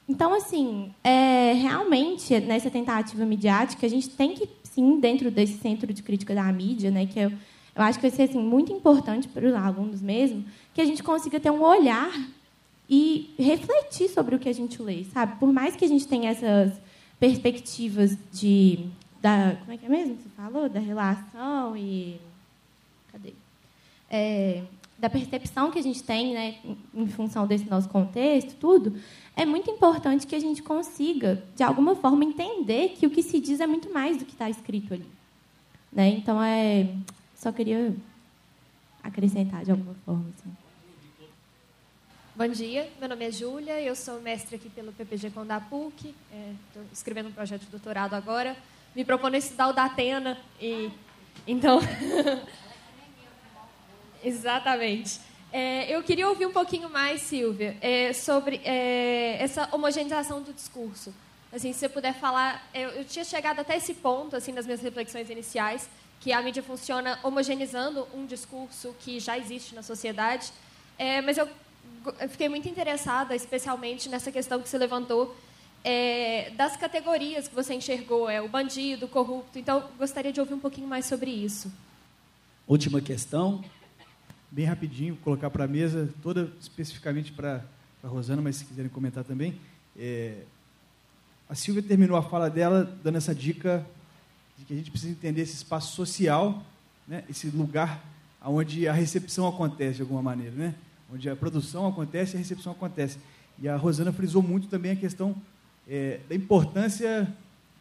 [0.08, 5.92] Então, assim, é, realmente, nessa tentativa midiática, a gente tem que, sim, dentro desse centro
[5.92, 9.28] de crítica da mídia, né, que eu, eu acho que vai ser assim, muito importante
[9.28, 10.44] para os alunos mesmo,
[10.74, 12.12] que a gente consiga ter um olhar
[12.88, 15.38] e refletir sobre o que a gente lê, sabe?
[15.38, 16.72] Por mais que a gente tenha essas
[17.20, 18.88] perspectivas de
[19.20, 22.18] da como é que é mesmo que você falou da relação e
[23.12, 23.34] cadê?
[24.10, 24.62] É,
[24.98, 26.56] da percepção que a gente tem, né,
[26.94, 28.94] em função desse nosso contexto, tudo,
[29.34, 33.40] é muito importante que a gente consiga, de alguma forma, entender que o que se
[33.40, 35.06] diz é muito mais do que está escrito ali.
[35.90, 36.08] Né?
[36.10, 36.94] Então, é,
[37.34, 37.94] só queria
[39.02, 40.26] acrescentar de alguma forma.
[40.38, 40.50] Assim.
[42.40, 46.86] Bom dia, meu nome é Júlia, eu sou mestre aqui pelo PPG Condapuc, estou é,
[46.90, 48.56] escrevendo um projeto de doutorado agora,
[48.96, 50.90] me propondo estudar o da Atena, e
[51.46, 51.80] então
[54.24, 55.20] Exatamente.
[55.52, 61.14] É, eu queria ouvir um pouquinho mais, Silvia, é, sobre é, essa homogeneização do discurso.
[61.52, 64.80] Assim, se você puder falar, eu, eu, tinha chegado até esse ponto, assim, nas minhas
[64.80, 70.50] reflexões iniciais, que a mídia funciona homogeneizando um discurso que já existe na sociedade.
[70.98, 71.46] É, mas eu,
[72.20, 75.36] eu, fiquei muito interessada, especialmente nessa questão que você levantou
[75.84, 79.58] é, das categorias que você enxergou, é o bandido, o corrupto.
[79.58, 81.72] Então, gostaria de ouvir um pouquinho mais sobre isso.
[82.66, 83.64] Última questão
[84.50, 87.64] bem rapidinho, colocar para a mesa, toda especificamente para
[88.02, 89.54] a Rosana, mas se quiserem comentar também.
[89.96, 90.42] É,
[91.48, 93.86] a Silvia terminou a fala dela dando essa dica
[94.58, 96.64] de que a gente precisa entender esse espaço social,
[97.06, 98.04] né, esse lugar
[98.42, 100.74] onde a recepção acontece de alguma maneira, né,
[101.12, 103.18] onde a produção acontece e a recepção acontece.
[103.58, 105.34] E a Rosana frisou muito também a questão
[105.88, 107.32] é, da importância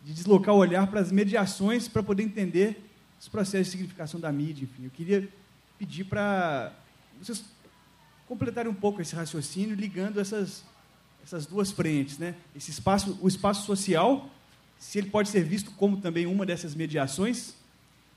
[0.03, 2.83] de deslocar o olhar para as mediações para poder entender
[3.19, 4.63] os processos de significação da mídia.
[4.63, 5.27] Enfim, eu queria
[5.77, 6.73] pedir para
[7.21, 7.43] vocês
[8.27, 10.63] completarem um pouco esse raciocínio, ligando essas,
[11.23, 12.17] essas duas frentes.
[12.17, 12.35] Né?
[12.55, 14.29] Esse espaço, o espaço social,
[14.77, 17.55] se ele pode ser visto como também uma dessas mediações,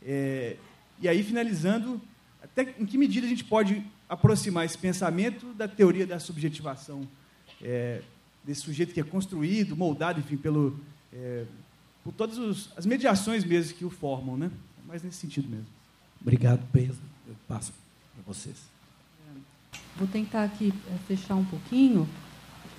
[0.05, 0.57] é,
[1.01, 2.01] e aí finalizando,
[2.43, 7.09] até em que medida a gente pode aproximar esse pensamento da teoria da subjetivação,
[7.63, 8.03] é,
[8.45, 10.79] desse sujeito que é construído, moldado, enfim, pelo,
[11.11, 11.47] é,
[12.05, 14.51] por todas os, as mediações mesmo que o formam, né?
[14.87, 15.67] Mas nesse sentido mesmo.
[16.21, 17.73] Obrigado, Pedro eu passo
[18.15, 18.57] para vocês.
[19.97, 22.07] Vou tentar aqui eh, fechar um pouquinho,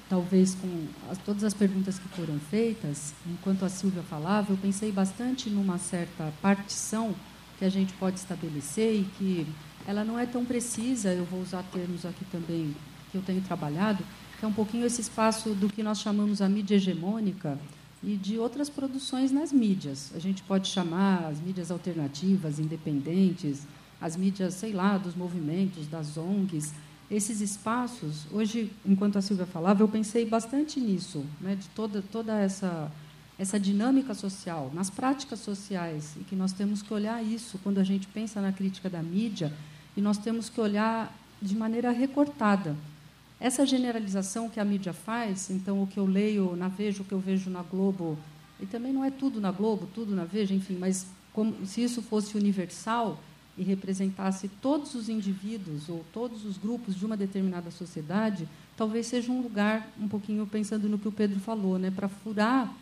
[0.09, 3.13] talvez com as, todas as perguntas que foram feitas.
[3.25, 7.15] Enquanto a Silvia falava, eu pensei bastante numa certa partição
[7.57, 9.47] que a gente pode estabelecer e que
[9.87, 12.75] ela não é tão precisa, eu vou usar termos aqui também
[13.11, 14.03] que eu tenho trabalhado,
[14.39, 17.57] que é um pouquinho esse espaço do que nós chamamos a mídia hegemônica
[18.01, 20.11] e de outras produções nas mídias.
[20.15, 23.65] A gente pode chamar as mídias alternativas, independentes,
[24.01, 26.73] as mídias, sei lá, dos movimentos, das ONGs.
[27.11, 32.37] esses espaços, hoje, enquanto a Silvia falava, eu pensei bastante nisso, né, de toda, toda
[32.39, 32.91] essa,
[33.37, 37.83] essa dinâmica social, nas práticas sociais, e que nós temos que olhar isso quando a
[37.83, 39.53] gente pensa na crítica da mídia,
[39.95, 42.75] e nós temos que olhar de maneira recortada.
[43.39, 47.11] Essa generalização que a mídia faz, então, o que eu leio na Veja, o que
[47.11, 48.17] eu vejo na Globo,
[48.59, 52.01] e também não é tudo na Globo, tudo na Veja, enfim, mas como, se isso
[52.01, 53.19] fosse universal,
[53.57, 59.31] e representasse todos os indivíduos ou todos os grupos de uma determinada sociedade, talvez seja
[59.31, 62.73] um lugar, um pouquinho pensando no que o Pedro falou, né, para furar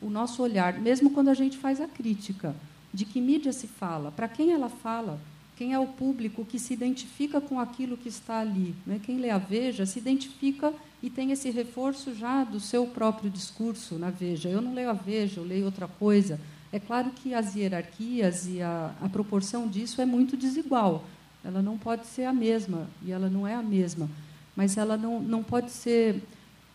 [0.00, 2.54] o nosso olhar, mesmo quando a gente faz a crítica,
[2.92, 5.20] de que mídia se fala, para quem ela fala,
[5.60, 8.74] quem é o público que se identifica com aquilo que está ali.
[8.86, 8.98] Né?
[9.04, 10.72] Quem lê a Veja se identifica
[11.02, 14.48] e tem esse reforço já do seu próprio discurso na Veja.
[14.48, 16.40] Eu não leio a Veja, eu leio outra coisa.
[16.72, 21.04] É claro que as hierarquias e a, a proporção disso é muito desigual.
[21.44, 24.08] Ela não pode ser a mesma, e ela não é a mesma,
[24.56, 26.22] mas ela não, não pode ser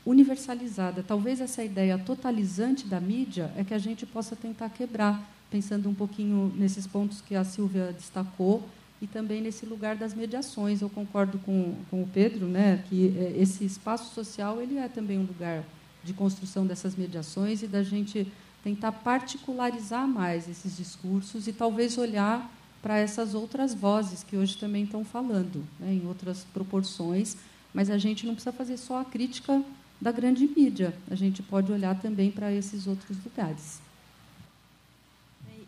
[0.05, 1.01] universalizada.
[1.01, 5.93] Talvez essa ideia totalizante da mídia é que a gente possa tentar quebrar, pensando um
[5.93, 8.67] pouquinho nesses pontos que a Silvia destacou
[9.01, 10.81] e também nesse lugar das mediações.
[10.81, 15.19] Eu concordo com, com o Pedro, né, que é, esse espaço social ele é também
[15.19, 15.63] um lugar
[16.03, 18.31] de construção dessas mediações e da gente
[18.63, 22.51] tentar particularizar mais esses discursos e talvez olhar
[22.81, 27.35] para essas outras vozes que hoje também estão falando, né, em outras proporções,
[27.73, 29.63] mas a gente não precisa fazer só a crítica
[29.99, 33.84] da grande mídia, a gente pode olhar também para esses outros lugares.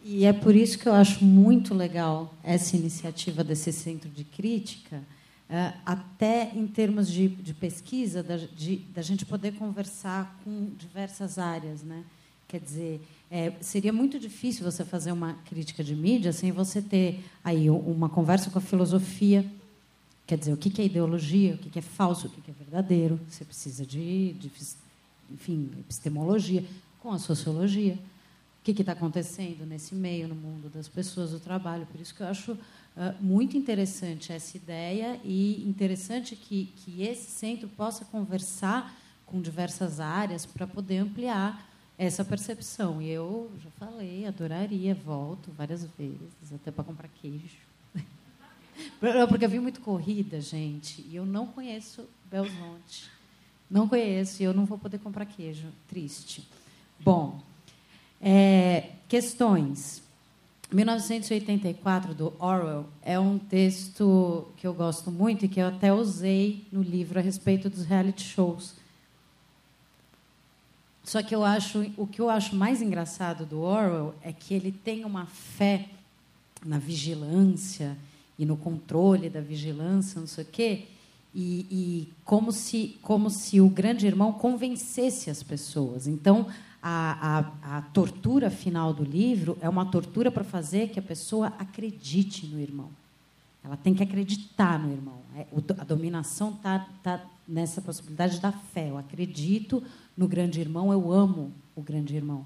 [0.09, 5.03] E é por isso que eu acho muito legal essa iniciativa desse centro de crítica,
[5.49, 11.37] eh, até em termos de, de pesquisa, da, de, da gente poder conversar com diversas
[11.37, 12.05] áreas, né?
[12.47, 17.21] Quer dizer, é, seria muito difícil você fazer uma crítica de mídia sem você ter
[17.43, 19.45] aí uma conversa com a filosofia.
[20.25, 23.19] Quer dizer, o que é ideologia, o que é falso, o que é verdadeiro.
[23.27, 24.49] Você precisa de, de
[25.29, 26.63] enfim, epistemologia,
[27.01, 27.99] com a sociologia.
[28.73, 31.85] Que está acontecendo nesse meio, no mundo das pessoas, do trabalho.
[31.85, 32.59] Por isso que eu acho uh,
[33.21, 38.93] muito interessante essa ideia e interessante que, que esse centro possa conversar
[39.25, 41.65] com diversas áreas para poder ampliar
[41.97, 43.01] essa percepção.
[43.01, 47.57] E eu já falei, adoraria, volto várias vezes, até para comprar queijo.
[49.29, 53.09] Porque eu vi muito corrida, gente, e eu não conheço Belzonte.
[53.69, 55.67] Não conheço e eu não vou poder comprar queijo.
[55.89, 56.47] Triste.
[56.99, 57.41] Bom,
[58.21, 60.01] é, questões.
[60.71, 66.65] 1984, do Orwell, é um texto que eu gosto muito e que eu até usei
[66.71, 68.75] no livro a respeito dos reality shows
[71.07, 74.73] só que eu acho, o que eu acho mais engraçado do Orwell é que ele
[74.73, 75.87] tem uma fé
[76.65, 77.97] na vigilância
[78.37, 80.83] e no controle da vigilância, não sei o quê,
[81.33, 86.07] e, e como se como se o grande irmão convencesse as pessoas.
[86.07, 86.47] Então
[86.89, 91.47] a, a, a tortura final do livro é uma tortura para fazer que a pessoa
[91.59, 92.89] acredite no irmão.
[93.61, 95.17] Ela tem que acreditar no irmão.
[95.35, 95.45] É,
[95.77, 98.89] a dominação está tá nessa possibilidade da fé.
[98.89, 99.83] Eu acredito
[100.15, 102.45] no grande irmão, eu amo o grande irmão.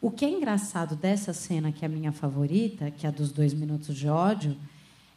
[0.00, 3.32] O que é engraçado dessa cena, que é a minha favorita, que é a dos
[3.32, 4.56] dois minutos de ódio,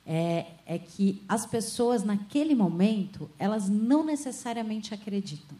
[0.06, 5.58] é, é que as pessoas, naquele momento, elas não necessariamente acreditam.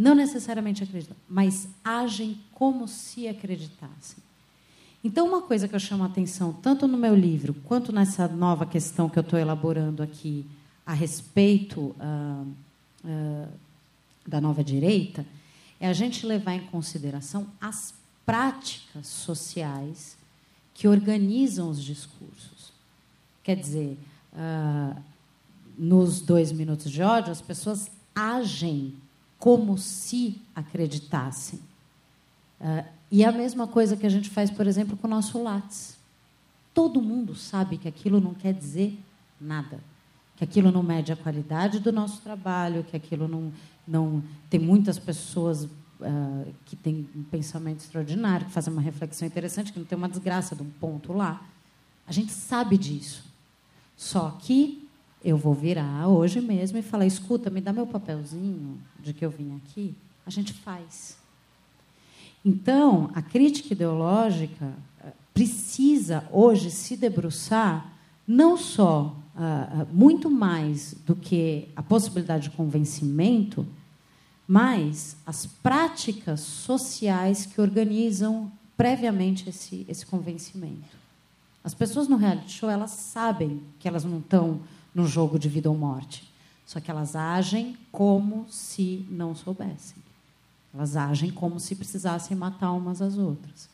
[0.00, 4.16] Não necessariamente acreditam, mas agem como se acreditassem.
[5.04, 8.64] Então, uma coisa que eu chamo a atenção, tanto no meu livro, quanto nessa nova
[8.64, 10.46] questão que eu estou elaborando aqui
[10.86, 12.46] a respeito uh,
[13.04, 13.48] uh,
[14.26, 15.26] da nova direita
[15.78, 17.92] é a gente levar em consideração as
[18.24, 20.16] práticas sociais
[20.72, 22.72] que organizam os discursos.
[23.44, 23.98] Quer dizer,
[24.32, 24.98] uh,
[25.76, 28.94] nos dois minutos de ódio, as pessoas agem
[29.40, 31.58] como se acreditassem.
[32.60, 35.42] Uh, e é a mesma coisa que a gente faz, por exemplo, com o nosso
[35.42, 35.96] Lattes.
[36.74, 38.96] Todo mundo sabe que aquilo não quer dizer
[39.40, 39.80] nada.
[40.36, 43.50] Que aquilo não mede a qualidade do nosso trabalho, que aquilo não,
[43.88, 49.72] não tem muitas pessoas uh, que têm um pensamento extraordinário, que fazem uma reflexão interessante,
[49.72, 51.42] que não tem uma desgraça de um ponto lá.
[52.06, 53.24] A gente sabe disso.
[53.96, 54.79] Só que
[55.24, 59.30] eu vou virar hoje mesmo e falar: escuta, me dá meu papelzinho de que eu
[59.30, 59.94] vim aqui.
[60.26, 61.18] A gente faz.
[62.44, 64.72] Então, a crítica ideológica
[65.04, 67.92] eh, precisa hoje se debruçar
[68.26, 73.66] não só uh, muito mais do que a possibilidade de convencimento,
[74.46, 80.98] mas as práticas sociais que organizam previamente esse, esse convencimento.
[81.62, 84.60] As pessoas no reality show elas sabem que elas não estão
[84.94, 86.30] num jogo de vida ou morte.
[86.66, 89.96] Só que elas agem como se não soubessem.
[90.72, 93.68] Elas agem como se precisassem matar umas às outras.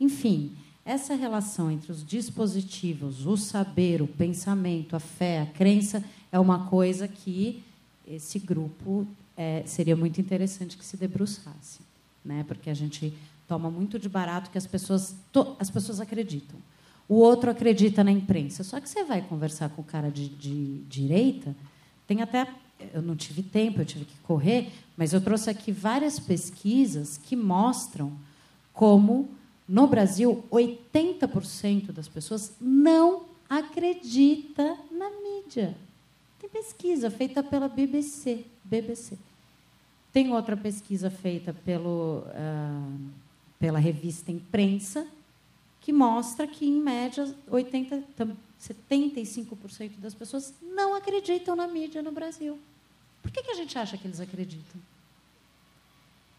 [0.00, 0.52] Enfim,
[0.84, 6.66] essa relação entre os dispositivos, o saber, o pensamento, a fé, a crença, é uma
[6.66, 7.62] coisa que
[8.06, 9.06] esse grupo
[9.36, 11.80] é, seria muito interessante que se debruçasse,
[12.24, 12.44] né?
[12.46, 13.14] Porque a gente
[13.46, 15.14] toma muito de barato que as pessoas
[15.58, 16.58] as pessoas acreditam.
[17.08, 18.64] O outro acredita na imprensa.
[18.64, 21.54] Só que você vai conversar com o cara de, de direita,
[22.06, 22.46] tem até
[22.92, 27.36] eu não tive tempo, eu tive que correr, mas eu trouxe aqui várias pesquisas que
[27.36, 28.12] mostram
[28.72, 29.28] como
[29.66, 35.76] no Brasil 80% das pessoas não acredita na mídia.
[36.40, 39.16] Tem pesquisa feita pela BBC, BBC.
[40.12, 43.10] Tem outra pesquisa feita pelo, uh,
[43.58, 45.06] pela revista Imprensa,
[45.84, 48.02] que mostra que, em média, 80,
[48.58, 52.58] 75% das pessoas não acreditam na mídia no Brasil.
[53.20, 54.80] Por que, que a gente acha que eles acreditam?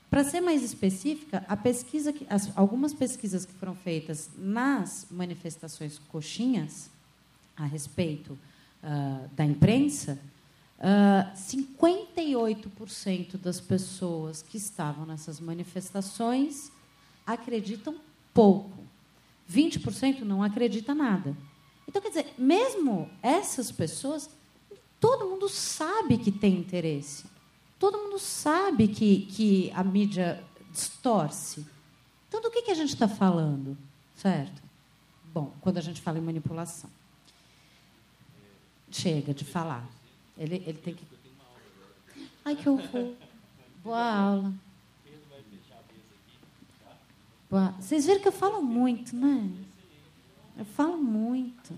[0.10, 6.00] Para ser mais específica, a pesquisa que, as, algumas pesquisas que foram feitas nas manifestações
[6.10, 6.90] coxinhas
[7.56, 10.18] a respeito uh, da imprensa,
[10.80, 16.72] uh, ah, 58% das pessoas que estavam nessas manifestações
[17.28, 17.96] acreditam
[18.34, 18.85] pouco.
[19.52, 21.36] 20% não acredita nada.
[21.88, 24.30] Então, quer dizer, mesmo essas pessoas
[25.00, 27.26] todo mundo sabe que tem interesse.
[27.78, 31.66] Todo mundo sabe que, que a mídia distorce.
[32.28, 33.78] Então, do que, que a gente está falando?
[34.16, 34.64] Certo?
[35.32, 36.90] Bom, quando a gente fala em manipulação.
[38.90, 39.88] Chega de falar.
[40.38, 41.04] Ele, ele tem que.
[42.44, 43.14] Ai, que horror.
[43.84, 44.54] Boa aula.
[47.80, 49.50] Vocês viram que eu falo muito, né?
[50.58, 51.74] Eu falo muito.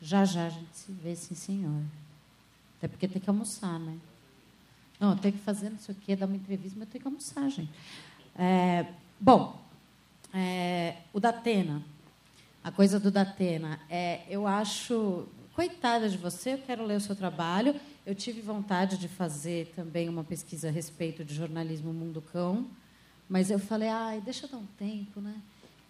[0.00, 1.82] Já já a gente se vê, sim, senhor.
[2.78, 3.96] Até porque tem que almoçar, né?
[4.98, 7.48] Não, tem que fazer não sei o quê, dar uma entrevista, mas tem que almoçar,
[7.48, 7.72] gente.
[8.36, 8.86] É,
[9.20, 9.60] bom,
[10.32, 11.82] é, o Datena.
[12.64, 13.80] A coisa do Datena.
[13.90, 15.26] É, eu acho.
[15.54, 17.78] Coitada de você, eu quero ler o seu trabalho.
[18.06, 22.66] Eu tive vontade de fazer também uma pesquisa a respeito de jornalismo Mundo Cão,
[23.32, 25.34] mas eu falei, ai, deixa eu dar um tempo, né?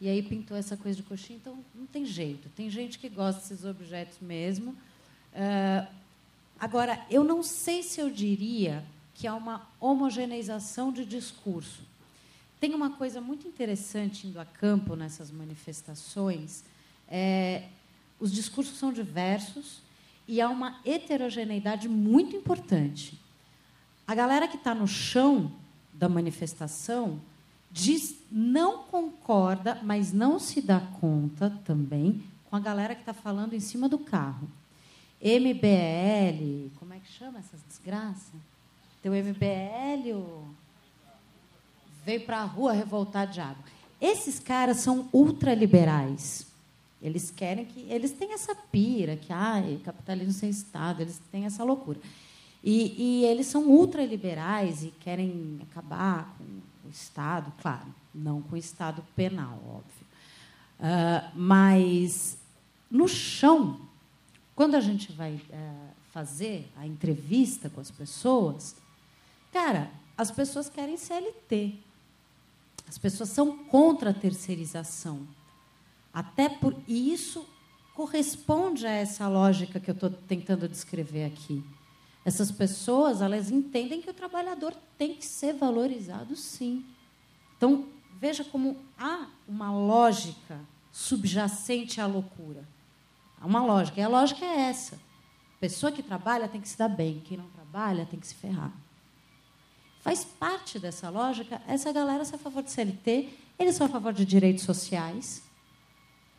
[0.00, 1.40] E aí pintou essa coisa de coxinha.
[1.42, 2.48] Então, não tem jeito.
[2.50, 4.70] Tem gente que gosta desses objetos mesmo.
[4.70, 5.88] Uh,
[6.56, 11.82] agora, eu não sei se eu diria que há uma homogeneização de discurso.
[12.60, 16.62] Tem uma coisa muito interessante indo a campo nessas manifestações.
[17.08, 17.64] É,
[18.20, 19.82] os discursos são diversos
[20.28, 23.18] e há uma heterogeneidade muito importante.
[24.06, 25.50] A galera que está no chão
[25.92, 27.20] da manifestação
[27.72, 33.54] diz, não concorda, mas não se dá conta também com a galera que está falando
[33.54, 34.46] em cima do carro.
[35.20, 38.34] MBL, como é que chama essas desgraças?
[39.00, 40.46] Tem o MBL,
[42.04, 43.62] veio para a rua revoltar diabo.
[44.00, 46.46] Esses caras são ultraliberais.
[47.00, 47.80] Eles querem que.
[47.88, 51.98] Eles têm essa pira, que ai, capitalismo sem Estado, eles têm essa loucura.
[52.62, 56.44] E, e eles são ultraliberais e querem acabar com
[56.92, 60.06] Estado, claro, não com o Estado penal, óbvio.
[60.78, 62.38] Uh, mas
[62.90, 63.80] no chão,
[64.54, 68.76] quando a gente vai uh, fazer a entrevista com as pessoas,
[69.52, 71.78] cara, as pessoas querem CLT.
[72.86, 75.26] As pessoas são contra a terceirização.
[76.12, 77.46] Até por e isso
[77.94, 81.64] corresponde a essa lógica que eu estou tentando descrever aqui.
[82.24, 86.84] Essas pessoas, elas entendem que o trabalhador tem que ser valorizado, sim.
[87.56, 87.86] Então,
[88.20, 90.60] veja como há uma lógica
[90.92, 92.66] subjacente à loucura.
[93.40, 94.94] Há uma lógica, e a lógica é essa.
[95.56, 98.34] A pessoa que trabalha tem que se dar bem, quem não trabalha tem que se
[98.34, 98.72] ferrar.
[100.00, 103.28] Faz parte dessa lógica, essa galera é a favor de CLT,
[103.58, 105.42] eles são a favor de direitos sociais,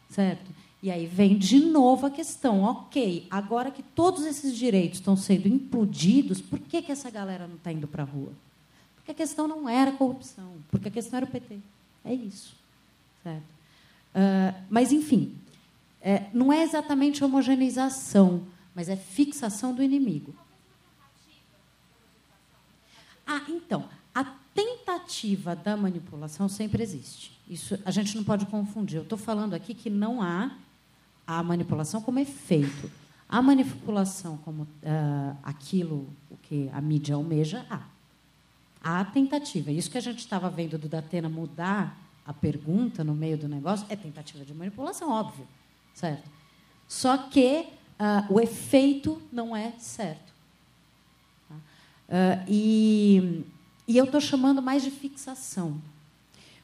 [0.10, 0.52] certo?
[0.84, 5.48] E aí vem de novo a questão, ok, agora que todos esses direitos estão sendo
[5.48, 8.34] implodidos, por que, que essa galera não está indo para a rua?
[8.94, 11.58] Porque a questão não era corrupção, porque a questão era o PT.
[12.04, 12.54] É isso.
[13.24, 13.44] Certo?
[13.44, 15.34] Uh, mas, enfim,
[16.02, 18.44] é, não é exatamente homogeneização,
[18.76, 20.36] mas é fixação do inimigo.
[23.26, 27.32] Ah, então, a tentativa da manipulação sempre existe.
[27.50, 28.98] Isso a gente não pode confundir.
[28.98, 30.52] Eu estou falando aqui que não há
[31.26, 32.92] a manipulação como efeito.
[33.28, 37.82] A manipulação como uh, aquilo o que a mídia almeja, há.
[38.84, 39.72] Há tentativa.
[39.72, 43.86] Isso que a gente estava vendo do Datena mudar a pergunta no meio do negócio
[43.90, 45.48] é tentativa de manipulação, óbvio.
[45.94, 46.30] Certo?
[46.88, 47.68] Só que
[48.00, 50.34] uh, o efeito não é certo.
[51.50, 51.56] Tá?
[51.56, 53.46] Uh, e,
[53.88, 55.82] e eu estou chamando mais de fixação.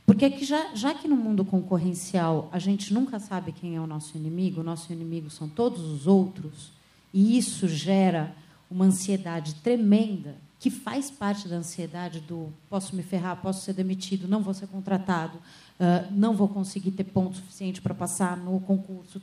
[0.09, 3.85] Porque aqui já, já que no mundo concorrencial a gente nunca sabe quem é o
[3.85, 6.71] nosso inimigo, o nosso inimigo são todos os outros,
[7.13, 8.35] e isso gera
[8.71, 14.27] uma ansiedade tremenda, que faz parte da ansiedade do posso me ferrar, posso ser demitido,
[14.27, 19.21] não vou ser contratado, uh, não vou conseguir ter ponto suficiente para passar no concurso.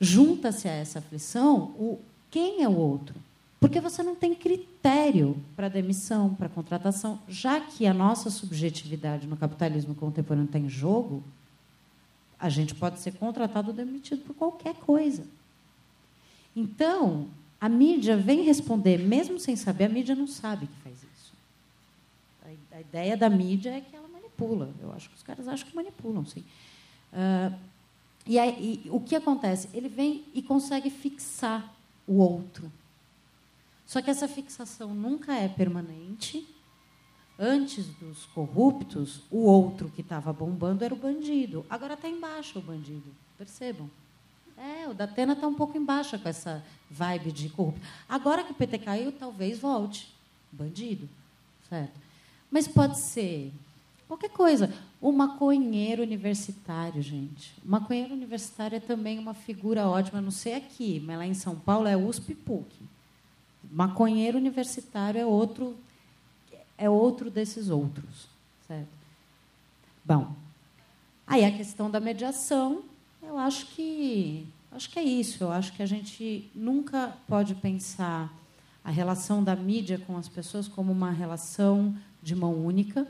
[0.00, 3.14] Junta-se a essa aflição o quem é o outro.
[3.64, 7.18] Porque você não tem critério para demissão, para contratação.
[7.26, 11.24] Já que a nossa subjetividade no capitalismo contemporâneo está em jogo,
[12.38, 15.24] a gente pode ser contratado ou demitido por qualquer coisa.
[16.54, 17.26] Então,
[17.58, 21.32] a mídia vem responder, mesmo sem saber, a mídia não sabe que faz isso.
[22.70, 24.74] A, ideia da mídia é que ela manipula.
[24.78, 26.44] Eu acho que os caras acham que manipulam, sim.
[27.14, 27.58] Uh,
[28.26, 29.70] e, aí, e o que acontece?
[29.72, 31.74] Ele vem e consegue fixar
[32.06, 32.70] o outro
[33.86, 36.48] só que essa fixação nunca é permanente.
[37.38, 41.66] Antes dos corruptos, o outro que estava bombando era o bandido.
[41.68, 43.12] Agora está embaixo o bandido.
[43.36, 43.90] Percebam?
[44.56, 47.80] É, o Datena está um pouco embaixo com essa vibe de corrupto.
[48.08, 50.14] Agora que o PT caiu, talvez volte.
[50.52, 51.08] Bandido.
[51.68, 52.00] Certo?
[52.50, 53.52] Mas pode ser
[54.06, 54.72] qualquer coisa.
[55.00, 57.52] O maconheiro universitário, gente.
[57.64, 61.56] O maconheiro universitário é também uma figura ótima, não sei aqui, mas lá em São
[61.56, 62.93] Paulo é USP e PUC.
[63.74, 65.76] Maconheiro universitário é outro
[66.78, 68.28] é outro desses outros,
[68.68, 68.88] certo?
[70.04, 70.32] Bom,
[71.26, 72.84] aí a questão da mediação,
[73.20, 75.42] eu acho que acho que é isso.
[75.42, 78.32] Eu acho que a gente nunca pode pensar
[78.84, 83.04] a relação da mídia com as pessoas como uma relação de mão única,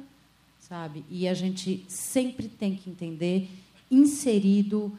[0.61, 1.05] sabe?
[1.11, 3.51] E a gente sempre tem que entender
[3.91, 4.97] inserido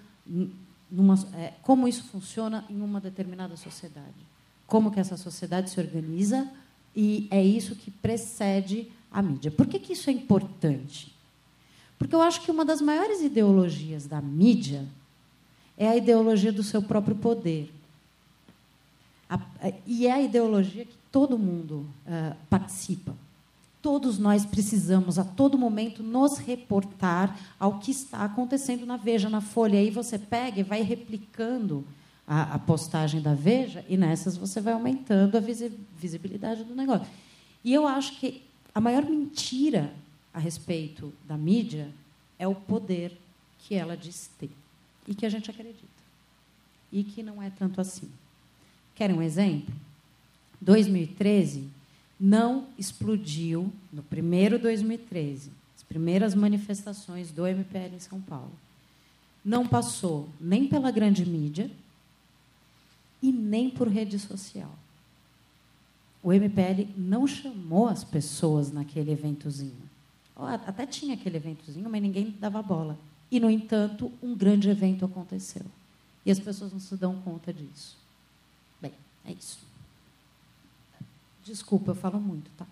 [0.92, 4.35] numa, é, como isso funciona em uma determinada sociedade
[4.68, 6.50] como que essa sociedade se organiza
[6.96, 9.52] e é isso que precede a mídia.
[9.52, 11.14] Por que, que isso é importante?
[11.98, 14.86] Porque eu acho que uma das maiores ideologias da mídia
[15.78, 17.74] é a ideologia do seu próprio poder.
[19.30, 23.14] A, a, e é a ideologia que todo mundo uh, participa.
[23.82, 29.42] Todos nós precisamos, a todo momento, nos reportar ao que está acontecendo na Veja, na
[29.42, 29.80] Folha.
[29.80, 31.86] Aí você pega e vai replicando
[32.28, 35.42] a, a, postagem da Veja, e nessas você vai aumentando a
[35.98, 37.08] visibilidade do negócio.
[37.64, 38.44] E eu acho que
[38.74, 39.94] a maior mentira
[40.34, 41.90] a respeito da mídia
[42.38, 43.18] é o poder
[43.60, 44.52] que ela diz ter
[45.08, 45.86] e que a gente acredita.
[46.92, 48.10] E que não é tanto assim.
[48.94, 49.74] Querem um exemplo?
[50.62, 51.70] 2013
[52.20, 58.54] não explodiu, no primeiro 2013, as primeiras manifestações do MPL em São Paulo.
[59.44, 61.70] Não passou nem pela grande mídia,
[63.22, 64.72] e nem por rede social.
[66.22, 69.86] O MPL não chamou as pessoas naquele eventozinho.
[70.36, 72.98] Até tinha aquele eventozinho, mas ninguém dava bola.
[73.32, 75.66] E, no entanto, um grande evento aconteceu.
[76.26, 77.96] E as pessoas não se dão conta disso.
[78.82, 78.92] Bem,
[79.24, 79.60] é isso.
[81.44, 82.66] Desculpa, eu falo muito, tá?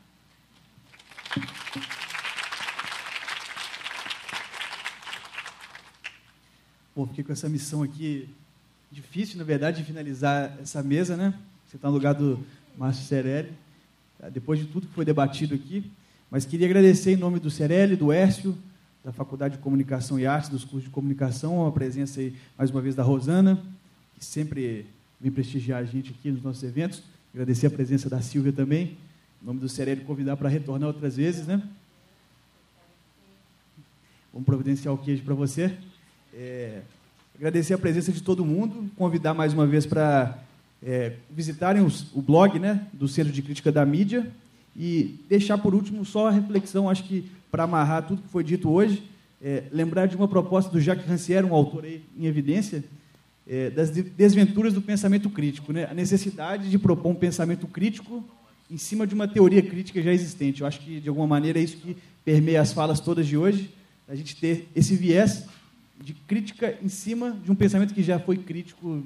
[6.96, 8.30] Bom, fiquei com essa missão aqui
[8.94, 11.34] difícil, na verdade, de finalizar essa mesa, né?
[11.68, 12.40] Você está no lugar do
[12.78, 13.52] Márcio Cerelli,
[14.20, 14.30] tá?
[14.30, 15.92] depois de tudo que foi debatido aqui.
[16.30, 18.58] Mas queria agradecer em nome do Cerelli, do Hércio,
[19.04, 22.82] da Faculdade de Comunicação e Artes, dos cursos de comunicação, a presença aí, mais uma
[22.82, 23.62] vez, da Rosana,
[24.18, 24.86] que sempre
[25.20, 27.04] vem prestigiar a gente aqui nos nossos eventos.
[27.34, 28.98] Agradecer a presença da Silvia também.
[29.42, 31.62] Em nome do Cerelli, convidar para retornar outras vezes, né?
[34.32, 35.78] Vamos providenciar o queijo para você.
[36.34, 36.82] É,
[37.36, 40.38] Agradecer a presença de todo mundo, convidar mais uma vez para
[40.84, 44.32] é, visitarem os, o blog né, do Centro de Crítica da Mídia
[44.78, 48.70] e deixar por último só a reflexão, acho que para amarrar tudo que foi dito
[48.70, 49.04] hoje,
[49.42, 52.84] é, lembrar de uma proposta do Jacques Rancière, um autor aí em evidência,
[53.48, 55.88] é, das desventuras do pensamento crítico, né?
[55.90, 58.24] a necessidade de propor um pensamento crítico
[58.70, 60.62] em cima de uma teoria crítica já existente.
[60.62, 63.74] Eu acho que, de alguma maneira, é isso que permeia as falas todas de hoje,
[64.08, 65.46] a gente ter esse viés
[66.02, 69.04] de crítica em cima de um pensamento que já foi crítico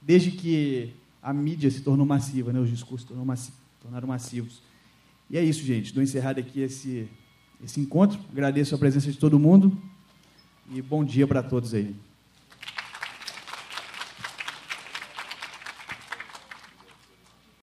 [0.00, 0.92] desde que
[1.22, 2.60] a mídia se tornou massiva, né?
[2.60, 3.52] os discursos tornou massi
[3.82, 4.62] tornaram massivos.
[5.30, 5.92] E é isso, gente.
[5.92, 7.08] Dou encerrado aqui esse,
[7.64, 8.18] esse encontro.
[8.32, 9.76] Agradeço a presença de todo mundo
[10.72, 11.94] e bom dia para todos aí.